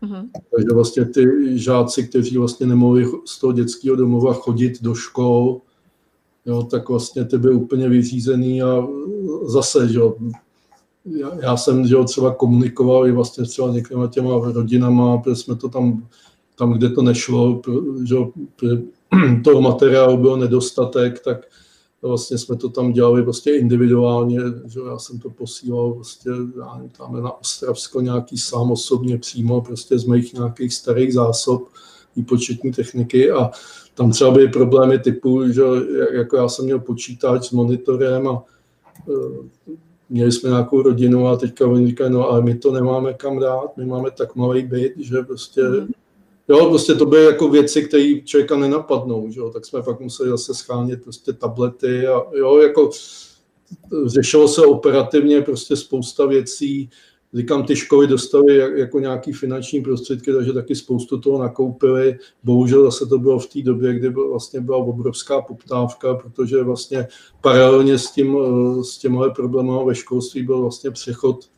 Mm-hmm. 0.02 0.28
Takže 0.56 0.68
vlastně 0.74 1.04
ty 1.04 1.26
žáci, 1.58 2.08
kteří 2.08 2.38
vlastně 2.38 2.66
nemohli 2.66 3.06
z 3.24 3.40
toho 3.40 3.52
dětského 3.52 3.96
domova 3.96 4.32
chodit 4.32 4.82
do 4.82 4.94
škol, 4.94 5.60
jo, 6.46 6.62
tak 6.62 6.88
vlastně 6.88 7.24
ty 7.24 7.38
byly 7.38 7.54
úplně 7.54 7.88
vyřízený 7.88 8.62
a 8.62 8.86
zase, 9.44 9.88
že 9.88 9.98
jo, 9.98 10.16
já, 11.04 11.30
já 11.42 11.56
jsem 11.56 11.86
že 11.86 11.94
jo, 11.94 12.04
třeba 12.04 12.34
komunikoval 12.34 13.06
i 13.06 13.12
vlastně 13.12 13.44
třeba 13.44 13.70
některýma 13.70 14.06
těma 14.06 14.52
rodinama, 14.52 15.18
protože 15.18 15.36
jsme 15.36 15.56
to 15.56 15.68
tam, 15.68 16.08
tam 16.58 16.72
kde 16.72 16.88
to 16.88 17.02
nešlo, 17.02 17.60
že 18.04 18.14
jo, 18.14 18.32
toho 19.44 19.60
materiálu 19.60 20.16
byl 20.16 20.36
nedostatek, 20.36 21.20
tak 21.24 21.46
vlastně 22.02 22.38
jsme 22.38 22.56
to 22.56 22.68
tam 22.68 22.92
dělali 22.92 23.22
prostě 23.22 23.50
individuálně, 23.50 24.40
že 24.66 24.80
já 24.86 24.98
jsem 24.98 25.18
to 25.18 25.30
posílal 25.30 25.92
prostě 25.92 26.30
tam 26.98 27.22
na 27.22 27.40
Ostravsko 27.40 28.00
nějaký 28.00 28.38
sám 28.38 28.70
osobně 28.70 29.18
přímo 29.18 29.60
prostě 29.60 29.98
z 29.98 30.04
mých 30.04 30.34
nějakých 30.34 30.74
starých 30.74 31.14
zásob 31.14 31.68
výpočetní 32.16 32.72
techniky 32.72 33.30
a 33.30 33.50
tam 33.94 34.10
třeba 34.10 34.30
byly 34.30 34.48
problémy 34.48 34.98
typu, 34.98 35.52
že 35.52 35.62
jako 36.12 36.36
já 36.36 36.48
jsem 36.48 36.64
měl 36.64 36.78
počítač 36.78 37.48
s 37.48 37.50
monitorem 37.50 38.28
a 38.28 38.44
e, 39.08 39.12
měli 40.08 40.32
jsme 40.32 40.50
nějakou 40.50 40.82
rodinu 40.82 41.28
a 41.28 41.36
teďka 41.36 41.66
oni 41.66 41.86
říkají, 41.86 42.12
no 42.12 42.28
ale 42.28 42.42
my 42.42 42.54
to 42.54 42.72
nemáme 42.72 43.14
kam 43.14 43.38
dát, 43.38 43.76
my 43.76 43.86
máme 43.86 44.10
tak 44.10 44.36
malý 44.36 44.62
byt, 44.62 44.92
že 44.96 45.22
prostě 45.22 45.62
mm. 45.62 45.88
Jo, 46.50 46.66
prostě 46.68 46.94
to 46.94 47.06
byly 47.06 47.24
jako 47.24 47.48
věci, 47.48 47.82
které 47.82 48.20
člověka 48.24 48.56
nenapadnou, 48.56 49.30
že 49.30 49.40
jo? 49.40 49.50
tak 49.50 49.66
jsme 49.66 49.82
pak 49.82 50.00
museli 50.00 50.30
zase 50.30 50.54
schánět 50.54 51.02
prostě 51.02 51.32
tablety 51.32 52.06
a 52.06 52.22
jo, 52.32 52.58
jako 52.58 52.90
řešilo 54.06 54.48
se 54.48 54.66
operativně 54.66 55.42
prostě 55.42 55.76
spousta 55.76 56.26
věcí, 56.26 56.90
říkám, 57.34 57.64
ty 57.64 57.76
školy 57.76 58.06
dostaly 58.06 58.56
jako 58.80 59.00
nějaký 59.00 59.32
finanční 59.32 59.82
prostředky, 59.82 60.32
takže 60.32 60.52
taky 60.52 60.74
spoustu 60.74 61.18
toho 61.18 61.38
nakoupili. 61.38 62.18
Bohužel 62.44 62.84
zase 62.84 63.06
to 63.06 63.18
bylo 63.18 63.38
v 63.38 63.46
té 63.46 63.62
době, 63.62 63.94
kdy 63.94 64.10
byl, 64.10 64.30
vlastně 64.30 64.60
byla 64.60 64.78
obrovská 64.78 65.40
poptávka, 65.40 66.14
protože 66.14 66.62
vlastně 66.62 67.08
paralelně 67.40 67.98
s, 67.98 68.10
tím, 68.10 68.36
s 68.82 68.98
těmhle 68.98 69.30
problémy 69.30 69.72
ve 69.86 69.94
školství 69.94 70.42
byl 70.42 70.60
vlastně 70.60 70.90
přechod 70.90 71.48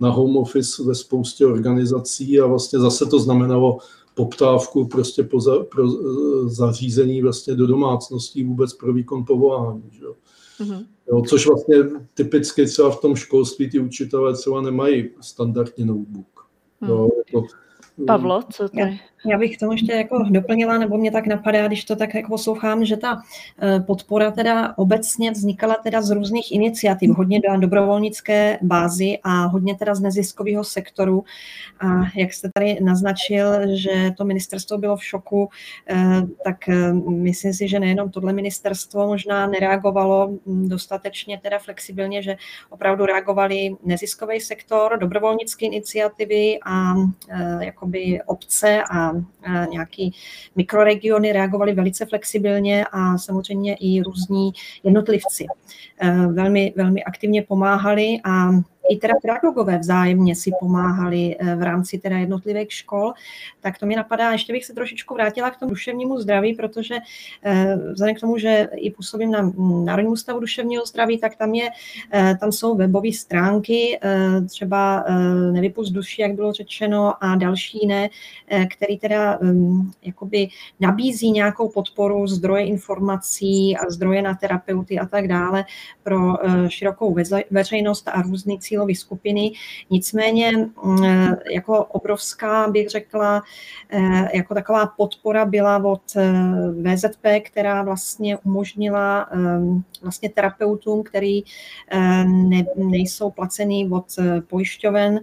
na 0.00 0.10
home 0.10 0.36
office 0.36 0.82
ve 0.82 0.94
spoustě 0.94 1.46
organizací 1.46 2.40
a 2.40 2.46
vlastně 2.46 2.78
zase 2.78 3.06
to 3.06 3.18
znamenalo 3.18 3.78
poptávku 4.14 4.86
prostě 4.86 5.22
po 5.22 5.40
za, 5.40 5.64
pro 5.64 5.84
eh, 5.84 6.48
zařízení 6.48 7.22
vlastně 7.22 7.54
do 7.54 7.66
domácností 7.66 8.44
vůbec 8.44 8.74
pro 8.74 8.92
výkon 8.92 9.24
povolání. 9.24 9.90
Že? 9.90 10.04
Mm-hmm. 10.60 10.86
Jo, 11.08 11.22
což 11.28 11.46
vlastně 11.46 11.76
typicky 12.14 12.66
třeba 12.66 12.90
v 12.90 13.00
tom 13.00 13.16
školství 13.16 13.70
ty 13.70 13.78
učitelé 13.78 14.34
třeba 14.34 14.60
nemají 14.60 15.10
standardně 15.20 15.84
notebook. 15.84 16.46
Mm. 16.80 16.88
Jo, 16.88 17.08
jako, 17.26 17.46
Pavlo, 18.06 18.42
co 18.52 18.68
tady? 18.68 19.00
Já 19.26 19.38
bych 19.38 19.58
tomu 19.58 19.72
ještě 19.72 19.92
jako 19.92 20.24
doplnila, 20.30 20.78
nebo 20.78 20.98
mě 20.98 21.10
tak 21.10 21.26
napadá, 21.26 21.66
když 21.66 21.84
to 21.84 21.96
tak 21.96 22.14
jako 22.14 22.28
poslouchám, 22.28 22.84
že 22.84 22.96
ta 22.96 23.22
eh, 23.62 23.80
podpora 23.80 24.30
teda 24.30 24.74
obecně 24.76 25.30
vznikala 25.30 25.74
teda 25.74 26.02
z 26.02 26.10
různých 26.10 26.52
iniciativ, 26.52 27.10
hodně 27.10 27.40
do 27.40 27.60
dobrovolnické 27.60 28.58
bázy 28.62 29.18
a 29.24 29.46
hodně 29.46 29.74
teda 29.74 29.94
z 29.94 30.00
neziskového 30.00 30.64
sektoru. 30.64 31.24
A 31.80 31.86
jak 32.16 32.32
jste 32.32 32.50
tady 32.54 32.78
naznačil, 32.80 33.76
že 33.76 34.10
to 34.16 34.24
ministerstvo 34.24 34.78
bylo 34.78 34.96
v 34.96 35.04
šoku, 35.04 35.48
eh, 35.88 36.22
tak 36.44 36.68
eh, 36.68 36.92
myslím 37.08 37.54
si, 37.54 37.68
že 37.68 37.80
nejenom 37.80 38.10
tohle 38.10 38.32
ministerstvo 38.32 39.06
možná 39.06 39.46
nereagovalo 39.46 40.28
hm, 40.46 40.68
dostatečně 40.68 41.40
teda 41.42 41.58
flexibilně, 41.58 42.22
že 42.22 42.36
opravdu 42.70 43.06
reagovali 43.06 43.76
neziskový 43.84 44.40
sektor, 44.40 44.98
dobrovolnické 44.98 45.66
iniciativy 45.66 46.58
a 46.66 46.94
jakoby 47.60 48.20
obce 48.26 48.82
a 48.90 49.11
nějaký 49.70 50.14
mikroregiony 50.56 51.32
reagovaly 51.32 51.72
velice 51.72 52.06
flexibilně 52.06 52.84
a 52.92 53.18
samozřejmě 53.18 53.74
i 53.74 54.02
různí 54.02 54.52
jednotlivci 54.84 55.46
e, 56.00 56.26
velmi, 56.26 56.72
velmi 56.76 57.04
aktivně 57.04 57.42
pomáhali 57.42 58.20
a 58.24 58.50
i 58.90 58.96
teda 58.96 59.14
pedagogové 59.22 59.78
vzájemně 59.78 60.36
si 60.36 60.50
pomáhali 60.60 61.36
eh, 61.38 61.56
v 61.56 61.62
rámci 61.62 61.98
teda 61.98 62.18
jednotlivých 62.18 62.72
škol, 62.72 63.12
tak 63.60 63.78
to 63.78 63.86
mi 63.86 63.96
napadá, 63.96 64.32
ještě 64.32 64.52
bych 64.52 64.64
se 64.64 64.72
trošičku 64.72 65.14
vrátila 65.14 65.50
k 65.50 65.58
tomu 65.58 65.70
duševnímu 65.70 66.18
zdraví, 66.18 66.54
protože 66.54 66.94
eh, 67.42 67.76
vzhledem 67.92 68.16
k 68.16 68.20
tomu, 68.20 68.38
že 68.38 68.68
i 68.74 68.90
působím 68.90 69.30
na 69.30 69.52
Národním 69.84 70.12
ústavu 70.12 70.40
duševního 70.40 70.86
zdraví, 70.86 71.18
tak 71.18 71.36
tam, 71.36 71.54
je, 71.54 71.68
eh, 72.12 72.36
tam 72.40 72.52
jsou 72.52 72.76
webové 72.76 73.12
stránky, 73.12 74.00
třeba 74.48 75.04
Nevypust 75.52 75.92
duši, 75.92 76.22
jak 76.22 76.34
bylo 76.34 76.52
řečeno, 76.52 77.24
a 77.24 77.36
další 77.36 77.78
jiné, 77.82 78.08
který 78.70 78.98
teda 78.98 79.38
mm, 79.42 79.90
jakoby 80.02 80.48
nabízí 80.80 81.30
nějakou 81.30 81.68
podporu, 81.68 82.26
zdroje 82.26 82.64
informací 82.64 83.76
a 83.76 83.90
zdroje 83.90 84.22
na 84.22 84.34
terapeuty 84.34 84.98
a 84.98 85.06
tak 85.06 85.28
dále 85.28 85.64
pro 86.02 86.18
širokou 86.68 87.16
veřejnost 87.50 88.08
a 88.08 88.22
různý 88.22 88.58
cílové 88.72 88.94
skupiny. 88.94 89.52
Nicméně 89.90 90.50
mm, 90.84 91.04
jako 91.52 91.84
obrovská 91.84 92.68
bych 92.68 92.88
řekla, 92.88 93.42
eh, 93.90 94.36
jako 94.36 94.54
taková 94.54 94.86
podpora 94.86 95.44
byla 95.44 95.84
od 95.84 96.02
eh, 96.16 96.32
VZP, 96.82 97.40
která 97.44 97.82
vlastně 97.82 98.36
umožnila 98.36 99.28
ehm, 99.32 99.82
vlastně 100.02 100.28
terapeutům, 100.28 101.02
který 101.02 101.42
eh, 101.90 102.24
ne, 102.24 102.64
nejsou 102.76 103.30
placený 103.30 103.90
od 103.90 104.06
pojišťoven, 104.46 105.20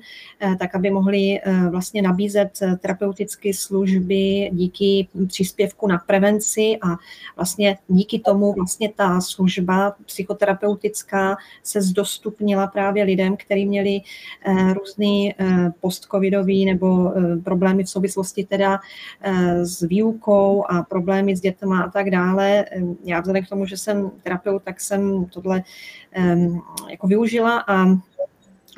tak 0.59 0.75
aby 0.75 0.89
mohli 0.89 1.39
vlastně 1.69 2.01
nabízet 2.01 2.59
terapeutické 2.79 3.53
služby 3.53 4.49
díky 4.53 5.07
příspěvku 5.27 5.87
na 5.87 5.97
prevenci 5.97 6.77
a 6.81 6.97
vlastně 7.35 7.77
díky 7.87 8.19
tomu 8.19 8.53
vlastně 8.53 8.89
ta 8.95 9.21
služba 9.21 9.95
psychoterapeutická 10.05 11.37
se 11.63 11.81
zdostupnila 11.81 12.67
právě 12.67 13.03
lidem, 13.03 13.37
kteří 13.39 13.65
měli 13.65 14.01
eh, 14.45 14.73
různý 14.73 15.33
eh, 15.33 15.71
postcovidový 15.79 16.65
nebo 16.65 17.13
eh, 17.17 17.37
problémy 17.37 17.83
v 17.83 17.89
souvislosti 17.89 18.45
teda 18.45 18.79
s 19.63 19.81
výukou 19.81 20.65
a 20.69 20.83
problémy 20.83 21.35
s 21.35 21.41
dětma 21.41 21.81
a 21.81 21.89
tak 21.89 22.09
dále. 22.09 22.65
Já 23.03 23.19
vzhledem 23.19 23.45
k 23.45 23.49
tomu, 23.49 23.65
že 23.65 23.77
jsem 23.77 24.11
terapeut, 24.23 24.63
tak 24.63 24.81
jsem 24.81 25.25
tohle 25.25 25.63
jako 26.89 27.07
využila 27.07 27.63
a 27.67 27.85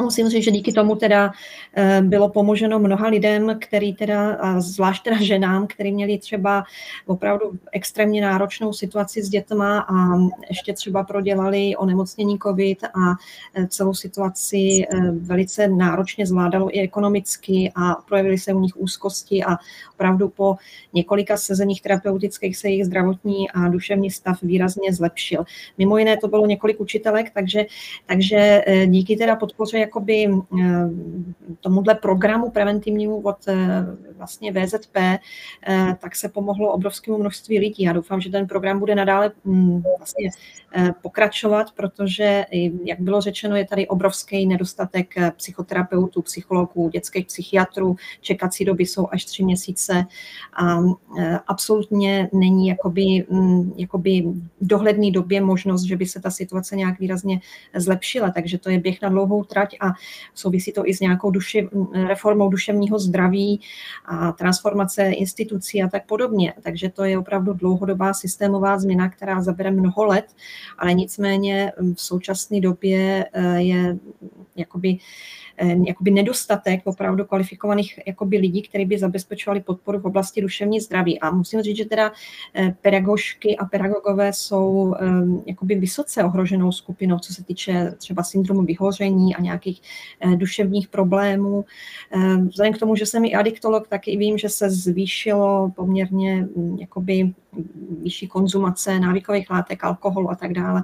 Musím 0.01 0.29
říct, 0.29 0.43
že 0.43 0.51
díky 0.51 0.73
tomu 0.73 0.95
teda 0.95 1.31
eh, 1.75 2.01
bylo 2.01 2.29
pomoženo 2.29 2.79
mnoha 2.79 3.07
lidem, 3.07 3.57
který 3.61 3.93
teda, 3.93 4.33
a 4.33 4.61
zvlášť 4.61 5.03
teda 5.03 5.17
ženám, 5.21 5.67
který 5.67 5.91
měli 5.91 6.17
třeba 6.17 6.63
opravdu 7.05 7.51
extrémně 7.71 8.21
náročnou 8.21 8.73
situaci 8.73 9.23
s 9.23 9.29
dětma 9.29 9.79
a 9.79 10.17
ještě 10.49 10.73
třeba 10.73 11.03
prodělali 11.03 11.75
onemocnění 11.75 12.39
COVID 12.39 12.83
a 12.83 13.15
eh, 13.55 13.67
celou 13.67 13.93
situaci 13.93 14.57
eh, 14.57 15.11
velice 15.11 15.67
náročně 15.67 16.25
zvládalo 16.25 16.77
i 16.77 16.79
ekonomicky 16.79 17.71
a 17.75 17.93
projevily 17.93 18.37
se 18.37 18.53
u 18.53 18.59
nich 18.59 18.77
úzkosti 18.77 19.43
a 19.43 19.57
opravdu 19.93 20.29
po 20.29 20.55
několika 20.93 21.37
sezeních 21.37 21.81
terapeutických 21.81 22.57
se 22.57 22.69
jejich 22.69 22.85
zdravotní 22.85 23.51
a 23.51 23.67
duševní 23.67 24.11
stav 24.11 24.41
výrazně 24.41 24.93
zlepšil. 24.93 25.43
Mimo 25.77 25.97
jiné 25.97 26.17
to 26.17 26.27
bylo 26.27 26.45
několik 26.45 26.79
učitelek, 26.79 27.31
takže, 27.33 27.65
takže 28.05 28.63
díky 28.87 29.15
teda 29.15 29.35
podpoře 29.35 29.77
jakoby 29.91 30.25
eh, 30.25 30.89
tomuhle 31.59 31.95
programu 31.95 32.49
preventivnímu 32.49 33.21
od 33.21 33.47
eh, 33.47 33.85
vlastně 34.17 34.51
VZP, 34.51 34.97
eh, 34.97 35.19
tak 35.99 36.15
se 36.15 36.29
pomohlo 36.29 36.71
obrovskému 36.73 37.17
množství 37.17 37.59
lidí. 37.59 37.83
Já 37.83 37.93
doufám, 37.93 38.21
že 38.21 38.29
ten 38.29 38.47
program 38.47 38.79
bude 38.79 38.95
nadále 38.95 39.31
mm, 39.43 39.83
vlastně 39.97 40.29
pokračovat, 41.01 41.71
protože, 41.71 42.45
jak 42.83 42.99
bylo 42.99 43.21
řečeno, 43.21 43.55
je 43.55 43.67
tady 43.67 43.87
obrovský 43.87 44.45
nedostatek 44.45 45.13
psychoterapeutů, 45.35 46.21
psychologů, 46.21 46.89
dětských 46.89 47.25
psychiatrů, 47.25 47.95
čekací 48.21 48.65
doby 48.65 48.85
jsou 48.85 49.07
až 49.11 49.25
tři 49.25 49.43
měsíce 49.43 50.05
a 50.53 50.77
absolutně 51.47 52.29
není 52.33 52.67
jakoby, 52.67 53.25
mm, 53.29 53.73
jakoby 53.77 54.23
v 54.61 54.67
dohledné 54.67 55.11
době 55.11 55.41
možnost, 55.41 55.83
že 55.83 55.97
by 55.97 56.05
se 56.05 56.21
ta 56.21 56.31
situace 56.31 56.75
nějak 56.75 56.99
výrazně 56.99 57.39
zlepšila, 57.75 58.31
takže 58.31 58.57
to 58.57 58.69
je 58.69 58.79
běh 58.79 59.01
na 59.01 59.09
dlouhou 59.09 59.43
trať 59.43 59.75
a 59.81 59.93
souvisí 60.33 60.71
to 60.71 60.87
i 60.87 60.93
s 60.93 60.99
nějakou 60.99 61.31
duši, 61.31 61.69
reformou 62.07 62.49
duševního 62.49 62.99
zdraví 62.99 63.61
a 64.05 64.31
transformace 64.31 65.03
institucí 65.03 65.83
a 65.83 65.87
tak 65.87 66.05
podobně. 66.05 66.53
Takže 66.61 66.89
to 66.89 67.03
je 67.03 67.17
opravdu 67.17 67.53
dlouhodobá 67.53 68.13
systémová 68.13 68.79
změna, 68.79 69.09
která 69.09 69.41
zabere 69.41 69.71
mnoho 69.71 70.05
let, 70.05 70.25
ale 70.77 70.93
nicméně 70.93 71.71
v 71.93 72.01
současné 72.01 72.61
době 72.61 73.25
je 73.57 73.97
jakoby 74.55 74.97
Eh, 75.57 75.75
jakoby 75.87 76.11
nedostatek 76.11 76.81
opravdu 76.83 77.25
kvalifikovaných 77.25 77.99
jakoby 78.07 78.37
lidí, 78.37 78.61
kteří 78.61 78.85
by 78.85 78.97
zabezpečovali 78.99 79.61
podporu 79.61 79.99
v 79.99 80.05
oblasti 80.05 80.41
duševní 80.41 80.79
zdraví. 80.79 81.19
A 81.19 81.31
musím 81.31 81.61
říct, 81.61 81.77
že 81.77 81.85
teda 81.85 82.11
eh, 82.53 82.75
pedagožky 82.81 83.57
a 83.57 83.65
pedagogové 83.65 84.33
jsou 84.33 84.95
eh, 84.95 85.05
jakoby 85.45 85.75
vysoce 85.75 86.23
ohroženou 86.23 86.71
skupinou, 86.71 87.19
co 87.19 87.33
se 87.33 87.43
týče 87.43 87.93
třeba 87.97 88.23
syndromu 88.23 88.61
vyhoření 88.61 89.35
a 89.35 89.41
nějakých 89.65 89.81
duševních 90.35 90.87
problémů. 90.87 91.65
Vzhledem 92.49 92.73
k 92.73 92.77
tomu, 92.77 92.95
že 92.95 93.05
jsem 93.05 93.25
i 93.25 93.35
adiktolog, 93.35 93.87
tak 93.87 94.07
i 94.07 94.17
vím, 94.17 94.37
že 94.37 94.49
se 94.49 94.69
zvýšilo 94.69 95.71
poměrně 95.75 96.47
hm, 96.55 96.77
jakoby 96.79 97.33
vyšší 98.01 98.27
konzumace 98.27 98.99
návykových 98.99 99.49
látek, 99.49 99.83
alkoholu 99.83 100.31
a 100.31 100.35
tak 100.35 100.53
dále. 100.53 100.83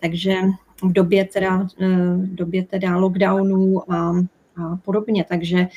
Takže 0.00 0.34
v 0.82 0.92
době 0.92 1.24
teda, 1.24 1.66
eh, 1.80 1.86
v 2.16 2.34
době 2.34 2.64
teda 2.64 2.96
lockdownů 2.96 3.92
a, 3.92 4.12
a 4.56 4.76
podobně. 4.76 5.24
Takže, 5.28 5.68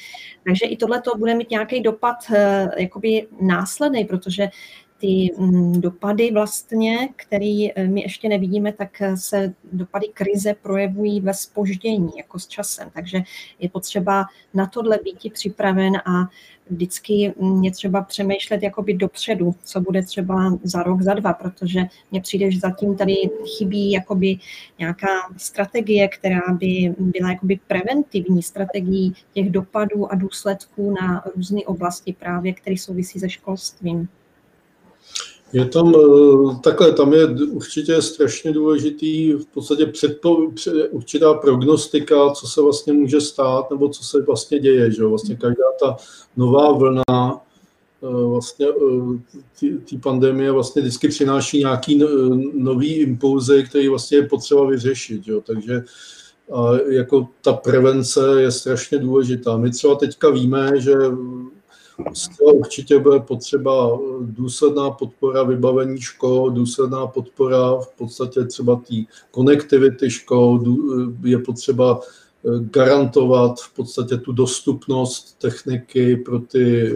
takže 0.48 0.66
i 0.66 0.78
tohle 0.78 1.02
to 1.02 1.18
bude 1.18 1.36
mít 1.36 1.52
nějaký 1.52 1.82
dopad 1.82 2.16
eh, 2.34 2.70
jakoby 2.78 3.28
následný, 3.42 4.06
protože 4.06 4.48
ty 5.06 5.32
mm, 5.38 5.82
dopady 5.82 6.32
vlastně, 6.32 7.10
který 7.16 7.72
eh, 7.72 7.88
my 7.88 8.02
ještě 8.02 8.30
nevidíme, 8.30 8.74
tak 8.74 9.02
se 9.16 9.54
dopady 9.72 10.08
krize 10.14 10.54
projevují 10.62 11.22
ve 11.22 11.34
spoždění, 11.34 12.10
jako 12.18 12.40
s 12.40 12.48
časem. 12.48 12.90
Takže 12.94 13.22
je 13.60 13.70
potřeba 13.70 14.26
na 14.54 14.68
tohle 14.68 15.00
být 15.04 15.34
připraven 15.34 15.96
a 15.96 16.30
vždycky 16.70 17.34
mě 17.40 17.72
třeba 17.72 18.02
přemýšlet 18.02 18.64
jakoby 18.64 18.94
dopředu, 18.94 19.56
co 19.64 19.82
bude 19.82 20.02
třeba 20.02 20.58
za 20.64 20.84
rok, 20.84 21.02
za 21.02 21.14
dva, 21.14 21.34
protože 21.34 21.82
mně 22.12 22.22
přijde, 22.22 22.52
že 22.52 22.60
zatím 22.60 22.96
tady 22.96 23.16
chybí 23.58 23.92
jakoby 23.92 24.38
nějaká 24.80 25.08
strategie, 25.38 26.08
která 26.08 26.42
by 26.52 26.96
byla 27.00 27.30
jakoby 27.30 27.60
preventivní 27.68 28.44
strategií 28.44 29.14
těch 29.34 29.50
dopadů 29.50 30.12
a 30.12 30.16
důsledků 30.16 30.92
na 31.02 31.24
různé 31.36 31.62
oblasti 31.66 32.16
právě, 32.20 32.54
které 32.54 32.78
souvisí 32.78 33.20
se 33.20 33.30
školstvím. 33.30 34.10
Je 35.56 35.66
tam 35.66 35.94
eh, 35.96 36.56
takhle, 36.64 36.92
tam 36.92 37.14
je 37.14 37.28
určitě 37.28 38.02
strašně 38.02 38.52
důležitý 38.52 39.34
v 39.34 39.46
podstatě 39.46 39.86
předpo, 39.86 40.52
před, 40.52 40.90
určitá 40.92 41.34
prognostika, 41.34 42.30
co 42.30 42.48
se 42.48 42.62
vlastně 42.62 42.94
může 42.94 43.22
stát, 43.22 43.72
nebo 43.72 43.90
co 43.90 44.04
se 44.04 44.22
vlastně 44.22 44.60
děje. 44.60 44.92
Že? 44.92 45.06
Vlastně 45.06 45.36
každá 45.36 45.64
ta 45.80 45.96
nová 46.38 46.72
vlna 46.72 47.04
eh, 48.04 48.28
vlastně 48.28 48.68
eh, 48.68 49.78
té 49.90 49.98
pandemie 50.04 50.52
vlastně 50.52 50.82
vždycky 50.82 51.08
přináší 51.08 51.60
nějaký 51.60 52.04
nový 52.54 52.94
impulzy, 52.94 53.64
který 53.70 53.88
vlastně 53.88 54.18
je 54.18 54.28
potřeba 54.28 54.66
vyřešit. 54.66 55.24
Že? 55.24 55.34
Takže 55.44 55.84
jako 56.90 57.28
ta 57.42 57.54
prevence 57.54 58.42
je 58.42 58.52
strašně 58.52 58.98
důležitá. 58.98 59.58
My 59.58 59.72
třeba 59.72 59.96
teďka 59.96 60.30
víme, 60.30 60.72
že 60.82 60.94
Zcela 62.14 62.52
určitě 62.52 63.00
bude 63.00 63.20
potřeba 63.20 64.00
důsledná 64.22 64.92
podpora 64.92 65.44
vybavení 65.44 66.02
škol, 66.02 66.50
důsledná 66.50 67.08
podpora 67.08 67.76
v 67.76 67.94
podstatě 67.98 68.46
třeba 68.46 68.76
té 68.76 68.96
konektivity 69.32 70.10
škol, 70.10 70.64
je 71.24 71.40
potřeba 71.40 72.00
eh, 72.00 72.50
garantovat 72.60 73.60
v 73.60 73.76
podstatě 73.76 74.18
tu 74.18 74.32
dostupnost 74.32 75.40
techniky 75.40 76.18
pro 76.18 76.40
ty 76.40 76.94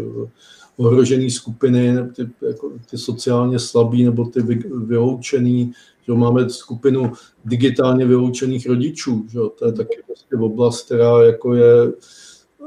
ohrožené 0.78 1.30
skupiny, 1.30 2.10
ty, 2.16 2.30
jako 2.48 2.72
ty 2.90 2.98
sociálně 2.98 3.60
slabý 3.60 4.04
nebo 4.04 4.26
ty 4.26 4.42
vyloučený, 4.74 5.72
že 6.08 6.14
máme 6.14 6.50
skupinu 6.50 7.12
digitálně 7.46 8.06
vyloučených 8.06 8.68
rodičů, 8.68 9.26
že? 9.30 9.40
to 9.60 9.66
je 9.66 9.74
taky 9.74 9.98
vlastně 10.08 10.38
oblast, 10.38 10.86
která 10.86 11.24
jako 11.24 11.54
je 11.54 11.92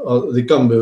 a 0.06 0.22
říkám, 0.34 0.72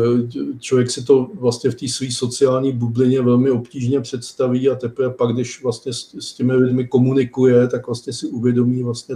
člověk 0.59 0.91
si 0.91 1.03
to 1.03 1.27
vlastně 1.33 1.71
v 1.71 1.75
té 1.75 1.87
své 1.87 2.11
sociální 2.11 2.71
bublině 2.71 3.21
velmi 3.21 3.51
obtížně 3.51 4.01
představí 4.01 4.69
a 4.69 4.75
teprve 4.75 5.09
pak, 5.09 5.33
když 5.33 5.63
vlastně 5.63 5.93
s, 5.93 6.15
s 6.19 6.33
těmi 6.33 6.53
lidmi 6.53 6.87
komunikuje, 6.87 7.67
tak 7.67 7.87
vlastně 7.87 8.13
si 8.13 8.27
uvědomí 8.27 8.83
vlastně 8.83 9.15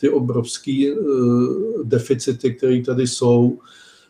ty 0.00 0.10
obrovské 0.10 0.92
uh, 0.92 1.82
deficity, 1.84 2.54
které 2.54 2.82
tady 2.82 3.06
jsou. 3.06 3.58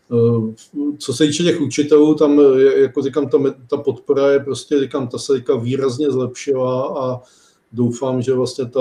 Uh, 0.08 0.54
co 0.98 1.12
se 1.12 1.26
týče 1.26 1.42
těch 1.42 1.60
učitelů, 1.60 2.14
tam, 2.14 2.40
jako 2.76 3.02
říkám, 3.02 3.28
ta, 3.28 3.38
ta 3.70 3.76
podpora 3.76 4.30
je 4.30 4.40
prostě, 4.40 4.80
říkám, 4.80 5.08
ta 5.08 5.18
se 5.18 5.32
výrazně 5.60 6.10
zlepšila 6.10 6.98
a 7.00 7.20
doufám, 7.72 8.22
že 8.22 8.34
vlastně, 8.34 8.66
ta, 8.66 8.80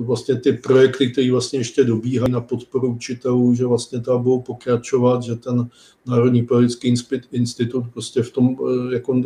vlastně 0.00 0.40
ty 0.40 0.52
projekty, 0.52 1.10
které 1.10 1.32
vlastně 1.32 1.58
ještě 1.58 1.84
dobíhají 1.84 2.32
na 2.32 2.40
podporu 2.40 2.88
učitelů, 2.88 3.54
že 3.54 3.66
vlastně 3.66 4.00
to 4.00 4.18
budou 4.18 4.40
pokračovat, 4.40 5.22
že 5.22 5.36
ten 5.36 5.68
Národní 6.06 6.42
politický 6.42 6.94
institut 7.32 7.84
prostě 7.92 8.22
v 8.22 8.32
tom 8.32 8.56
eh, 8.60 8.94
jako 8.94 9.22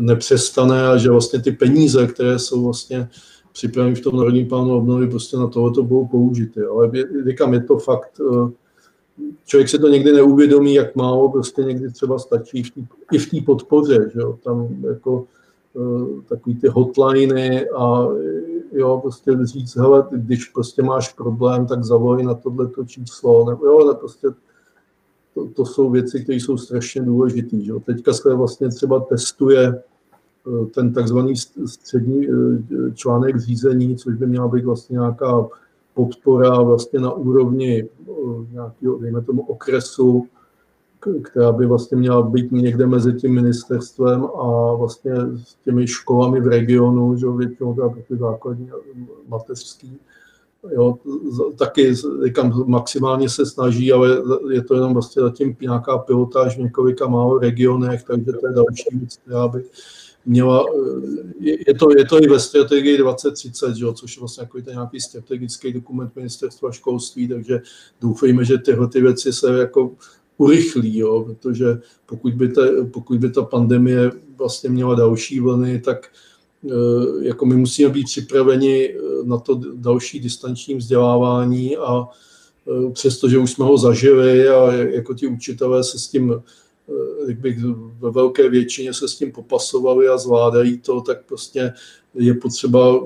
nepřestane 0.00 0.88
a 0.88 0.96
že 0.96 1.10
vlastně 1.10 1.40
ty 1.40 1.52
peníze, 1.52 2.06
které 2.06 2.38
jsou 2.38 2.64
vlastně 2.64 3.08
připraveny 3.52 3.94
v 3.94 4.00
tom 4.00 4.16
Národním 4.16 4.48
plánu 4.48 4.76
obnovy, 4.76 5.08
prostě 5.08 5.36
na 5.36 5.46
tohle 5.46 5.82
budou 5.82 6.06
použity. 6.06 6.60
Ale 6.62 6.90
říkám, 7.26 7.54
je 7.54 7.62
to 7.62 7.78
fakt, 7.78 8.20
eh, 8.20 8.50
člověk 9.46 9.68
se 9.68 9.78
to 9.78 9.88
někdy 9.88 10.12
neuvědomí, 10.12 10.74
jak 10.74 10.96
málo 10.96 11.32
prostě 11.32 11.62
někdy 11.62 11.92
třeba 11.92 12.18
stačí 12.18 12.62
v 12.62 12.70
tý, 12.70 12.86
i 13.12 13.18
v 13.18 13.30
té 13.30 13.36
podpoře, 13.46 14.10
že 14.14 14.20
jo? 14.20 14.38
tam 14.42 14.68
jako 14.88 15.26
Eh, 15.26 15.39
takový 16.28 16.56
ty 16.56 16.68
hotliny 16.68 17.70
a 17.70 18.08
jo, 18.72 18.98
prostě 19.02 19.32
říct, 19.42 19.76
hele, 19.76 20.08
když 20.10 20.44
prostě 20.44 20.82
máš 20.82 21.12
problém, 21.12 21.66
tak 21.66 21.84
zavolej 21.84 22.24
na 22.24 22.34
tohleto 22.34 22.84
číslo, 22.84 23.50
nebo 23.50 23.66
jo, 23.66 23.78
ale 23.80 23.94
prostě 23.94 24.28
to, 25.34 25.46
to 25.46 25.66
jsou 25.66 25.90
věci, 25.90 26.22
které 26.22 26.36
jsou 26.36 26.56
strašně 26.56 27.02
důležité. 27.02 27.56
Teďka 27.84 28.12
se 28.12 28.34
vlastně 28.34 28.68
třeba 28.68 29.00
testuje 29.00 29.82
eh, 30.52 30.66
ten 30.66 30.92
takzvaný 30.92 31.36
střední 31.66 32.28
eh, 32.28 32.32
článek 32.94 33.40
řízení, 33.40 33.96
což 33.96 34.14
by 34.14 34.26
měla 34.26 34.48
být 34.48 34.64
vlastně 34.64 34.94
nějaká 34.94 35.48
podpora 35.94 36.62
vlastně 36.62 37.00
na 37.00 37.12
úrovni 37.12 37.88
nějakého, 38.52 38.98
dejme 38.98 39.20
tomu, 39.20 39.42
okresu, 39.42 40.26
která 41.22 41.52
by 41.52 41.66
vlastně 41.66 41.96
měla 41.96 42.22
být 42.22 42.52
někde 42.52 42.86
mezi 42.86 43.12
tím 43.12 43.34
ministerstvem 43.34 44.24
a 44.24 44.74
vlastně 44.74 45.12
s 45.44 45.56
těmi 45.64 45.86
školami 45.86 46.40
v 46.40 46.46
regionu, 46.46 47.16
že 47.16 47.26
většinou 47.26 47.74
teda 47.74 47.88
ty 48.08 48.16
základní 48.16 48.70
mateřský. 49.28 49.98
Jo, 50.72 50.98
taky 51.58 51.94
říkám, 52.24 52.64
maximálně 52.66 53.28
se 53.28 53.46
snaží, 53.46 53.92
ale 53.92 54.22
je 54.50 54.62
to 54.62 54.74
jenom 54.74 54.92
vlastně 54.92 55.22
zatím 55.22 55.56
nějaká 55.60 55.98
pilotáž 55.98 56.56
v 56.56 56.60
několika 56.60 57.06
málo 57.06 57.38
regionech, 57.38 58.02
takže 58.02 58.32
to 58.32 58.46
je 58.46 58.54
další 58.54 58.98
věc, 58.98 59.16
která 59.16 59.48
by 59.48 59.64
měla, 60.26 60.64
je 61.40 61.74
to, 61.74 61.88
je 61.98 62.04
to 62.04 62.22
i 62.22 62.28
ve 62.28 62.40
strategii 62.40 62.98
2030, 62.98 63.76
že, 63.76 63.86
což 63.94 64.16
je 64.16 64.20
vlastně 64.20 64.42
jako 64.42 64.62
ten 64.62 64.74
nějaký 64.74 65.00
strategický 65.00 65.72
dokument 65.72 66.16
ministerstva 66.16 66.72
školství, 66.72 67.28
takže 67.28 67.60
doufejme, 68.00 68.44
že 68.44 68.58
tyhle 68.58 68.88
ty 68.88 69.00
věci 69.00 69.32
se 69.32 69.58
jako 69.58 69.90
urychlí, 70.40 70.98
jo, 70.98 71.22
protože 71.22 71.80
pokud 72.06 72.34
by, 72.34 72.48
ta, 72.48 72.62
pokud 72.92 73.18
by 73.18 73.30
ta 73.30 73.42
pandemie 73.42 74.10
vlastně 74.36 74.70
měla 74.70 74.94
další 74.94 75.40
vlny, 75.40 75.80
tak 75.80 76.08
eh, 76.64 77.26
jako 77.26 77.46
my 77.46 77.56
musíme 77.56 77.90
být 77.90 78.04
připraveni 78.04 78.88
eh, 78.88 78.98
na 79.24 79.38
to 79.38 79.60
další 79.74 80.20
distanční 80.20 80.74
vzdělávání 80.74 81.76
a 81.76 82.08
eh, 82.08 82.90
přestože 82.92 83.38
už 83.38 83.50
jsme 83.50 83.64
ho 83.64 83.78
zažili 83.78 84.48
a 84.48 84.72
jako 84.72 85.14
ti 85.14 85.26
učitelé 85.26 85.84
se 85.84 85.98
s 85.98 86.08
tím, 86.08 86.42
jak 87.28 87.38
bych 87.40 87.58
ve 88.00 88.10
velké 88.10 88.48
většině 88.48 88.94
se 88.94 89.08
s 89.08 89.14
tím 89.14 89.32
popasovali 89.32 90.08
a 90.08 90.18
zvládají 90.18 90.78
to, 90.78 91.00
tak 91.00 91.24
prostě 91.26 91.72
je 92.14 92.34
potřeba 92.34 93.00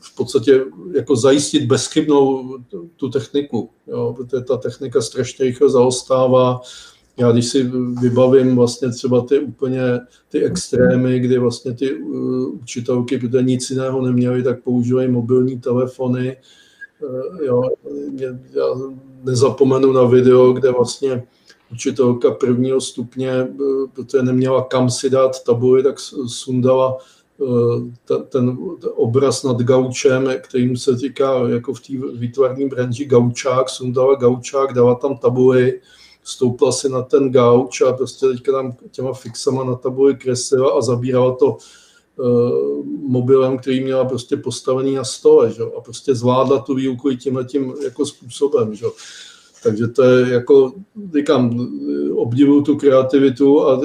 v 0.00 0.16
podstatě 0.16 0.64
jako 0.94 1.16
zajistit 1.16 1.66
bezchybnou 1.66 2.56
tu 2.96 3.08
techniku, 3.08 3.70
jo, 3.86 4.14
protože 4.16 4.44
ta 4.44 4.56
technika 4.56 5.00
strašně 5.00 5.44
rychle 5.44 5.70
zaostává. 5.70 6.60
Já 7.16 7.32
když 7.32 7.46
si 7.46 7.70
vybavím 8.00 8.56
vlastně 8.56 8.90
třeba 8.90 9.20
ty 9.20 9.38
úplně 9.38 9.80
ty 10.28 10.44
extrémy, 10.44 11.20
kdy 11.20 11.38
vlastně 11.38 11.72
ty 11.72 11.94
uh, 11.94 12.54
učitelky, 12.62 13.18
protože 13.18 13.42
nic 13.42 13.70
jiného 13.70 14.02
neměly, 14.02 14.42
tak 14.42 14.62
používají 14.62 15.08
mobilní 15.08 15.60
telefony. 15.60 16.36
Uh, 17.02 17.42
jo, 17.46 17.62
já 18.52 18.64
nezapomenu 19.24 19.92
na 19.92 20.04
video, 20.04 20.52
kde 20.52 20.70
vlastně 20.70 21.24
učitelka 21.72 22.30
prvního 22.30 22.80
stupně, 22.80 23.42
uh, 23.42 23.88
protože 23.88 24.22
neměla 24.22 24.64
kam 24.64 24.90
si 24.90 25.10
dát 25.10 25.44
tabuly, 25.44 25.82
tak 25.82 26.00
sundala 26.26 26.98
ten, 28.04 28.22
ten 28.28 28.58
obraz 28.94 29.44
nad 29.44 29.62
gaučem, 29.62 30.28
kterým 30.40 30.76
se 30.76 30.96
říká 30.96 31.48
jako 31.48 31.74
v 31.74 31.80
té 31.80 31.92
výtvarní 32.12 32.68
branži 32.68 33.04
gaučák, 33.04 33.68
sundala 33.68 34.14
gaučák, 34.14 34.72
dala 34.72 34.94
tam 34.94 35.16
tabuli, 35.16 35.80
stoupla 36.24 36.72
si 36.72 36.88
na 36.88 37.02
ten 37.02 37.30
gauč 37.32 37.80
a 37.80 37.92
prostě 37.92 38.26
teďka 38.26 38.52
tam 38.52 38.76
těma 38.90 39.12
fixama 39.12 39.64
na 39.64 39.74
tabuli 39.74 40.14
kreslila 40.14 40.78
a 40.78 40.80
zabírala 40.80 41.34
to 41.34 41.56
uh, 42.16 42.86
mobilem, 43.02 43.58
který 43.58 43.80
měla 43.80 44.04
prostě 44.04 44.36
postavený 44.36 44.94
na 44.94 45.04
stole, 45.04 45.52
že? 45.52 45.62
a 45.78 45.80
prostě 45.80 46.14
zvládla 46.14 46.58
tu 46.58 46.74
výuku 46.74 47.10
i 47.10 47.16
tímhle 47.16 47.44
tím 47.44 47.74
jako 47.84 48.06
způsobem. 48.06 48.74
Že? 48.74 48.86
Takže 49.62 49.88
to 49.88 50.02
je 50.02 50.32
jako, 50.32 50.72
říkám, 51.16 51.68
obdivuju 52.12 52.62
tu 52.62 52.76
kreativitu 52.76 53.62
a 53.62 53.80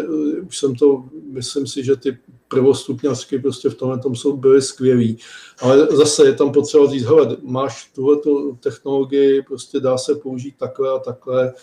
už 0.47 0.57
jsem 0.57 0.75
to, 0.75 1.03
myslím 1.31 1.67
si, 1.67 1.83
že 1.83 1.95
ty 1.95 2.17
prvostupňařky 2.47 3.39
prostě 3.39 3.69
v 3.69 3.75
tomhle 3.75 3.99
tom 3.99 4.15
jsou 4.15 4.37
byly 4.37 4.61
skvělí. 4.61 5.17
Ale 5.61 5.87
zase 5.91 6.25
je 6.25 6.33
tam 6.33 6.51
potřeba 6.51 6.87
říct, 6.87 7.03
hele, 7.03 7.37
máš 7.43 7.91
tuhle 7.95 8.17
technologii, 8.59 9.41
prostě 9.41 9.79
dá 9.79 9.97
se 9.97 10.15
použít 10.15 10.55
takhle 10.57 10.89
a 10.89 10.99
takhle, 10.99 11.53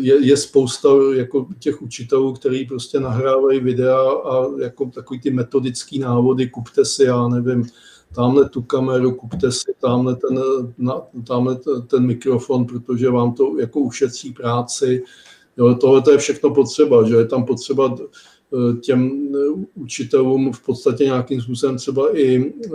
je, 0.00 0.26
je 0.26 0.36
spousta 0.36 0.88
jako 1.14 1.46
těch 1.58 1.82
učitelů, 1.82 2.32
kteří 2.32 2.64
prostě 2.64 3.00
nahrávají 3.00 3.60
videa 3.60 4.10
a 4.10 4.46
jako 4.60 4.86
takový 4.86 5.20
ty 5.20 5.30
metodický 5.30 5.98
návody, 5.98 6.50
kupte 6.50 6.84
si, 6.84 7.04
já 7.04 7.28
nevím, 7.28 7.66
tamhle 8.14 8.48
tu 8.48 8.62
kameru, 8.62 9.12
kupte 9.14 9.52
si 9.52 9.72
tamhle 9.80 10.16
ten, 10.16 10.40
na, 10.78 11.02
tamhle 11.26 11.56
ten 11.86 12.06
mikrofon, 12.06 12.66
protože 12.66 13.10
vám 13.10 13.32
to 13.32 13.58
jako 13.58 13.80
ušetří 13.80 14.32
práci. 14.32 15.02
Jo, 15.56 15.74
tohle 15.74 16.02
to 16.02 16.10
je 16.10 16.18
všechno 16.18 16.54
potřeba, 16.54 17.08
že 17.08 17.14
je 17.14 17.26
tam 17.26 17.44
potřeba 17.44 17.96
těm 18.80 19.28
učitelům 19.74 20.52
v 20.52 20.66
podstatě 20.66 21.04
nějakým 21.04 21.40
způsobem 21.40 21.76
třeba 21.76 22.18
i 22.18 22.52
eh, 22.66 22.70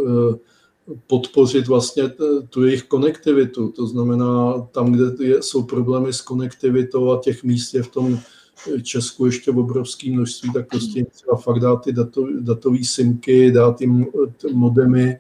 podpořit 1.08 1.68
vlastně 1.68 2.04
tu 2.50 2.64
jejich 2.64 2.84
konektivitu. 2.84 3.70
To 3.70 3.88
znamená, 3.88 4.54
tam, 4.72 4.92
kde 4.92 5.38
jsou 5.42 5.64
problémy 5.64 6.14
s 6.14 6.22
konektivitou 6.22 7.12
a 7.12 7.22
těch 7.24 7.44
míst 7.44 7.74
je 7.74 7.84
v 7.84 7.88
tom 7.88 8.20
Česku 8.84 9.26
ještě 9.26 9.52
v 9.52 9.60
obrovské 9.60 10.12
množství, 10.12 10.54
tak 10.54 10.68
prostě 10.68 11.06
třeba 11.06 11.38
fakt 11.38 11.60
dát 11.60 11.84
ty 11.84 11.94
datové 12.40 12.84
simky, 12.84 13.52
dát 13.52 13.78
ty 13.78 13.90
modemy, 14.54 15.18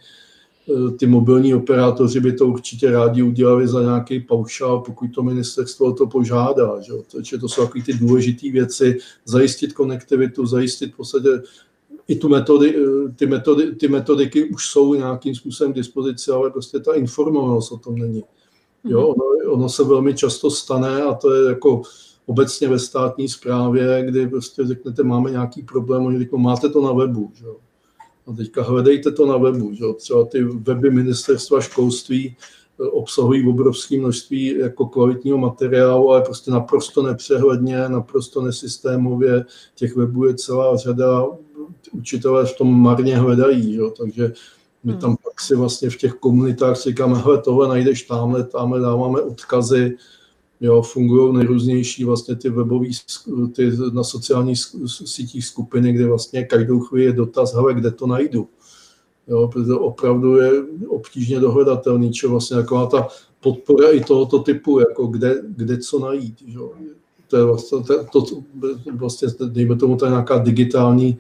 ty 0.97 1.07
mobilní 1.07 1.53
operátoři 1.53 2.20
by 2.20 2.34
to 2.34 2.47
určitě 2.47 2.91
rádi 2.91 3.24
udělali 3.24 3.67
za 3.67 3.82
nějaký 3.82 4.20
paušál, 4.20 4.80
pokud 4.80 5.07
to 5.07 5.24
ministerstvo 5.24 5.93
to 5.93 6.07
požádá. 6.07 6.82
Že? 6.82 6.93
Takže 7.11 7.38
to 7.38 7.49
jsou 7.49 7.65
takové 7.65 7.84
ty 7.84 7.93
důležité 7.93 8.51
věci, 8.51 8.97
zajistit 9.26 9.74
konektivitu, 9.74 10.45
zajistit 10.45 10.93
v 10.93 10.97
podstatě 10.97 11.30
i 12.07 12.15
tu 12.15 12.30
metody, 12.30 12.76
eh, 12.76 13.11
ty, 13.15 13.26
metody, 13.26 13.76
ty 13.76 13.88
metodiky 13.88 14.49
už 14.49 14.65
jsou 14.65 14.93
nějakým 14.93 15.36
způsobem 15.36 15.74
k 15.74 15.76
dispozici, 15.76 16.32
ale 16.32 16.49
prostě 16.49 16.80
ta 16.80 16.93
informovanost 16.93 17.72
o 17.72 17.78
tom 17.78 17.95
není. 17.95 18.24
Jo, 18.84 19.01
mhm. 19.01 19.09
ono, 19.09 19.53
ono 19.53 19.70
se 19.70 19.84
velmi 19.84 20.13
často 20.13 20.51
stane 20.51 21.01
a 21.01 21.13
to 21.13 21.34
je 21.34 21.49
jako 21.49 21.82
obecně 22.26 22.67
ve 22.67 22.80
státní 22.80 23.30
správě, 23.30 24.05
kdy 24.05 24.28
prostě 24.28 24.67
řeknete, 24.67 25.03
máme 25.03 25.32
nějaký 25.32 25.61
problém, 25.61 26.05
oni 26.05 26.20
řeknou, 26.20 26.39
máte 26.39 26.70
to 26.70 26.82
na 26.82 26.91
webu. 26.91 27.32
Že? 27.34 27.45
A 28.30 28.34
teďka 28.34 28.63
hledejte 28.63 29.11
to 29.11 29.25
na 29.25 29.38
webu. 29.38 29.73
Že? 29.73 29.84
Třeba 29.97 30.25
ty 30.25 30.43
weby 30.43 30.91
ministerstva 30.91 31.61
školství 31.61 32.36
eh, 32.36 32.84
obsahují 32.84 33.47
obrovské 33.47 33.97
množství 33.97 34.57
jako 34.57 34.86
kvalitního 34.86 35.38
materiálu, 35.38 36.11
ale 36.11 36.21
prostě 36.21 36.51
naprosto 36.51 37.03
nepřehledně, 37.03 37.89
naprosto 37.89 38.41
nesystémově. 38.41 39.45
Těch 39.75 39.95
webů 39.95 40.25
je 40.25 40.34
celá 40.34 40.77
řada, 40.77 41.25
učitelé 41.91 42.45
v 42.45 42.57
tom 42.57 42.82
marně 42.82 43.17
hledají, 43.17 43.75
jo? 43.75 43.93
takže 43.97 44.34
my 44.84 44.93
tam 44.93 45.09
hmm. 45.09 45.17
pak 45.23 45.41
si 45.41 45.55
vlastně 45.55 45.89
v 45.89 45.97
těch 45.97 46.13
komunitách 46.13 46.77
říkáme, 46.77 47.17
hele, 47.17 47.41
tohle 47.41 47.67
najdeš 47.67 48.03
tamhle, 48.03 48.43
tamhle 48.43 48.80
dáváme 48.80 49.21
odkazy, 49.21 49.97
jo, 50.62 50.82
fungují 50.82 51.34
nejrůznější 51.34 52.03
vlastně 52.03 52.36
ty 52.36 52.49
webové, 52.49 52.88
ty 53.53 53.72
na 53.93 54.03
sociálních 54.03 54.60
sítích 54.88 55.45
skupiny, 55.45 55.93
kde 55.93 56.07
vlastně 56.07 56.43
každou 56.43 56.80
chvíli 56.80 57.05
je 57.05 57.14
dotaz, 57.14 57.53
hele, 57.53 57.74
kde 57.74 57.91
to 57.91 58.07
najdu. 58.07 58.47
Jo, 59.28 59.47
protože 59.47 59.74
opravdu 59.74 60.38
je 60.38 60.51
obtížně 60.88 61.39
dohledatelný, 61.39 62.12
čo 62.12 62.30
vlastně 62.30 62.57
taková 62.57 62.86
ta 62.86 63.07
podpora 63.39 63.89
i 63.89 64.03
tohoto 64.03 64.39
typu, 64.39 64.80
jako 64.80 65.07
kde, 65.07 65.41
kde 65.47 65.78
co 65.78 65.99
najít. 65.99 66.36
Jo. 66.45 66.72
To 67.28 67.38
je 67.38 67.43
vlastně, 67.43 67.80
to, 68.12 68.22
to, 68.22 68.43
vlastně, 68.91 69.28
dejme 69.45 69.76
tomu, 69.76 69.97
to 69.97 70.05
je 70.05 70.12
nějaká 70.12 70.38
digitální 70.38 71.18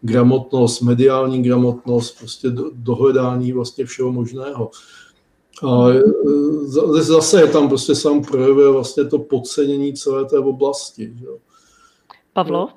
gramotnost, 0.00 0.80
mediální 0.80 1.42
gramotnost, 1.42 2.18
prostě 2.18 2.50
do, 2.50 2.70
dohledání 2.74 3.52
vlastně 3.52 3.84
všeho 3.84 4.12
možného. 4.12 4.70
A 5.62 5.88
e, 5.88 7.02
zase 7.02 7.40
je 7.40 7.46
tam 7.46 7.68
prostě 7.68 7.94
sám 7.94 8.24
projevuje 8.24 8.70
vlastně 8.70 9.04
to 9.04 9.18
podcenění 9.18 9.94
celé 9.94 10.24
té 10.24 10.38
oblasti. 10.38 11.12
Že? 11.18 11.26
Pavlo? 12.32 12.68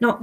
No, 0.00 0.18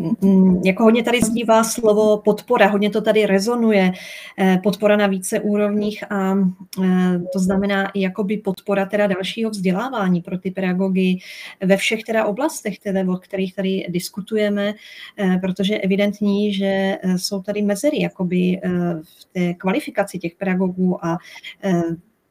jako 0.66 0.84
hodně 0.84 1.04
tady 1.04 1.22
zdívá 1.22 1.64
slovo 1.64 2.18
podpora, 2.18 2.68
hodně 2.68 2.90
to 2.90 3.02
tady 3.02 3.26
rezonuje, 3.26 3.92
eh, 4.40 4.60
podpora 4.64 4.98
na 4.98 5.08
více 5.08 5.40
úrovních 5.40 6.12
a 6.12 6.36
eh, 6.84 7.20
to 7.34 7.40
znamená 7.40 7.90
i 7.90 8.02
jakoby 8.02 8.38
podpora 8.38 8.86
teda 8.86 9.08
dalšího 9.08 9.52
vzdělávání 9.52 10.22
pro 10.22 10.38
ty 10.38 10.52
pedagogy 10.52 11.18
ve 11.66 11.78
všech 11.78 12.04
teda 12.04 12.26
oblastech, 12.26 12.80
teda, 12.80 13.14
o 13.14 13.18
kterých 13.18 13.56
tady 13.56 13.86
diskutujeme, 13.90 14.74
eh, 15.18 15.38
protože 15.42 15.74
je 15.74 15.80
evidentní, 15.80 16.54
že 16.54 16.98
jsou 17.18 17.42
tady 17.42 17.62
mezery 17.62 18.02
jakoby 18.02 18.62
v 19.04 19.26
té 19.34 19.54
kvalifikaci 19.54 20.20
těch 20.20 20.36
pedagogů 20.36 21.06
a 21.06 21.18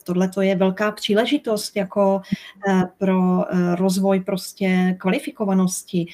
tohle 0.04 0.28
to 0.28 0.42
je 0.42 0.56
velká 0.56 0.92
příležitost 0.92 1.76
jako 1.76 2.20
pro 2.98 3.44
rozvoj 3.74 4.20
prostě 4.20 4.96
kvalifikovanosti. 4.98 6.06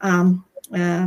A 0.00 0.22
Eh, 0.74 1.06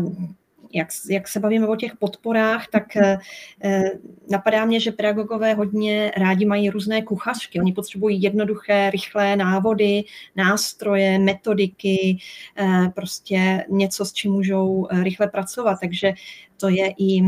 jak, 0.75 0.87
jak 1.09 1.27
se 1.27 1.39
bavíme 1.39 1.67
o 1.67 1.75
těch 1.75 1.95
podporách, 1.95 2.67
tak 2.67 2.97
eh, 2.97 3.17
eh, 3.63 3.91
napadá 4.29 4.65
mě, 4.65 4.79
že 4.79 4.91
pedagogové 4.91 5.53
hodně 5.53 6.11
rádi 6.17 6.45
mají 6.45 6.69
různé 6.69 7.01
kuchařky. 7.01 7.59
Oni 7.59 7.73
potřebují 7.73 8.21
jednoduché, 8.21 8.89
rychlé 8.89 9.35
návody, 9.35 10.03
nástroje, 10.35 11.19
metodiky, 11.19 12.17
prostě 12.95 13.65
něco, 13.69 14.05
s 14.05 14.13
čím 14.13 14.31
můžou 14.31 14.87
rychle 15.03 15.27
pracovat. 15.27 15.77
Takže 15.81 16.13
to 16.57 16.69
je 16.69 16.93
i 16.97 17.21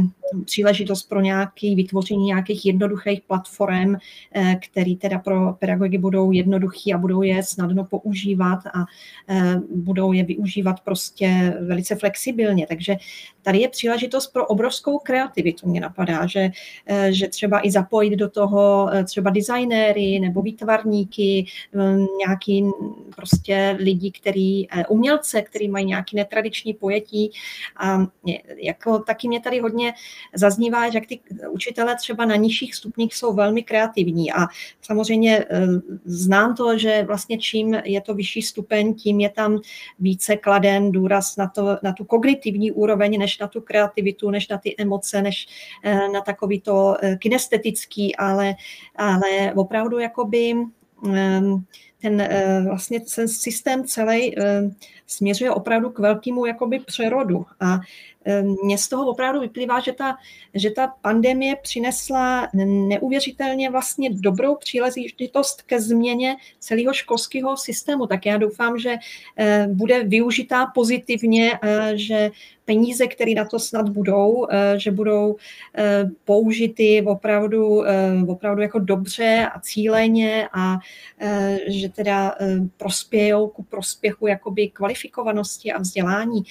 příležitost 0.45 1.09
pro 1.09 1.21
nějaké 1.21 1.75
vytvoření 1.75 2.25
nějakých 2.25 2.65
jednoduchých 2.65 3.21
platform, 3.21 3.95
eh, 4.31 4.55
které 4.55 4.95
teda 4.95 5.19
pro 5.19 5.53
pedagogy 5.53 5.97
budou 5.97 6.31
jednoduchý 6.31 6.93
a 6.93 6.97
budou 6.97 7.21
je 7.21 7.43
snadno 7.43 7.85
používat 7.85 8.59
a 8.73 8.85
eh, 9.29 9.55
budou 9.75 10.13
je 10.13 10.23
využívat 10.23 10.79
prostě 10.79 11.53
velice 11.67 11.95
flexibilně. 11.95 12.67
Takže 12.67 12.95
tady 13.41 13.59
je 13.59 13.69
příležitost 13.69 14.27
pro 14.27 14.45
obrovskou 14.45 14.99
kreativitu, 14.99 15.69
mě 15.69 15.81
napadá, 15.81 16.25
že, 16.25 16.49
eh, 16.87 17.13
že 17.13 17.27
třeba 17.27 17.67
i 17.67 17.71
zapojit 17.71 18.15
do 18.15 18.29
toho 18.29 18.89
třeba 19.05 19.29
designéry 19.29 20.19
nebo 20.19 20.41
výtvarníky, 20.41 21.45
nějaký 22.17 22.65
prostě 23.15 23.77
lidi, 23.79 24.11
který, 24.11 24.67
umělce, 24.89 25.41
který 25.41 25.69
mají 25.69 25.85
nějaký 25.85 26.15
netradiční 26.15 26.73
pojetí 26.73 27.31
a 27.77 28.07
jako 28.63 28.99
taky 29.15 29.27
mě 29.27 29.39
tady 29.39 29.59
hodně 29.59 29.93
zaznívá, 30.33 30.89
že 30.89 31.01
ty 31.07 31.19
učitelé 31.49 31.95
třeba 31.95 32.25
na 32.25 32.35
nižších 32.35 32.75
stupních 32.75 33.15
jsou 33.15 33.33
velmi 33.33 33.63
kreativní 33.63 34.33
a 34.33 34.47
samozřejmě 34.81 35.45
eh, 35.49 35.67
znám 36.05 36.55
to, 36.55 36.77
že 36.77 37.03
vlastně 37.07 37.37
čím 37.37 37.73
je 37.73 38.01
to 38.01 38.13
vyšší 38.13 38.41
stupeň, 38.41 38.93
tím 38.93 39.19
je 39.19 39.29
tam 39.29 39.59
více 39.99 40.35
kladen 40.35 40.91
důraz 40.91 41.37
na, 41.37 41.47
to, 41.47 41.77
na 41.83 41.93
tu 41.93 42.03
kognitivní 42.05 42.71
úroveň, 42.71 43.19
než 43.19 43.39
na 43.39 43.47
tu 43.47 43.61
kreativitu, 43.61 44.29
než 44.29 44.47
na 44.47 44.57
ty 44.57 44.75
emoce, 44.77 45.21
než 45.21 45.47
eh, 45.83 46.07
na 46.11 46.21
takový 46.21 46.61
to 46.61 46.95
eh, 47.01 47.15
kinestetický, 47.15 48.15
ale, 48.15 48.55
ale 48.95 49.53
opravdu 49.55 49.99
jakoby 49.99 50.55
ten 52.01 52.27
vlastně 52.67 52.99
ten 52.99 53.27
systém 53.27 53.83
celý 53.83 54.35
směřuje 55.07 55.51
opravdu 55.51 55.89
k 55.89 55.99
velkému 55.99 56.45
jakoby 56.45 56.79
přerodu 56.79 57.45
a 57.59 57.79
mně 58.63 58.77
z 58.77 58.87
toho 58.87 59.07
opravdu 59.07 59.39
vyplývá, 59.39 59.79
že 59.79 59.93
ta, 59.93 60.17
že 60.53 60.71
ta 60.71 60.93
pandemie 61.01 61.55
přinesla 61.55 62.47
neuvěřitelně 62.87 63.69
vlastně 63.69 64.09
dobrou 64.13 64.55
příležitost 64.55 65.61
ke 65.61 65.81
změně 65.81 66.35
celého 66.59 66.93
školského 66.93 67.57
systému. 67.57 68.07
Tak 68.07 68.25
já 68.25 68.37
doufám, 68.37 68.79
že 68.79 68.95
eh, 69.37 69.67
bude 69.71 70.03
využitá 70.03 70.65
pozitivně, 70.65 71.59
eh, 71.63 71.91
že 71.95 72.31
peníze, 72.65 73.07
které 73.07 73.33
na 73.33 73.45
to 73.45 73.59
snad 73.59 73.89
budou, 73.89 74.47
eh, 74.49 74.79
že 74.79 74.91
budou 74.91 75.35
použity 76.25 77.03
opravdu, 77.07 77.83
opravdu 78.27 78.61
jako 78.61 78.79
dobře 78.79 79.47
a 79.53 79.59
cíleně 79.59 80.47
a 80.53 80.77
že 81.67 81.84
teda 81.89 82.35
prospějou 82.77 83.47
ku 83.47 83.63
prospěchu 83.63 84.27
jakoby 84.27 84.67
kvalifikovanosti 84.67 85.71
a 85.71 85.79
vzdělání. 85.79 86.43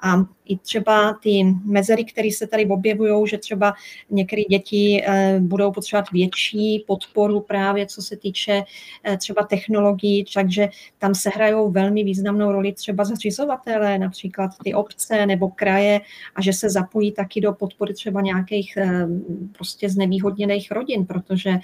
A 0.00 0.24
i 0.52 0.58
třeba 0.58 1.18
ty 1.22 1.44
mezery, 1.64 2.04
které 2.04 2.28
se 2.32 2.46
tady 2.46 2.66
objevují, 2.66 3.28
že 3.28 3.38
třeba 3.38 3.74
některé 4.10 4.42
děti 4.42 5.04
eh, 5.06 5.40
budou 5.40 5.72
potřebovat 5.72 6.10
větší 6.12 6.84
podporu 6.86 7.40
právě 7.40 7.86
co 7.86 8.02
se 8.02 8.16
týče 8.16 8.62
eh, 9.04 9.16
třeba 9.16 9.42
technologií, 9.42 10.24
takže 10.34 10.68
tam 10.98 11.14
se 11.14 11.30
hrajou 11.30 11.70
velmi 11.70 12.04
významnou 12.04 12.52
roli 12.52 12.72
třeba 12.72 13.04
zřizovatele, 13.04 13.98
například 13.98 14.50
ty 14.64 14.74
obce 14.74 15.26
nebo 15.26 15.48
kraje 15.48 16.00
a 16.34 16.42
že 16.42 16.52
se 16.52 16.70
zapojí 16.70 17.12
taky 17.12 17.40
do 17.40 17.52
podpory 17.52 17.94
třeba 17.94 18.20
nějakých 18.20 18.76
eh, 18.76 19.06
prostě 19.52 19.88
znevýhodněných 19.88 20.70
rodin, 20.70 21.06
protože 21.06 21.58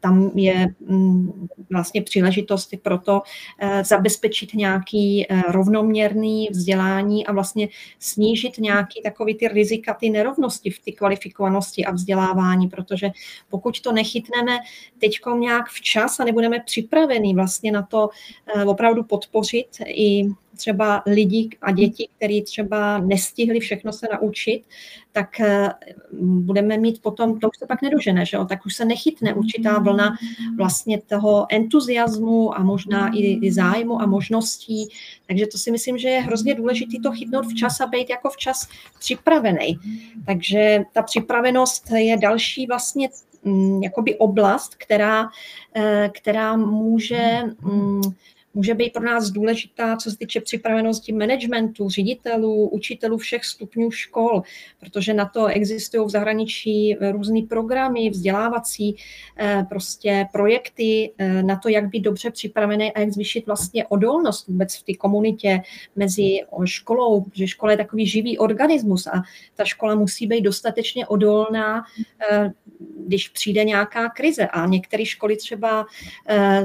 tam 0.00 0.30
je 0.34 0.66
mm, 0.80 1.48
vlastně 1.70 2.02
příležitosti 2.14 2.76
pro 2.76 2.98
to 2.98 3.22
zabezpečit 3.82 4.54
nějaký 4.54 5.26
rovnoměrný 5.48 6.48
vzdělání 6.50 7.26
a 7.26 7.32
vlastně 7.32 7.68
snížit 7.98 8.58
nějaký 8.58 9.02
takový 9.02 9.34
ty 9.34 9.48
rizika, 9.48 9.94
ty 9.94 10.10
nerovnosti 10.10 10.70
v 10.70 10.78
ty 10.78 10.92
kvalifikovanosti 10.92 11.84
a 11.84 11.92
vzdělávání, 11.92 12.68
protože 12.68 13.10
pokud 13.48 13.80
to 13.80 13.92
nechytneme 13.92 14.58
teď 15.00 15.18
nějak 15.38 15.68
včas 15.68 16.20
a 16.20 16.24
nebudeme 16.24 16.60
připravení 16.60 17.34
vlastně 17.34 17.72
na 17.72 17.82
to 17.82 18.08
eh, 18.56 18.64
opravdu 18.64 19.04
podpořit 19.04 19.68
i 19.86 20.24
třeba 20.56 21.02
lidi 21.06 21.48
a 21.62 21.70
děti, 21.70 22.08
kteří 22.16 22.42
třeba 22.42 22.98
nestihli 22.98 23.60
všechno 23.60 23.92
se 23.92 24.06
naučit, 24.12 24.62
tak 25.12 25.40
eh, 25.40 25.68
budeme 26.20 26.78
mít 26.78 27.02
potom, 27.02 27.38
to 27.38 27.48
už 27.48 27.58
se 27.58 27.66
pak 27.66 27.82
nedožene, 27.82 28.26
že 28.26 28.36
jo? 28.36 28.44
tak 28.44 28.66
už 28.66 28.74
se 28.74 28.84
nechytne 28.84 29.34
určitá 29.34 29.78
vlna 29.78 30.16
vlastně 30.56 31.00
toho 31.00 31.46
entuziasmu 31.50 32.58
a 32.58 32.62
možná 32.62 33.14
i, 33.14 33.20
i 33.20 33.52
zájmu 33.52 34.02
a 34.02 34.06
možností. 34.06 34.88
Takže 35.26 35.46
to 35.46 35.58
si 35.58 35.70
myslím, 35.70 35.98
že 35.98 36.08
je 36.08 36.20
hrozně 36.20 36.54
důležité 36.54 36.96
to 37.02 37.12
chytnout 37.12 37.46
včas 37.46 37.80
a 37.80 37.86
být 37.86 38.10
jako 38.10 38.30
včas 38.30 38.68
připravený. 38.98 39.78
Takže 40.26 40.82
ta 40.92 41.02
připravenost 41.02 41.90
je 41.90 42.16
další 42.16 42.66
vlastně 42.66 43.08
mm, 43.44 43.82
jakoby 43.82 44.18
oblast, 44.18 44.74
která, 44.74 45.28
eh, 45.74 46.10
která 46.14 46.56
může 46.56 47.42
mm, 47.62 48.02
může 48.54 48.74
být 48.74 48.92
pro 48.92 49.02
nás 49.04 49.30
důležitá, 49.30 49.96
co 49.96 50.10
se 50.10 50.16
týče 50.16 50.40
připravenosti 50.40 51.12
managementu, 51.12 51.88
ředitelů, 51.88 52.68
učitelů 52.68 53.18
všech 53.18 53.44
stupňů 53.44 53.90
škol, 53.90 54.42
protože 54.80 55.14
na 55.14 55.24
to 55.24 55.46
existují 55.46 56.06
v 56.06 56.10
zahraničí 56.10 56.96
různé 57.10 57.40
programy, 57.48 58.10
vzdělávací 58.10 58.96
eh, 59.38 59.66
prostě 59.68 60.26
projekty 60.32 61.12
eh, 61.18 61.42
na 61.42 61.56
to, 61.56 61.68
jak 61.68 61.88
být 61.88 62.00
dobře 62.00 62.30
připravený 62.30 62.92
a 62.92 63.00
jak 63.00 63.12
zvýšit 63.12 63.46
vlastně 63.46 63.86
odolnost 63.86 64.48
vůbec 64.48 64.76
v 64.76 64.82
té 64.82 64.94
komunitě 64.94 65.60
mezi 65.96 66.40
školou, 66.64 67.24
že 67.32 67.48
škola 67.48 67.72
je 67.72 67.78
takový 67.78 68.06
živý 68.06 68.38
organismus 68.38 69.06
a 69.06 69.22
ta 69.54 69.64
škola 69.64 69.94
musí 69.94 70.26
být 70.26 70.42
dostatečně 70.42 71.06
odolná, 71.06 71.84
eh, 72.30 72.50
když 73.06 73.28
přijde 73.28 73.64
nějaká 73.64 74.08
krize. 74.08 74.46
A 74.46 74.66
některé 74.66 75.06
školy 75.06 75.36
třeba 75.36 75.86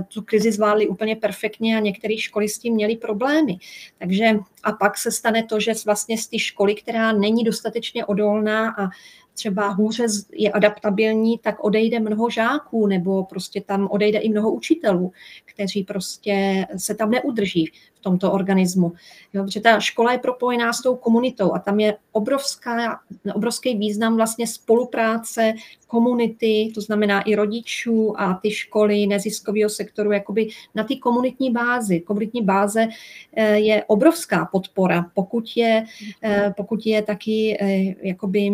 tu 0.08 0.22
krizi 0.22 0.52
zvládly 0.52 0.88
úplně 0.88 1.16
perfektně 1.16 1.79
a 1.80 1.82
některé 1.82 2.18
školy 2.18 2.50
s 2.50 2.60
tím 2.60 2.74
měly 2.74 2.98
problémy. 2.98 3.58
Takže 3.98 4.26
a 4.64 4.72
pak 4.72 4.98
se 4.98 5.12
stane 5.12 5.44
to, 5.44 5.60
že 5.60 5.74
vlastně 5.86 6.18
z 6.18 6.28
té 6.28 6.40
školy, 6.40 6.76
která 6.76 7.12
není 7.12 7.44
dostatečně 7.44 8.06
odolná 8.06 8.70
a 8.70 8.90
třeba 9.34 9.68
hůře 9.68 10.06
je 10.32 10.52
adaptabilní, 10.52 11.38
tak 11.38 11.64
odejde 11.64 12.00
mnoho 12.00 12.30
žáků 12.30 12.88
nebo 12.88 13.24
prostě 13.24 13.62
tam 13.62 13.88
odejde 13.92 14.20
i 14.20 14.30
mnoho 14.30 14.52
učitelů, 14.52 15.12
kteří 15.46 15.84
prostě 15.84 16.66
se 16.78 16.96
tam 16.96 17.12
neudrží 17.12 17.72
v 18.00 18.02
tomto 18.02 18.32
organismu. 18.32 18.94
Jo, 19.34 19.44
protože 19.44 19.60
ta 19.60 19.80
škola 19.80 20.12
je 20.12 20.18
propojená 20.18 20.74
s 20.74 20.82
tou 20.82 20.96
komunitou 20.96 21.54
a 21.54 21.60
tam 21.60 21.80
je 21.80 21.98
obrovská, 22.12 23.00
obrovský 23.34 23.78
význam 23.78 24.16
vlastně 24.16 24.48
spolupráce 24.48 25.54
komunity, 25.88 26.72
to 26.76 26.82
znamená 26.82 27.22
i 27.22 27.36
rodičů 27.36 28.22
a 28.22 28.34
ty 28.34 28.52
školy 28.52 29.08
neziskového 29.08 29.70
sektoru, 29.70 30.12
jakoby 30.12 30.48
na 30.76 30.84
ty 30.84 30.98
komunitní 30.98 31.52
bázi. 31.52 32.00
Komunitní 32.00 32.42
báze 32.42 32.88
eh, 33.36 33.60
je 33.60 33.84
obrovská 33.88 34.46
podpora, 34.46 35.06
pokud 35.14 35.44
je, 35.56 35.86
eh, 36.24 36.54
pokud 36.58 36.86
je 36.86 37.02
taky 37.02 37.58
eh, 37.62 37.96
jakoby 38.08 38.52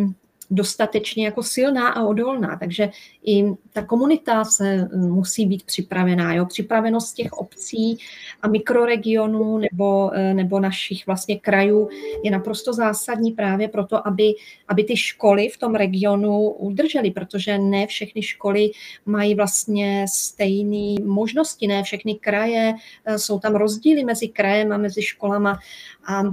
dostatečně 0.52 1.26
jako 1.26 1.43
silná 1.43 1.89
a 1.89 2.04
odolná. 2.04 2.58
Takže 2.60 2.89
i 3.26 3.46
ta 3.74 3.86
komunita 3.86 4.46
se 4.46 4.76
mm, 4.76 5.12
musí 5.12 5.46
být 5.46 5.64
připravená. 5.64 6.34
Jo? 6.34 6.46
Připravenost 6.46 7.16
těch 7.16 7.34
obcí 7.34 7.98
a 8.41 8.48
mikroregionů 8.48 9.58
nebo, 9.58 10.12
e, 10.14 10.34
nebo 10.34 10.60
našich 10.60 11.08
vlastně 11.08 11.39
krajů 11.39 11.89
je 12.24 12.32
naprosto 12.32 12.74
zásadní 12.74 13.32
právě 13.32 13.68
proto, 13.68 14.08
aby, 14.08 14.34
aby 14.68 14.84
ty 14.84 14.98
školy 14.98 15.50
v 15.50 15.58
tom 15.58 15.76
regionu 15.76 16.50
udržely, 16.50 17.12
protože 17.12 17.58
ne 17.58 17.88
všechny 17.88 18.22
školy 18.22 18.72
mají 19.06 19.36
vlastně 19.36 20.06
stejné 20.10 21.04
možnosti, 21.04 21.68
ne 21.68 21.84
všechny 21.84 22.16
kraje, 22.16 22.74
e, 23.06 23.20
jsou 23.20 23.39
tam 23.39 23.56
rozdíly 23.56 24.04
mezi 24.04 24.28
krajem 24.28 24.72
a 24.72 24.78
mezi 24.78 25.02
školama 25.02 25.60
a 26.08 26.24
Eh, 26.24 26.32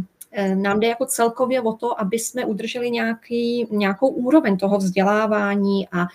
nám 0.54 0.80
jde 0.80 0.86
jako 0.88 1.06
celkově 1.06 1.60
o 1.60 1.72
to, 1.72 2.00
aby 2.00 2.18
jsme 2.18 2.44
udrželi 2.44 2.90
nějaký, 2.90 3.66
nějakou 3.70 4.08
úroveň 4.08 4.56
toho 4.56 4.78
vzdělávání 4.78 5.88
a 5.92 6.06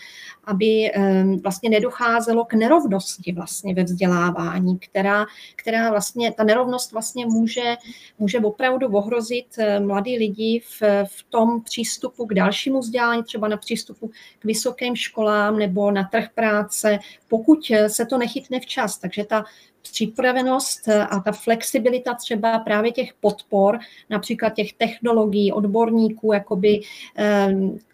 aby 0.43 0.91
eh, 0.93 1.23
vlastně 1.43 1.69
nedocházelo 1.69 2.45
k 2.45 2.53
nerovnosti 2.53 3.31
vlastně 3.31 3.73
ve 3.73 3.83
vzdělávání, 3.83 4.79
která, 4.79 5.25
která 5.55 5.89
vlastně, 5.89 6.31
ta 6.31 6.43
nerovnost 6.43 6.91
vlastně 6.91 7.25
může, 7.25 7.75
může 8.19 8.39
opravdu 8.39 8.87
ohrozit 8.87 9.45
eh, 9.57 9.79
mladí 9.79 10.17
lidi 10.17 10.61
v, 10.65 10.81
v 11.05 11.23
tom 11.29 11.61
přístupu 11.61 12.25
k 12.25 12.33
dalšímu 12.33 12.79
vzdělání, 12.79 13.23
třeba 13.23 13.47
na 13.47 13.57
přístupu 13.57 14.11
k 14.39 14.45
vysokým 14.45 14.95
školám 14.95 15.57
nebo 15.57 15.91
na 15.91 16.03
trh 16.03 16.29
práce, 16.35 16.99
pokud 17.27 17.59
se 17.87 18.05
to 18.05 18.17
nechytne 18.17 18.59
včas. 18.59 18.97
Takže 18.97 19.23
ta 19.23 19.45
připravenost 19.91 20.87
a 20.89 21.19
ta 21.19 21.31
flexibilita 21.31 22.13
třeba 22.13 22.59
právě 22.59 22.91
těch 22.91 23.13
podpor, 23.13 23.79
například 24.09 24.49
těch 24.49 24.73
technologií, 24.73 25.51
odborníků, 25.51 26.33
jakoby, 26.33 26.81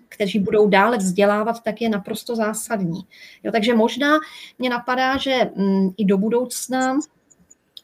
kteří 0.09 0.39
budou 0.39 0.67
dále 0.67 0.97
vzdělávat, 0.97 1.63
tak 1.63 1.81
je 1.81 1.89
naprosto 1.89 2.35
zásadní. 2.35 3.01
Jo, 3.43 3.51
takže 3.51 3.75
možná 3.75 4.19
mě 4.59 4.69
napadá, 4.69 5.17
že 5.17 5.51
mm, 5.55 5.89
i 5.97 6.05
do 6.05 6.17
budoucna 6.17 6.97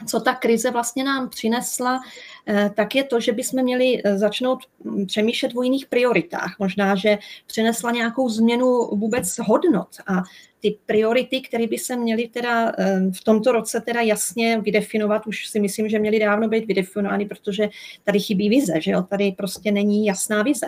co 0.06 0.20
ta 0.20 0.36
krize 0.36 0.72
vlastně 0.72 1.04
nám 1.04 1.30
přinesla, 1.30 2.00
eh, 2.48 2.72
tak 2.76 2.96
je 2.96 3.04
to, 3.04 3.20
že 3.20 3.32
bychom 3.32 3.64
měli 3.64 4.02
eh, 4.04 4.18
začnout 4.18 4.60
mm, 4.84 5.06
přemýšlet 5.06 5.52
o 5.56 5.62
jiných 5.62 5.86
prioritách. 5.86 6.56
Možná, 6.60 6.96
že 6.96 7.18
přinesla 7.48 7.92
nějakou 7.92 8.30
změnu 8.30 8.90
vůbec 8.92 9.38
hodnot 9.38 9.90
a 10.08 10.24
ty 10.60 10.78
priority, 10.86 11.42
které 11.42 11.68
by 11.68 11.78
se 11.78 11.96
měly 11.96 12.28
teda 12.28 12.72
v 13.12 13.24
tomto 13.24 13.52
roce 13.52 13.82
teda 13.86 14.02
jasně 14.02 14.62
vydefinovat, 14.62 15.28
už 15.28 15.48
si 15.48 15.60
myslím, 15.60 15.90
že 15.90 16.00
měly 16.00 16.20
dávno 16.20 16.48
být 16.48 16.66
vydefinovány, 16.66 17.26
protože 17.26 17.70
tady 18.04 18.20
chybí 18.20 18.50
vize, 18.50 18.82
že 18.82 18.92
jo, 18.92 19.02
tady 19.02 19.32
prostě 19.32 19.72
není 19.72 20.06
jasná 20.06 20.44
vize. 20.44 20.66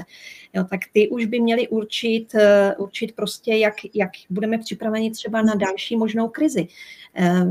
Jo, 0.53 0.63
tak 0.69 0.79
ty 0.93 1.09
už 1.09 1.25
by 1.25 1.39
měly 1.39 1.67
určit, 1.67 2.35
eh, 2.35 2.75
určit 2.77 3.15
prostě, 3.15 3.53
jak, 3.53 3.73
jak 3.93 4.11
budeme 4.29 4.57
připraveni 4.57 5.11
třeba 5.11 5.41
na 5.41 5.55
další 5.55 5.95
možnou 5.95 6.27
krizi. 6.27 6.67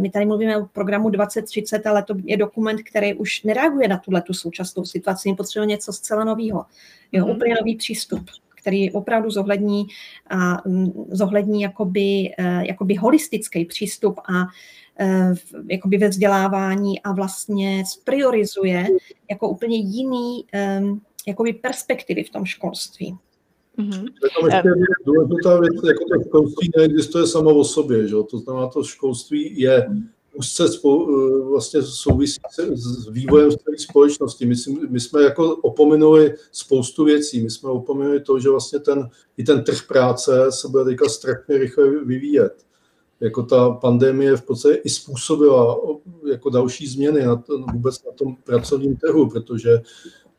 My 0.00 0.10
tady 0.10 0.26
mluvíme 0.26 0.56
o 0.56 0.66
programu 0.66 1.10
2030, 1.10 1.86
ale 1.86 2.02
to 2.02 2.14
je 2.24 2.36
dokument, 2.36 2.82
který 2.82 3.14
už 3.14 3.42
nereaguje 3.42 3.88
na 3.88 3.98
tuhle 3.98 4.22
tu 4.22 4.34
současnou 4.34 4.84
situaci. 4.84 5.28
My 5.28 5.36
potřebujeme 5.36 5.70
něco 5.70 5.92
zcela 5.92 6.24
nového. 6.24 6.64
Jo, 7.12 7.24
mm-hmm. 7.24 7.36
úplně 7.36 7.54
nový 7.60 7.76
přístup 7.76 8.30
který 8.60 8.92
opravdu 8.92 9.30
zohlední, 9.30 9.86
a, 10.30 10.56
zohlední 11.10 11.62
jakoby, 11.62 12.34
e, 12.38 12.66
jakoby 12.66 12.94
holistický 12.94 13.64
přístup 13.64 14.18
a 14.18 14.46
e, 15.00 15.34
jakoby 15.70 15.98
ve 15.98 16.08
vzdělávání 16.08 17.02
a 17.02 17.12
vlastně 17.12 17.84
spriorizuje 17.86 18.86
jako 19.30 19.48
úplně 19.48 19.76
jiný 19.76 20.44
e, 20.54 20.82
jakoby 21.26 21.52
perspektivy 21.52 22.24
v 22.24 22.30
tom 22.30 22.44
školství. 22.44 23.16
Mm-hmm. 23.78 24.06
Je 24.22 24.46
ještě 24.46 24.62
důležitá 25.06 25.60
věc, 25.60 25.74
jako 25.86 26.04
to 26.04 26.28
školství 26.28 26.70
neexistuje 26.76 27.26
samo 27.26 27.50
o 27.50 27.64
sobě, 27.64 28.08
že? 28.08 28.14
to 28.30 28.38
znamená, 28.38 28.66
to 28.66 28.84
školství 28.84 29.60
je 29.60 29.88
úzce 30.34 30.68
spolu, 30.68 31.08
eh, 31.08 31.42
vlastně 31.50 31.82
souvisí 31.82 32.40
s 32.74 33.08
vývojem 33.08 33.50
společnosti. 33.76 34.46
My, 34.46 34.56
si, 34.56 34.70
my 34.88 35.00
jsme 35.00 35.22
jako 35.22 35.56
opomenuli 35.56 36.34
spoustu 36.52 37.04
věcí. 37.04 37.42
My 37.42 37.50
jsme 37.50 37.70
opomenuli 37.70 38.20
to, 38.20 38.40
že 38.40 38.50
vlastně 38.50 38.78
ten, 38.78 39.08
i 39.36 39.44
ten 39.44 39.64
trh 39.64 39.86
práce 39.86 40.46
se 40.50 40.68
bude 40.68 40.84
teďka 40.84 41.08
strašně 41.08 41.58
rychle 41.58 41.90
vyvíjet. 42.04 42.66
Jako 43.20 43.42
ta 43.42 43.70
pandemie 43.70 44.36
v 44.36 44.42
podstatě 44.42 44.74
i 44.74 44.90
způsobila 44.90 45.78
jako 46.30 46.50
další 46.50 46.86
změny 46.86 47.26
na 47.26 47.42
vůbec 47.72 48.04
na 48.04 48.12
tom 48.12 48.36
pracovním 48.44 48.96
trhu, 48.96 49.28
protože 49.28 49.80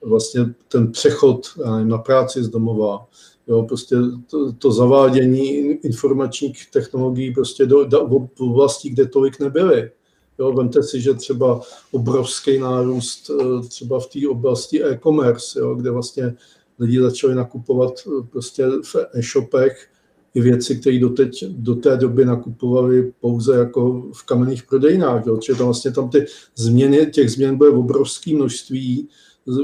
vlastně 0.02 0.54
ten 0.68 0.92
přechod 0.92 1.48
na 1.84 1.98
práci 1.98 2.44
z 2.44 2.50
domova, 2.50 3.08
jo, 3.48 3.64
prostě 3.64 3.96
to, 4.30 4.54
to 4.54 4.72
zavádění 4.72 5.58
informačních 5.68 6.72
technologií 6.72 7.34
prostě 7.34 7.66
do, 7.66 7.86
do, 7.86 8.08
v 8.36 8.42
oblasti, 8.42 8.90
kde 8.90 9.06
tolik 9.06 9.40
nebyly. 9.40 9.92
Jo, 10.40 10.54
vemte 10.54 10.84
si, 10.84 11.02
že 11.02 11.14
třeba 11.14 11.62
obrovský 11.92 12.60
nárůst 12.60 13.32
třeba 13.68 14.00
v 14.00 14.08
té 14.08 14.28
oblasti 14.30 14.84
e-commerce, 14.84 15.60
jo, 15.60 15.76
kde 15.76 15.92
vlastně 15.92 16.36
lidi 16.80 17.02
začali 17.02 17.36
nakupovat 17.36 17.94
prostě 18.32 18.66
v 18.84 18.96
e-shopech 19.14 19.88
i 20.34 20.42
věci, 20.42 20.76
které 20.76 21.00
doteď, 21.00 21.46
do 21.48 21.76
té 21.76 21.98
doby 21.98 22.26
nakupovali 22.26 23.14
pouze 23.20 23.58
jako 23.58 24.12
v 24.14 24.26
kamenných 24.26 24.64
prodejnách. 24.64 25.26
Jo. 25.26 25.38
Čili 25.38 25.58
tam 25.58 25.68
vlastně 25.68 25.92
tam 25.92 26.10
ty 26.10 26.26
změny, 26.56 27.06
těch 27.06 27.32
změn 27.32 27.58
bude 27.58 27.70
obrovské 27.70 28.36
množství, 28.36 29.10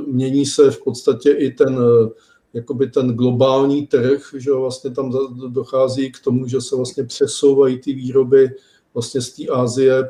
mění 0.08 0.46
se 0.46 0.72
v 0.72 0.84
podstatě 0.84 1.32
i 1.32 1.52
ten, 1.52 1.80
jakoby 2.58 2.88
ten 2.88 3.14
globální 3.14 3.88
trh, 3.88 4.36
že 4.38 4.52
vlastně 4.52 4.92
tam 4.92 5.14
dochází 5.48 6.12
k 6.12 6.20
tomu, 6.20 6.48
že 6.48 6.62
se 6.62 6.76
vlastně 6.76 7.04
přesouvají 7.04 7.80
ty 7.80 7.94
výroby 7.94 8.50
vlastně 8.94 9.22
z 9.22 9.30
té 9.34 9.44
Asie 9.46 10.10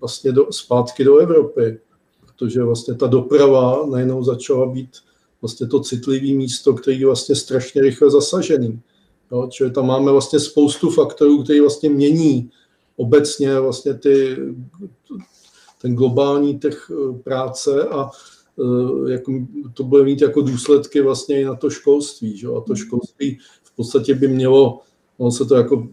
vlastně 0.00 0.32
do, 0.32 0.46
zpátky 0.50 1.04
do 1.04 1.18
Evropy, 1.18 1.80
protože 2.20 2.62
vlastně 2.62 2.94
ta 2.94 3.06
doprava 3.06 3.86
najednou 3.86 4.24
začala 4.24 4.66
být 4.66 4.90
vlastně 5.40 5.66
to 5.66 5.80
citlivé 5.80 6.26
místo, 6.26 6.74
který 6.74 7.00
je 7.00 7.06
vlastně 7.06 7.34
strašně 7.34 7.82
rychle 7.82 8.10
zasažený. 8.10 8.80
Jo, 9.32 9.48
čili 9.50 9.70
tam 9.70 9.86
máme 9.86 10.12
vlastně 10.12 10.40
spoustu 10.40 10.90
faktorů, 10.90 11.42
které 11.42 11.60
vlastně 11.60 11.90
mění 11.90 12.50
obecně 12.96 13.60
vlastně 13.60 13.94
ty, 13.94 14.36
ten 15.82 15.94
globální 15.94 16.58
trh 16.58 16.90
eh, 16.90 17.18
práce 17.18 17.88
a 17.88 18.10
eh, 18.60 19.12
jak 19.12 19.22
to 19.74 19.84
bude 19.84 20.04
mít 20.04 20.20
jako 20.20 20.42
důsledky 20.42 21.00
vlastně 21.00 21.40
i 21.40 21.44
na 21.44 21.54
to 21.54 21.70
školství. 21.70 22.36
Že? 22.36 22.48
A 22.48 22.60
to 22.60 22.74
školství 22.74 23.38
v 23.62 23.76
podstatě 23.76 24.14
by 24.14 24.28
mělo, 24.28 24.80
ono 25.18 25.30
se 25.30 25.44
to 25.44 25.54
jako 25.54 25.88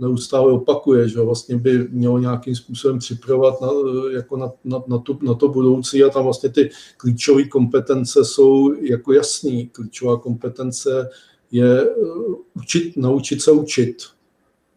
neustále 0.00 0.52
opakuje, 0.52 1.08
že 1.08 1.20
vlastně 1.20 1.56
by 1.56 1.88
mělo 1.90 2.18
nějakým 2.18 2.56
způsobem 2.56 2.98
připravovat 2.98 3.60
na, 3.60 3.68
eh, 3.68 4.12
jako 4.12 4.36
na, 4.36 4.52
na, 4.64 4.82
na, 4.86 4.98
tu, 4.98 5.18
na 5.22 5.34
to 5.34 5.48
budoucí 5.48 6.04
a 6.04 6.08
tam 6.08 6.24
vlastně 6.24 6.48
ty 6.48 6.70
klíčové 6.96 7.44
kompetence 7.44 8.24
jsou 8.24 8.74
jako 8.80 9.12
jasný. 9.12 9.66
Klíčová 9.66 10.16
kompetence 10.16 11.08
je 11.50 11.80
eh, 11.82 11.94
učit, 12.54 12.96
naučit 12.96 13.42
se 13.42 13.52
učit. 13.52 13.96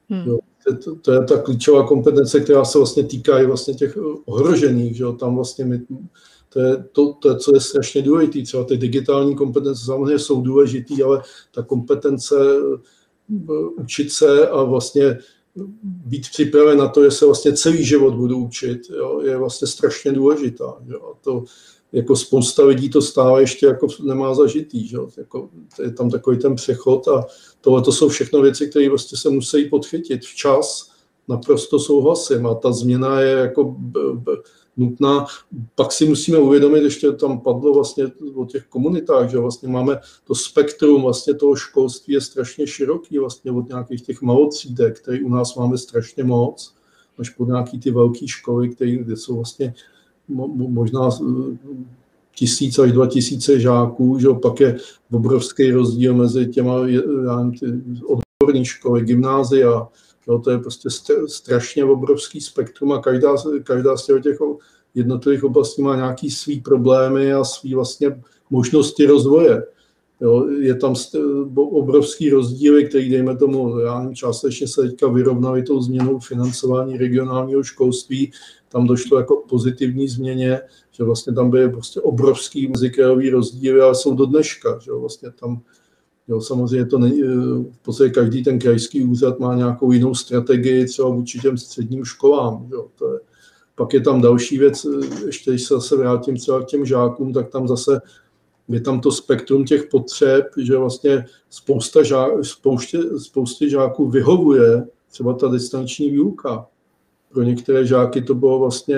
Hmm. 0.10 0.28
Jo, 0.28 0.40
to, 0.84 0.96
to 0.96 1.12
je 1.12 1.24
ta 1.24 1.42
klíčová 1.42 1.88
kompetence, 1.88 2.40
která 2.40 2.66
se 2.66 2.78
vlastně 2.78 3.04
týká 3.04 3.40
i 3.40 3.46
vlastně 3.46 3.74
těch 3.74 3.98
ohrožených. 4.26 4.98
Že 4.98 5.04
jo? 5.04 5.14
Tam 5.14 5.36
vlastně 5.36 5.66
my, 5.66 5.82
to 6.54 6.60
je 6.60 6.84
to, 6.92 7.14
to, 7.14 7.38
co 7.38 7.56
je 7.56 7.62
strašně 7.62 8.02
důležité. 8.02 8.42
Třeba 8.42 8.64
ty 8.64 8.78
digitální 8.78 9.36
kompetence 9.36 9.86
samozřejmě 9.86 10.20
jsou 10.20 10.42
důležité, 10.42 11.04
ale 11.04 11.22
ta 11.52 11.64
kompetence 11.64 12.36
eh, 13.30 13.54
učit 13.82 14.12
se 14.12 14.48
a 14.48 14.64
vlastně 14.64 15.18
být 15.84 16.30
připraven 16.30 16.78
na 16.78 16.88
to, 16.88 17.04
že 17.04 17.12
se 17.12 17.26
vlastně 17.26 17.54
celý 17.54 17.86
život 17.86 18.14
budu 18.14 18.38
učit, 18.38 18.82
jo, 18.98 19.22
je 19.24 19.38
vlastně 19.38 19.68
strašně 19.68 20.12
důležitá. 20.12 20.76
Jo. 20.88 21.00
A 21.14 21.18
to, 21.22 21.44
jako 21.94 22.16
spousta 22.16 22.66
lidí 22.66 22.90
to 22.90 23.02
stále 23.02 23.42
ještě 23.42 23.66
jako 23.66 23.88
nemá 24.04 24.34
zažitý, 24.34 24.88
že? 24.88 24.98
Jako, 25.18 25.50
je 25.84 25.92
tam 25.92 26.10
takový 26.10 26.38
ten 26.38 26.56
přechod 26.56 27.08
a 27.08 27.26
tohle 27.62 27.82
to 27.82 27.92
jsou 27.92 28.10
všechno 28.10 28.42
věci, 28.42 28.68
které 28.68 28.90
vlastně 28.90 29.18
se 29.18 29.30
musí 29.30 29.66
podchytit 29.70 30.22
včas, 30.22 30.92
naprosto 31.28 31.80
souhlasím 31.80 32.48
a 32.48 32.56
ta 32.56 32.72
změna 32.72 33.20
je 33.20 33.32
jako 33.32 33.64
b, 33.64 34.00
b, 34.14 34.32
nutná. 34.78 35.26
Pak 35.76 35.92
si 35.92 36.06
musíme 36.06 36.38
uvědomit, 36.38 36.84
ještě 36.84 37.12
tam 37.12 37.40
padlo 37.40 37.74
vlastně 37.74 38.06
o 38.36 38.46
těch 38.46 38.66
komunitách, 38.66 39.30
že 39.30 39.38
vlastně 39.38 39.70
máme 39.70 40.00
to 40.24 40.36
spektrum 40.36 41.02
vlastně 41.02 41.34
toho 41.34 41.56
školství 41.56 42.14
je 42.14 42.22
strašně 42.22 42.68
široký, 42.68 43.20
vlastně 43.20 43.52
od 43.52 43.68
nějakých 43.68 44.02
těch 44.02 44.22
malocídek, 44.22 45.00
které 45.00 45.22
u 45.22 45.30
nás 45.30 45.56
máme 45.56 45.78
strašně 45.78 46.24
moc, 46.24 46.76
až 47.20 47.30
po 47.30 47.46
nějaký 47.46 47.80
ty 47.80 47.92
velké 47.92 48.28
školy, 48.28 48.70
které, 48.70 48.92
kde 48.92 49.18
jsou 49.18 49.36
vlastně 49.36 49.74
možná 50.28 51.10
eh, 51.10 51.58
tisíc 52.36 52.80
až 52.80 52.92
dva 52.92 53.08
tisíce 53.08 53.60
žáků, 53.60 54.20
že 54.20 54.28
pak 54.42 54.60
je 54.60 54.78
obrovský 55.12 55.72
rozdíl 55.72 56.14
mezi 56.14 56.48
těma 56.48 56.74
já 57.26 57.38
nevím, 57.38 57.60
ty 57.60 57.66
odborné 58.44 58.66
školy, 58.66 59.02
gymnázia, 59.02 59.88
jo, 60.28 60.40
to 60.40 60.52
je 60.52 60.60
prostě 60.60 60.90
strašně 61.28 61.86
obrovský 61.86 62.42
spektrum 62.42 62.92
a 62.92 63.02
každá, 63.02 63.36
každá 63.64 63.98
z 63.98 64.06
těch 64.06 64.38
jednotlivých 64.96 65.44
oblastí 65.44 65.82
má 65.82 65.96
nějaký 65.96 66.32
svý 66.32 66.62
problémy 66.62 67.34
a 67.34 67.44
svý 67.44 67.76
vlastně 67.76 68.22
možnosti 68.50 69.06
rozvoje. 69.06 69.64
Jo, 70.22 70.48
je 70.48 70.76
tam 70.76 70.96
obrovský 71.56 72.30
rozdíly, 72.30 72.86
který, 72.86 73.10
dejme 73.10 73.38
tomu, 73.38 73.80
já 73.80 74.00
nevím, 74.00 74.16
částečně 74.16 74.68
se 74.68 74.82
teďka 74.82 75.08
vyrovnali 75.08 75.64
tou 75.64 75.82
změnou 75.82 76.20
financování 76.20 76.98
regionálního 76.98 77.64
školství, 77.64 78.32
tam 78.70 78.88
došlo 78.88 79.18
jako 79.18 79.44
pozitivní 79.50 80.08
změně, 80.08 80.62
že 80.92 81.04
vlastně 81.04 81.34
tam 81.34 81.50
byly 81.50 81.70
prostě 81.70 82.02
obrovský 82.02 82.68
muzikálový 82.68 83.30
rozdíly, 83.30 83.82
ale 83.82 83.96
jsou 83.96 84.16
do 84.16 84.26
dneška, 84.26 84.80
že 84.80 84.92
vlastně 84.92 85.32
tam 85.40 85.62
Jo, 86.28 86.42
samozřejmě 86.42 86.86
to 86.86 86.98
není, 86.98 87.22
v 87.72 87.80
podstatě 87.82 88.10
každý 88.10 88.44
ten 88.44 88.60
krajský 88.60 89.04
úřad 89.04 89.40
má 89.40 89.56
nějakou 89.56 89.92
jinou 89.92 90.16
strategii, 90.16 90.86
třeba 90.86 91.10
vůči 91.10 91.40
těm 91.40 91.58
středním 91.58 92.06
školám. 92.06 92.68
Jo, 92.72 92.88
to 92.96 93.14
je, 93.14 93.20
pak 93.76 93.94
je 93.94 94.02
tam 94.02 94.22
další 94.22 94.58
věc, 94.58 94.86
ještě 95.26 95.52
když 95.52 95.64
se 95.64 95.74
zase 95.74 95.98
vrátím 95.98 96.38
třeba 96.38 96.62
k 96.62 96.66
těm 96.66 96.86
žákům, 96.86 97.34
tak 97.34 97.50
tam 97.50 97.68
zase 97.68 98.02
je 98.68 98.82
tam 98.82 99.02
to 99.02 99.12
spektrum 99.12 99.66
těch 99.66 99.88
potřeb, 99.92 100.46
že 100.58 100.78
vlastně 100.78 101.26
spousta 101.50 102.04
žák, 102.04 102.46
spoustě, 102.46 103.00
spoustě 103.18 103.70
žáků 103.70 104.10
vyhovuje 104.10 104.88
třeba 105.12 105.34
ta 105.34 105.48
distanční 105.48 106.10
výuka 106.10 106.68
pro 107.34 107.44
některé 107.44 107.86
žáky 107.86 108.22
to 108.22 108.36
bylo 108.36 108.60
vlastně 108.60 108.98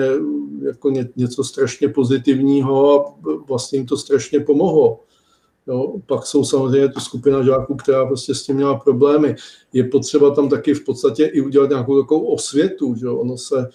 jako 0.62 0.90
něco 1.16 1.44
strašně 1.44 1.88
pozitivního 1.88 3.00
a 3.00 3.14
vlastně 3.48 3.78
jim 3.78 3.86
to 3.86 3.96
strašně 3.96 4.40
pomohlo. 4.40 5.00
Jo, 5.66 5.94
pak 6.06 6.26
jsou 6.26 6.44
samozřejmě 6.44 6.88
tu 6.88 7.00
skupina 7.00 7.42
žáků, 7.42 7.76
která 7.76 8.06
prostě 8.06 8.34
s 8.34 8.42
tím 8.42 8.56
měla 8.56 8.78
problémy. 8.78 9.34
Je 9.72 9.84
potřeba 9.84 10.34
tam 10.34 10.48
taky 10.48 10.74
v 10.74 10.84
podstatě 10.84 11.24
i 11.24 11.40
udělat 11.40 11.70
nějakou 11.70 12.02
takovou 12.02 12.26
osvětu, 12.26 12.94
že 12.94 13.08
ono 13.08 13.38
se 13.38 13.68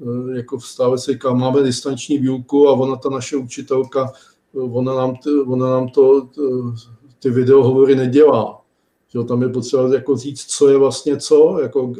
eh, 0.00 0.36
jako 0.36 0.60
stále 0.60 0.98
se 0.98 1.12
říká, 1.12 1.34
máme 1.34 1.62
distanční 1.62 2.18
výuku 2.18 2.68
a 2.68 2.72
ona, 2.72 2.96
ta 2.96 3.08
naše 3.08 3.36
učitelka, 3.36 4.12
ona 4.54 4.94
nám, 4.94 5.16
ona 5.46 5.70
nám 5.70 5.88
to, 5.88 6.28
ty 7.18 7.30
videohovory 7.30 7.96
nedělá. 7.96 8.60
Že 9.08 9.24
tam 9.24 9.42
je 9.42 9.48
potřeba 9.48 9.94
jako 9.94 10.16
říct, 10.16 10.44
co 10.44 10.68
je 10.68 10.78
vlastně 10.78 11.16
co, 11.16 11.58
jako 11.62 11.92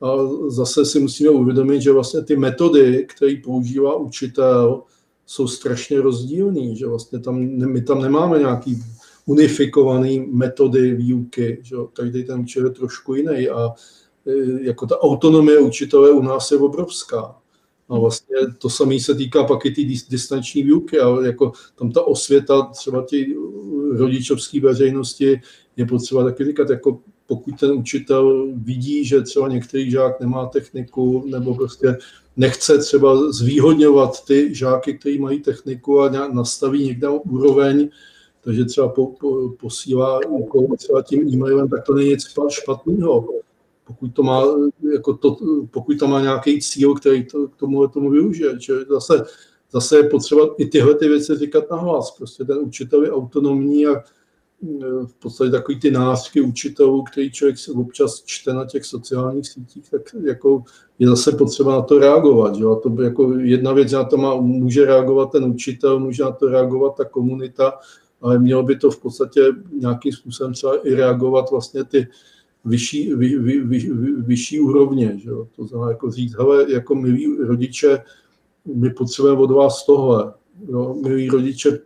a 0.00 0.16
zase 0.48 0.84
si 0.84 1.00
musíme 1.00 1.30
uvědomit, 1.30 1.82
že 1.82 1.92
vlastně 1.92 2.22
ty 2.22 2.36
metody, 2.36 3.06
které 3.08 3.36
používá 3.44 3.96
učitel, 3.96 4.82
jsou 5.28 5.48
strašně 5.48 6.00
rozdílné, 6.00 6.74
že 6.74 6.86
vlastně 6.86 7.18
tam, 7.18 7.38
my 7.72 7.82
tam 7.82 8.02
nemáme 8.02 8.38
nějaký 8.38 8.82
unifikovaný 9.26 10.26
metody 10.32 10.94
výuky, 10.94 11.58
že 11.62 11.76
každý 11.92 12.24
ten 12.24 12.40
učitel 12.40 12.66
je 12.66 12.74
trošku 12.74 13.14
jiný 13.14 13.48
a 13.48 13.68
e, 14.26 14.32
jako 14.62 14.86
ta 14.86 14.98
autonomie 14.98 15.58
učitele 15.58 16.10
u 16.10 16.22
nás 16.22 16.50
je 16.50 16.58
obrovská. 16.58 17.36
A 17.88 17.98
vlastně 17.98 18.36
to 18.58 18.70
samé 18.70 19.00
se 19.00 19.14
týká 19.14 19.44
pak 19.44 19.66
i 19.66 19.70
té 19.70 19.82
distanční 20.10 20.62
výuky, 20.62 21.00
ale 21.00 21.26
jako 21.26 21.52
tam 21.78 21.92
ta 21.92 22.02
osvěta 22.02 22.62
třeba 22.62 23.02
ty 23.02 23.36
rodičovské 23.96 24.60
veřejnosti 24.60 25.40
je 25.76 25.86
potřeba 25.86 26.24
taky 26.24 26.44
říkat, 26.44 26.70
jako 26.70 27.00
pokud 27.26 27.60
ten 27.60 27.72
učitel 27.72 28.48
vidí, 28.54 29.04
že 29.04 29.22
třeba 29.22 29.48
některý 29.48 29.90
žák 29.90 30.20
nemá 30.20 30.46
techniku 30.46 31.24
nebo 31.26 31.54
prostě 31.54 31.96
nechce 32.38 32.78
třeba 32.78 33.32
zvýhodňovat 33.32 34.24
ty 34.24 34.54
žáky, 34.54 34.98
kteří 34.98 35.18
mají 35.18 35.40
techniku 35.40 36.00
a 36.00 36.28
nastaví 36.32 36.84
někde 36.84 37.08
úroveň, 37.08 37.88
takže 38.40 38.64
třeba 38.64 38.88
po, 38.88 39.06
po, 39.06 39.48
posílá 39.60 40.20
úkol 40.28 40.66
třeba 40.78 41.02
tím 41.02 41.28
e-mailem, 41.28 41.68
tak 41.68 41.84
to 41.84 41.94
není 41.94 42.08
nic 42.08 42.24
špatného. 42.48 43.28
Pokud, 43.84 44.14
to 44.14 44.22
má, 44.22 44.44
jako 44.92 45.14
to, 45.14 45.36
pokud 45.70 45.98
tam 45.98 46.10
má 46.10 46.20
nějaký 46.20 46.60
cíl, 46.60 46.94
který 46.94 47.24
to, 47.24 47.48
k 47.48 47.56
tomu, 47.56 47.88
tomu 47.88 48.10
využije. 48.10 48.60
Že 48.60 48.74
zase, 48.90 49.24
zase 49.72 49.96
je 49.96 50.02
potřeba 50.02 50.54
i 50.58 50.66
tyhle 50.66 50.94
ty 50.94 51.08
věci 51.08 51.36
říkat 51.36 51.70
nahlas. 51.70 52.10
Prostě 52.10 52.44
ten 52.44 52.58
učitel 52.58 53.04
je 53.04 53.12
autonomní 53.12 53.86
a 53.86 54.02
v 55.06 55.14
podstatě 55.18 55.50
takový 55.50 55.80
ty 55.80 55.90
nářky 55.90 56.40
učitelů, 56.40 57.02
který 57.02 57.30
člověk 57.30 57.58
se 57.58 57.72
občas 57.72 58.22
čte 58.26 58.52
na 58.52 58.64
těch 58.64 58.84
sociálních 58.84 59.48
sítích, 59.48 59.90
tak 59.90 60.02
jako 60.24 60.62
je 60.98 61.08
zase 61.08 61.32
potřeba 61.32 61.72
na 61.72 61.82
to 61.82 61.98
reagovat. 61.98 62.54
Že? 62.54 62.64
A 62.64 62.74
to 62.74 63.02
jako 63.02 63.32
jedna 63.32 63.72
věc, 63.72 63.92
na 63.92 64.04
to 64.04 64.16
má, 64.16 64.34
může 64.34 64.84
reagovat 64.84 65.32
ten 65.32 65.44
učitel, 65.44 66.00
může 66.00 66.24
na 66.24 66.32
to 66.32 66.48
reagovat 66.48 66.96
ta 66.96 67.04
komunita, 67.04 67.78
ale 68.20 68.38
mělo 68.38 68.62
by 68.62 68.76
to 68.76 68.90
v 68.90 69.00
podstatě 69.02 69.40
nějakým 69.72 70.12
způsobem 70.12 70.52
třeba 70.52 70.76
i 70.76 70.94
reagovat 70.94 71.50
vlastně 71.50 71.84
ty 71.84 72.06
vyšší, 72.64 73.14
vy, 73.14 73.38
vy, 73.38 73.60
vy, 73.60 73.78
vy, 73.78 74.12
vyšší 74.12 74.60
úrovně. 74.60 75.18
Že? 75.18 75.30
To 75.56 75.64
znamená 75.64 75.90
jako 75.90 76.10
říct, 76.10 76.36
hele, 76.38 76.72
jako 76.72 76.94
milí 76.94 77.36
rodiče, 77.38 77.98
my 78.74 78.90
potřebujeme 78.90 79.40
od 79.40 79.50
vás 79.50 79.86
tohle, 79.86 80.32
jo, 80.68 80.96
milí 81.02 81.28
rodiče, 81.28 81.78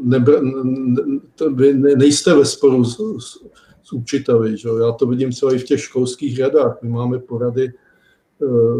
nebr, 0.00 0.42
ne, 0.42 1.20
vy 1.54 1.74
nejste 1.74 2.34
ve 2.34 2.44
sporu 2.44 2.84
s, 2.84 2.96
s, 2.96 3.38
s 3.82 3.92
učiteli. 3.92 4.58
Že? 4.58 4.68
Já 4.80 4.92
to 4.92 5.06
vidím 5.06 5.32
celé 5.32 5.54
i 5.54 5.58
v 5.58 5.64
těch 5.64 5.80
školských 5.80 6.40
radách. 6.40 6.78
My 6.82 6.88
máme 6.88 7.18
porady 7.18 7.72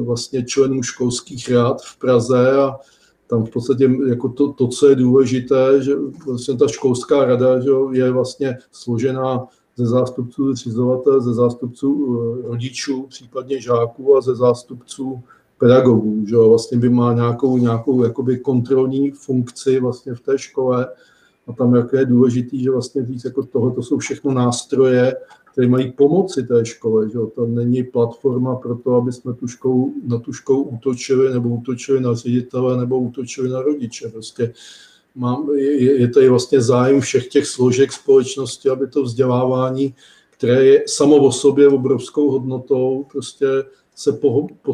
vlastně 0.04 0.44
členů 0.44 0.82
školských 0.82 1.50
rád 1.50 1.82
v 1.82 1.98
Praze 1.98 2.52
a 2.52 2.76
tam 3.26 3.44
v 3.44 3.50
podstatě 3.50 3.90
jako 4.08 4.28
to, 4.28 4.52
to, 4.52 4.68
co 4.68 4.88
je 4.88 4.94
důležité, 4.94 5.82
že 5.82 5.92
vlastně 6.26 6.56
ta 6.56 6.68
školská 6.68 7.24
rada 7.24 7.60
že 7.60 7.70
je 7.92 8.10
vlastně 8.10 8.58
složená 8.72 9.46
ze 9.76 9.86
zástupců 9.86 10.54
zřizovatele, 10.54 11.20
ze 11.20 11.34
zástupců 11.34 12.16
rodičů, 12.44 13.06
případně 13.08 13.60
žáků 13.60 14.16
a 14.16 14.20
ze 14.20 14.34
zástupců 14.34 15.22
pedagogů, 15.58 16.26
že 16.26 16.36
vlastně 16.36 16.78
by 16.78 16.88
má 16.88 17.12
nějakou, 17.12 17.58
nějakou 17.58 18.04
jakoby 18.04 18.38
kontrolní 18.38 19.10
funkci 19.10 19.80
vlastně 19.80 20.14
v 20.14 20.20
té 20.20 20.38
škole 20.38 20.88
a 21.46 21.52
tam 21.52 21.74
jak 21.74 21.92
je 21.92 22.04
důležitý, 22.04 22.62
že 22.62 22.70
vlastně 22.70 23.02
víc 23.02 23.24
jako 23.24 23.42
toho, 23.42 23.70
to 23.70 23.82
jsou 23.82 23.98
všechno 23.98 24.32
nástroje, 24.32 25.16
které 25.52 25.68
mají 25.68 25.92
pomoci 25.92 26.42
té 26.42 26.66
škole, 26.66 27.10
že 27.10 27.18
to 27.34 27.46
není 27.46 27.82
platforma 27.82 28.54
pro 28.54 28.74
to, 28.74 28.94
aby 28.94 29.12
jsme 29.12 29.34
tu 29.34 29.48
školu, 29.48 29.94
na 30.06 30.18
tu 30.18 30.32
školu 30.32 30.62
útočili 30.62 31.32
nebo 31.32 31.48
útočili 31.48 32.00
na 32.00 32.14
ředitele 32.14 32.76
nebo 32.76 32.98
útočili 32.98 33.48
na 33.48 33.62
rodiče. 33.62 34.08
Prostě 34.08 34.52
mám, 35.14 35.50
je, 35.54 36.00
je 36.00 36.08
tady 36.08 36.28
vlastně 36.28 36.60
zájem 36.60 37.00
všech 37.00 37.28
těch 37.28 37.46
složek 37.46 37.92
společnosti, 37.92 38.68
aby 38.68 38.86
to 38.86 39.02
vzdělávání, 39.02 39.94
které 40.30 40.64
je 40.64 40.84
samo 40.86 41.16
o 41.16 41.32
sobě 41.32 41.68
obrovskou 41.68 42.30
hodnotou, 42.30 43.06
prostě 43.12 43.46
se 43.96 44.12
po, 44.12 44.46
po, 44.62 44.72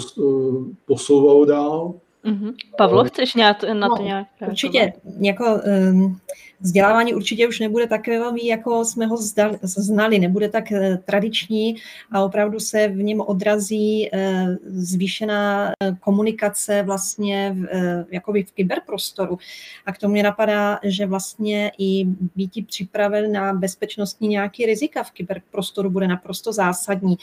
posouvalo 0.85 1.45
dál. 1.45 1.95
Mm-hmm. 2.25 2.55
Pavlo, 2.79 3.05
chceš 3.05 3.35
nějak, 3.35 3.62
na 3.62 3.89
to 3.89 3.97
no, 3.97 4.05
nějak? 4.05 4.27
Určitě. 4.49 4.93
Jako, 5.20 5.61
um, 5.91 6.20
vzdělávání 6.62 7.14
určitě 7.14 7.49
už 7.49 7.61
nebude 7.61 7.87
takový, 7.87 8.47
jako 8.47 8.85
jsme 8.85 9.07
ho 9.07 9.16
znali, 9.62 10.18
nebude 10.18 10.49
tak 10.49 10.73
eh, 10.73 10.99
tradiční 11.05 11.77
a 12.12 12.25
opravdu 12.25 12.61
se 12.61 12.89
v 12.89 12.97
něm 12.97 13.20
odrazí 13.20 14.09
eh, 14.12 14.47
zvýšená 14.64 15.70
eh, 15.70 15.97
komunikace 16.01 16.83
vlastně 16.83 17.57
v, 17.59 18.05
jakoby 18.11 18.43
v 18.43 18.53
kyberprostoru. 18.53 19.39
A 19.87 19.93
k 19.93 19.99
tomu 19.99 20.12
mě 20.12 20.23
napadá, 20.23 20.79
že 20.83 21.07
vlastně 21.07 21.73
i 21.79 22.05
být 22.37 22.66
připraven 22.66 23.33
na 23.33 23.53
bezpečnostní 23.53 24.29
nějaký 24.29 24.66
rizika 24.66 25.03
v 25.03 25.11
kyberprostoru 25.11 25.91
bude 25.91 26.09
naprosto 26.09 26.53
zásadní. 26.53 27.16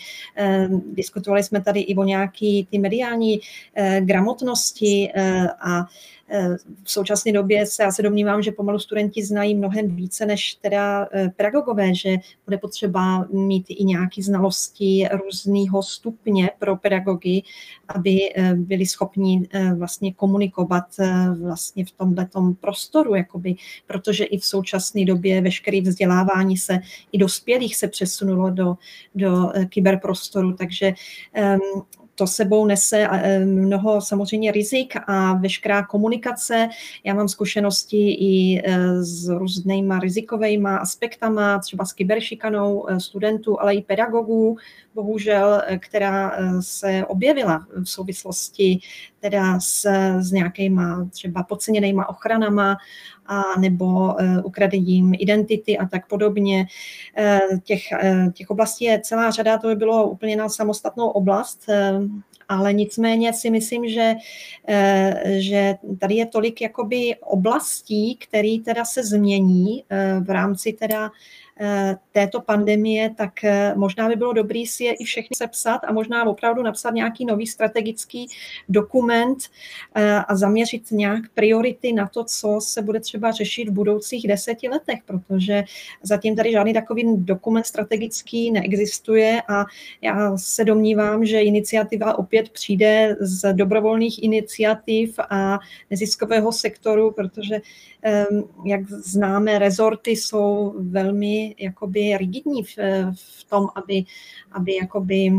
Diskutovali 0.93 1.43
jsme 1.43 1.62
tady 1.62 1.80
i 1.80 1.95
o 1.95 2.04
nějaký 2.04 2.68
ty 2.72 2.80
mediální 2.80 3.39
gramotnosti 4.00 4.89
a 5.62 5.86
v 6.84 6.92
současné 6.92 7.32
době 7.32 7.66
se 7.66 7.84
já 7.84 7.92
se 7.92 8.02
domnívám, 8.02 8.42
že 8.42 8.52
pomalu 8.52 8.80
studenti 8.80 9.26
znají 9.26 9.56
mnohem 9.56 9.96
více 9.96 10.26
než 10.26 10.54
teda 10.54 11.08
eh, 11.12 11.30
pedagogové, 11.36 11.96
že 11.96 12.16
bude 12.46 12.58
potřeba 12.58 13.26
mít 13.32 13.66
i 13.70 13.84
nějaké 13.84 14.24
znalosti 14.24 15.08
různého 15.24 15.84
stupně 15.84 16.50
pro 16.60 16.76
pedagogy, 16.76 17.42
aby 17.88 18.20
eh, 18.36 18.54
byli 18.56 18.86
schopni 18.86 19.48
eh, 19.52 19.74
vlastně 19.74 20.14
komunikovat 20.14 20.84
vlastně 21.42 21.86
v 21.86 21.92
tomhle 21.92 22.28
prostoru, 22.62 23.16
jakoby, 23.16 23.56
protože 23.88 24.24
i 24.24 24.38
v 24.38 24.46
současné 24.46 25.06
době 25.06 25.42
veškeré 25.42 25.82
vzdělávání 25.82 26.58
se 26.58 26.80
i 27.12 27.18
dospělých 27.18 27.76
se 27.76 27.88
přesunulo 27.88 28.50
do, 28.50 28.78
do 29.16 29.52
kyberprostoru, 29.70 30.54
takže 30.54 30.94
um, 31.38 31.84
to 32.20 32.28
sebou 32.28 32.65
nese 32.65 33.07
eh, 33.11 33.45
mnoho 33.45 34.01
samozřejmě 34.01 34.51
rizik 34.51 34.93
a 35.07 35.34
veškerá 35.34 35.86
komunikace. 35.86 36.70
Já 37.03 37.13
mám 37.13 37.28
zkušenosti 37.28 38.11
i 38.11 38.61
eh, 38.65 39.03
s 39.03 39.28
různýma 39.28 39.99
rizikovými 39.99 40.70
aspektama, 40.70 41.59
třeba 41.59 41.86
s 41.86 41.93
kyberšikanou 41.93 42.89
eh, 42.89 42.99
studentů, 42.99 43.61
ale 43.61 43.76
i 43.76 43.82
pedagogů, 43.82 44.57
bohužel, 44.95 45.61
která 45.80 46.38
se 46.59 47.05
objevila 47.05 47.65
v 47.84 47.89
souvislosti 47.89 48.80
teda 49.20 49.59
s, 49.59 49.89
s 50.20 50.32
nějakýma 50.32 51.09
třeba 51.11 51.43
podceněnýma 51.43 52.09
ochranama 52.09 52.78
a 53.30 53.60
nebo 53.60 54.16
ukradením 54.44 55.14
identity 55.20 55.78
a 55.78 55.86
tak 55.86 56.08
podobně. 56.08 56.66
Těch, 57.64 57.82
těch 58.34 58.50
oblastí 58.50 58.86
je 58.86 59.02
celá 59.04 59.32
řada, 59.32 59.58
to 59.58 59.68
by 59.68 59.76
bylo 59.76 60.10
úplně 60.10 60.36
na 60.36 60.50
samostatnou 60.50 61.08
oblast, 61.08 61.66
ale 62.50 62.74
nicméně 62.74 63.34
si 63.34 63.50
myslím, 63.50 63.90
že, 63.90 64.16
že 65.26 65.76
tady 66.00 66.16
je 66.16 66.26
tolik 66.26 66.62
jakoby 66.62 67.16
oblastí, 67.22 68.16
které 68.16 68.58
teda 68.66 68.86
se 68.86 69.04
změní 69.04 69.84
v 70.20 70.30
rámci 70.30 70.74
teda 70.74 71.10
Eh, 71.10 71.49
této 72.12 72.41
pandemie, 72.41 73.10
tak 73.10 73.43
eh, 73.43 73.74
možná 73.76 74.10
by 74.10 74.16
bylo 74.16 74.34
dobré 74.34 74.64
si 74.68 74.84
je 74.84 74.93
i 74.93 75.03
všechny 75.03 75.36
sepsat 75.36 75.82
a 75.84 75.93
možná 75.93 76.26
opravdu 76.26 76.64
napsat 76.64 76.93
nějaký 76.93 77.26
nový 77.26 77.47
strategický 77.47 78.28
dokument 78.70 79.38
eh, 79.95 80.16
a 80.28 80.36
zaměřit 80.36 80.91
nějak 80.91 81.24
priority 81.34 81.93
na 81.93 82.07
to, 82.07 82.24
co 82.24 82.60
se 82.62 82.82
bude 82.82 82.99
třeba 82.99 83.32
řešit 83.32 83.70
v 83.70 83.72
budoucích 83.74 84.28
deseti 84.28 84.70
letech, 84.70 84.99
protože 85.05 85.64
zatím 86.03 86.36
tady 86.36 86.51
žádný 86.51 86.74
takový 86.74 87.18
dokument 87.18 87.64
strategický 87.64 88.51
neexistuje 88.51 89.41
a 89.47 89.66
já 90.01 90.38
se 90.38 90.66
domnívám, 90.66 91.26
že 91.26 91.41
iniciativa 91.41 92.18
opět 92.18 92.49
přijde 92.49 93.16
z 93.20 93.53
dobrovolných 93.53 94.24
iniciativ 94.24 95.20
a 95.30 95.60
neziskového 95.89 96.51
sektoru, 96.51 97.12
protože 97.12 97.62
jak 98.66 98.89
známe, 98.89 99.60
rezorty 99.60 100.12
jsou 100.12 100.76
velmi 100.78 101.49
jakoby 101.58 102.18
rigidní 102.18 102.64
v, 102.64 102.78
v 103.14 103.43
tom, 103.50 103.68
aby, 103.76 104.04
aby 104.52 104.76
jakoby 104.76 105.32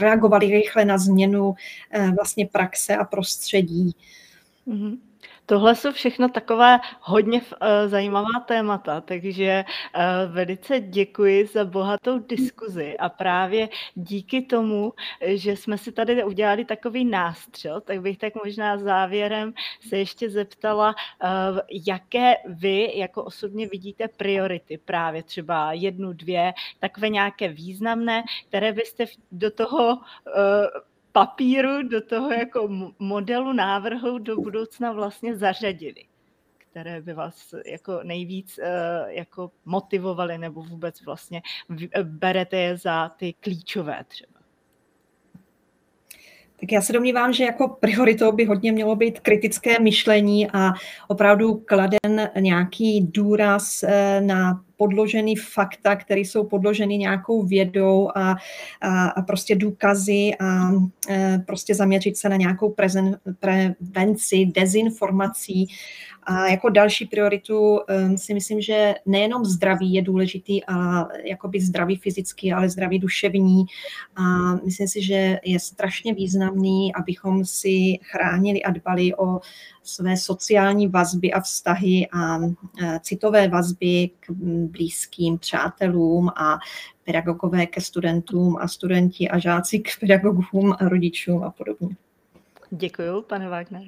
reagovali 0.00 0.50
rychle 0.50 0.84
na 0.84 0.98
změnu 0.98 1.54
eh, 1.90 2.10
vlastně 2.16 2.46
praxe 2.46 2.96
a 2.96 3.04
prostředí. 3.04 3.94
Mm-hmm. 4.68 4.98
Tohle 5.50 5.74
jsou 5.74 5.92
všechno 5.92 6.28
takové 6.28 6.78
hodně 7.00 7.40
uh, 7.40 7.46
zajímavá 7.86 8.40
témata, 8.46 9.00
takže 9.00 9.64
uh, 9.64 10.34
velice 10.34 10.80
děkuji 10.80 11.46
za 11.46 11.64
bohatou 11.64 12.18
diskuzi 12.18 12.96
a 12.98 13.08
právě 13.08 13.68
díky 13.94 14.42
tomu, 14.42 14.92
že 15.26 15.56
jsme 15.56 15.78
si 15.78 15.92
tady 15.92 16.24
udělali 16.24 16.64
takový 16.64 17.04
nástřel, 17.04 17.80
tak 17.80 18.00
bych 18.00 18.18
tak 18.18 18.32
možná 18.44 18.78
závěrem 18.78 19.52
se 19.88 19.98
ještě 19.98 20.30
zeptala, 20.30 20.94
uh, 21.22 21.58
jaké 21.86 22.34
vy 22.46 22.92
jako 22.94 23.24
osobně 23.24 23.68
vidíte 23.68 24.08
priority, 24.08 24.78
právě 24.78 25.22
třeba 25.22 25.72
jednu, 25.72 26.12
dvě, 26.12 26.52
takové 26.78 27.08
nějaké 27.08 27.48
významné, 27.48 28.22
které 28.48 28.72
byste 28.72 29.04
do 29.32 29.50
toho 29.50 29.98
papíru 31.12 31.82
do 31.82 32.00
toho 32.00 32.32
jako 32.32 32.68
modelu 32.98 33.52
návrhu 33.52 34.18
do 34.18 34.36
budoucna 34.36 34.92
vlastně 34.92 35.36
zařadili, 35.36 36.04
které 36.58 37.00
by 37.00 37.12
vás 37.12 37.54
jako 37.66 38.00
nejvíc 38.02 38.58
uh, 38.58 39.10
jako 39.10 39.50
motivovaly 39.64 40.38
nebo 40.38 40.62
vůbec 40.62 41.04
vlastně 41.04 41.42
berete 42.02 42.56
je 42.56 42.76
za 42.76 43.08
ty 43.08 43.32
klíčové 43.32 44.04
třeba? 44.08 44.40
Tak 46.60 46.72
já 46.72 46.80
se 46.80 46.92
domnívám, 46.92 47.32
že 47.32 47.44
jako 47.44 47.68
prioritou 47.68 48.32
by 48.32 48.44
hodně 48.44 48.72
mělo 48.72 48.96
být 48.96 49.20
kritické 49.20 49.78
myšlení 49.78 50.50
a 50.50 50.72
opravdu 51.08 51.54
kladen 51.54 52.30
nějaký 52.40 53.00
důraz 53.00 53.82
eh, 53.82 54.20
na 54.20 54.64
podložený 54.80 55.36
fakta, 55.36 55.96
které 55.96 56.20
jsou 56.20 56.44
podloženy 56.44 56.98
nějakou 56.98 57.42
vědou 57.42 58.08
a, 58.14 58.36
a, 58.80 59.08
a 59.08 59.22
prostě 59.22 59.54
důkazy 59.54 60.30
a 60.40 60.70
e, 61.08 61.38
prostě 61.46 61.74
zaměřit 61.74 62.16
se 62.16 62.28
na 62.28 62.36
nějakou 62.36 62.70
prezen, 62.70 63.18
prevenci 63.40 64.46
dezinformací. 64.46 65.68
A 66.22 66.46
jako 66.46 66.68
další 66.68 67.06
prioritu 67.06 67.78
um, 67.78 68.18
si 68.18 68.34
myslím, 68.34 68.60
že 68.60 68.94
nejenom 69.06 69.44
zdraví 69.44 69.94
je 69.94 70.02
důležitý 70.02 70.64
a 70.64 71.08
jakoby 71.24 71.60
zdraví 71.60 71.96
fyzický, 71.96 72.52
ale 72.52 72.68
zdraví 72.68 72.98
duševní. 72.98 73.64
A 74.16 74.54
myslím 74.64 74.88
si, 74.88 75.02
že 75.02 75.38
je 75.44 75.60
strašně 75.60 76.14
významný, 76.14 76.94
abychom 76.94 77.44
si 77.44 77.98
chránili 78.02 78.62
a 78.62 78.70
dbali 78.70 79.14
o 79.14 79.40
své 79.82 80.16
sociální 80.16 80.88
vazby 80.88 81.32
a 81.32 81.40
vztahy 81.40 82.08
a 82.12 82.38
citové 83.00 83.48
vazby 83.48 84.10
k 84.20 84.30
blízkým 84.70 85.38
přátelům 85.38 86.28
a 86.28 86.58
pedagogové 87.04 87.66
ke 87.66 87.80
studentům 87.80 88.56
a 88.60 88.68
studenti 88.68 89.28
a 89.28 89.38
žáci 89.38 89.78
k 89.78 89.88
pedagogům 90.00 90.74
a 90.78 90.88
rodičům 90.88 91.44
a 91.44 91.50
podobně. 91.50 91.96
Děkuji, 92.70 93.22
pane 93.22 93.48
Wagner. 93.48 93.82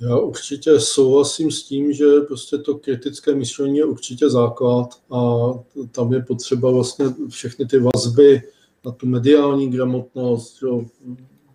Já 0.00 0.16
určitě 0.16 0.80
souhlasím 0.80 1.50
s 1.50 1.62
tím, 1.62 1.92
že 1.92 2.20
prostě 2.20 2.58
to 2.58 2.74
kritické 2.74 3.34
myšlení 3.34 3.78
je 3.78 3.84
určitě 3.84 4.30
základ 4.30 4.88
a 5.10 5.50
tam 5.92 6.12
je 6.12 6.22
potřeba 6.22 6.70
vlastně 6.70 7.06
všechny 7.28 7.66
ty 7.66 7.78
vazby 7.78 8.42
na 8.84 8.92
tu 8.92 9.06
mediální 9.06 9.70
gramotnost, 9.70 10.62
jo, 10.62 10.84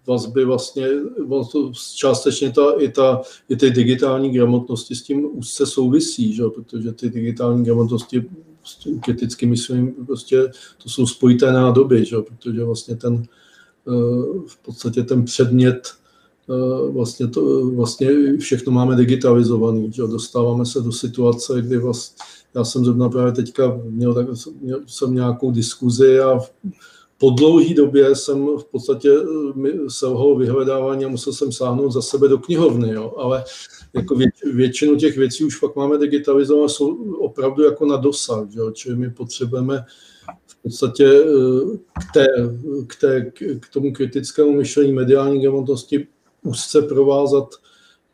vazby 0.07 0.45
vlastně, 0.45 0.87
částečně 1.95 2.51
ta, 2.51 2.71
i, 2.79 2.89
ta, 2.89 3.21
i 3.49 3.55
ty 3.55 3.71
digitální 3.71 4.29
gramotnosti 4.31 4.95
s 4.95 5.01
tím 5.01 5.29
úzce 5.37 5.65
souvisí, 5.65 6.33
že? 6.33 6.43
protože 6.55 6.91
ty 6.91 7.09
digitální 7.09 7.63
gramotnosti 7.63 8.25
s 8.67 8.75
tím 8.75 8.99
kritickým 8.99 9.49
myšlením 9.49 10.05
prostě 10.05 10.51
to 10.83 10.89
jsou 10.89 11.07
spojité 11.07 11.51
nádoby, 11.51 12.05
že? 12.05 12.15
protože 12.17 12.63
vlastně 12.63 12.95
ten, 12.95 13.23
v 14.47 14.57
podstatě 14.65 15.03
ten 15.03 15.25
předmět 15.25 15.93
vlastně, 16.89 17.27
to, 17.27 17.65
vlastně 17.65 18.37
všechno 18.37 18.71
máme 18.71 18.95
digitalizovaný. 18.95 19.91
Že? 19.91 20.01
Dostáváme 20.01 20.65
se 20.65 20.81
do 20.81 20.91
situace, 20.91 21.61
kdy 21.61 21.77
vlastně, 21.77 22.25
já 22.55 22.63
jsem 22.63 22.85
zrovna 22.85 23.09
právě 23.09 23.31
teďka 23.31 23.79
měl, 23.89 24.13
tak, 24.13 24.27
měl 24.61 24.79
jsem 24.87 25.15
nějakou 25.15 25.51
diskuzi 25.51 26.19
a 26.19 26.39
po 27.17 27.29
dlouhé 27.29 27.73
době 27.73 28.15
jsem 28.15 28.47
v 28.57 28.65
podstatě 28.65 29.11
selhal 29.87 30.35
vyhledávání 30.35 31.05
a 31.05 31.09
musel 31.09 31.33
jsem 31.33 31.51
sáhnout 31.51 31.91
za 31.91 32.01
sebe 32.01 32.27
do 32.27 32.37
knihovny, 32.37 32.93
jo? 32.93 33.13
ale 33.17 33.43
jako 33.93 34.15
vě, 34.15 34.27
většinu 34.53 34.95
těch 34.95 35.17
věcí 35.17 35.43
už 35.43 35.59
fakt 35.59 35.75
máme 35.75 35.97
digitalizované, 35.97 36.69
jsou 36.69 37.13
opravdu 37.13 37.63
jako 37.63 37.85
na 37.85 37.97
dosah, 37.97 38.49
že? 38.49 38.59
čili 38.73 38.95
my 38.95 39.09
potřebujeme 39.09 39.85
v 40.47 40.61
podstatě 40.61 41.05
eh, 41.05 41.77
k, 41.99 42.13
té, 42.13 42.25
k, 42.87 42.95
té, 42.99 43.31
k 43.59 43.69
tomu 43.73 43.93
kritickému 43.93 44.51
myšlení 44.51 44.93
mediální 44.93 45.41
gramotnosti 45.41 46.07
úzce 46.43 46.81
provázat, 46.81 47.55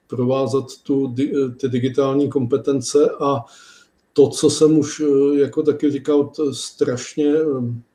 provázat 0.07 0.65
tu, 0.83 1.15
ty 1.59 1.69
digitální 1.69 2.29
kompetence 2.29 3.09
a 3.19 3.39
to, 4.13 4.27
co 4.27 4.49
jsem 4.49 4.77
už 4.77 5.01
eh, 5.01 5.39
jako 5.39 5.63
taky 5.63 5.91
říkal, 5.91 6.31
strašně 6.51 7.33
eh, 7.35 7.92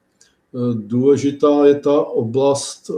důležitá 0.74 1.66
je 1.66 1.74
ta 1.74 2.00
oblast 2.00 2.90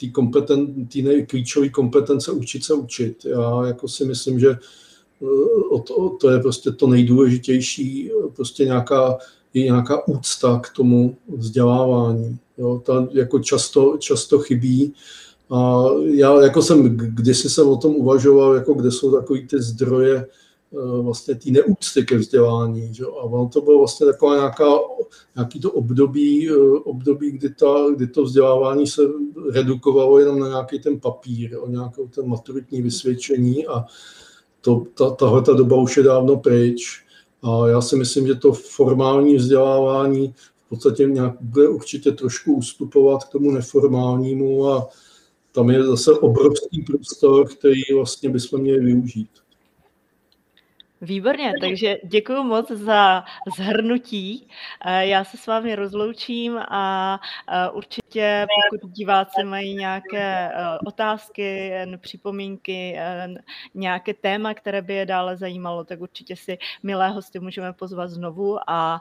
té 0.00 0.08
kompeten, 0.12 0.88
klíčové 1.26 1.68
kompetence 1.68 2.32
učit 2.32 2.64
se 2.64 2.74
učit. 2.74 3.24
Já 3.24 3.66
jako 3.66 3.88
si 3.88 4.04
myslím, 4.04 4.40
že 4.40 4.56
to, 5.86 6.08
to 6.20 6.30
je 6.30 6.40
prostě 6.40 6.70
to 6.70 6.86
nejdůležitější, 6.86 8.10
prostě 8.36 8.64
nějaká 8.64 9.18
je 9.54 9.64
nějaká 9.64 10.08
úcta 10.08 10.60
k 10.62 10.70
tomu 10.70 11.16
vzdělávání. 11.36 12.38
Jo, 12.58 12.82
ta 12.86 13.08
jako 13.12 13.38
často, 13.38 13.96
často 13.98 14.38
chybí. 14.38 14.94
A 15.50 15.84
já 16.04 16.42
jako 16.42 16.62
jsem, 16.62 16.96
kdysi 16.96 17.50
jsem 17.50 17.68
o 17.68 17.76
tom 17.76 17.94
uvažoval, 17.94 18.54
jako 18.54 18.74
kde 18.74 18.90
jsou 18.90 19.12
takový 19.12 19.46
ty 19.46 19.62
zdroje 19.62 20.16
eh, 20.16 20.26
vlastně 21.02 21.34
té 21.34 21.50
neúcty 21.50 22.04
ke 22.04 22.16
vzdělání. 22.16 22.94
Že? 22.94 23.04
A 23.04 23.22
ono 23.22 23.48
to 23.48 23.60
bylo 23.60 23.78
vlastně 23.78 24.06
taková 24.06 24.36
nějaká, 24.36 24.64
nějaký 25.36 25.60
to 25.60 25.72
období, 25.72 26.50
eh, 26.50 26.78
období 26.84 27.30
kdy, 27.30 27.50
ta, 27.50 27.74
kdy 27.96 28.06
to 28.06 28.22
vzdělávání 28.22 28.86
se 28.86 29.02
redukovalo 29.52 30.18
jenom 30.18 30.38
na 30.38 30.48
nějaký 30.48 30.78
ten 30.78 31.00
papír, 31.00 31.58
o 31.60 31.68
nějakou 31.68 32.08
ten 32.08 32.28
maturitní 32.28 32.82
vysvědčení 32.82 33.66
a 33.66 33.84
to, 34.60 34.82
ta, 34.94 35.10
tahle 35.10 35.42
ta 35.42 35.52
doba 35.52 35.76
už 35.76 35.96
je 35.96 36.02
dávno 36.02 36.36
pryč. 36.36 37.04
A 37.42 37.68
já 37.68 37.80
si 37.80 37.96
myslím, 37.96 38.26
že 38.26 38.34
to 38.34 38.52
formální 38.52 39.36
vzdělávání 39.36 40.34
v 40.66 40.68
podstatě 40.68 41.04
nějak 41.04 41.36
bude 41.40 41.68
určitě 41.68 42.12
trošku 42.12 42.54
ustupovat 42.54 43.24
k 43.24 43.28
tomu 43.28 43.50
neformálnímu 43.50 44.68
a 44.68 44.88
tam 45.52 45.70
je 45.70 45.84
zase 45.84 46.12
obrovský 46.12 46.82
prostor, 46.82 47.48
který 47.48 47.80
vlastně 47.94 48.28
bychom 48.30 48.60
měli 48.60 48.80
využít. 48.80 49.28
Výborně, 51.00 51.52
takže 51.60 51.96
děkuji 52.04 52.42
moc 52.42 52.70
za 52.70 53.24
zhrnutí. 53.56 54.48
Eh, 54.86 55.06
já 55.06 55.24
se 55.24 55.36
s 55.36 55.46
vámi 55.46 55.74
rozloučím 55.74 56.58
a 56.58 57.20
eh, 57.48 57.70
určitě, 57.70 58.46
pokud 58.70 58.90
diváci 58.90 59.44
mají 59.44 59.74
nějaké 59.74 60.50
eh, 60.52 60.78
otázky, 60.86 61.72
připomínky, 61.96 62.98
nějaké 63.74 64.14
téma, 64.14 64.54
které 64.54 64.82
by 64.82 64.94
je 64.94 65.06
dále 65.06 65.36
zajímalo, 65.36 65.84
tak 65.84 66.00
určitě 66.00 66.36
si 66.36 66.58
milé 66.82 67.10
hosty 67.10 67.40
můžeme 67.40 67.72
pozvat 67.72 68.10
znovu 68.10 68.58
a 68.66 69.00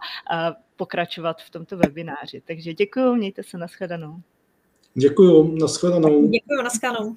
pokračovat 0.75 1.41
v 1.41 1.49
tomto 1.49 1.77
webináři. 1.77 2.41
Takže 2.45 2.73
děkuji, 2.73 3.15
mějte 3.15 3.43
se, 3.43 3.57
nashledanou. 3.57 4.21
Děkuji, 4.93 5.57
nashledanou. 5.59 6.27
Děkuji, 6.27 6.63
nashledanou. 6.63 7.15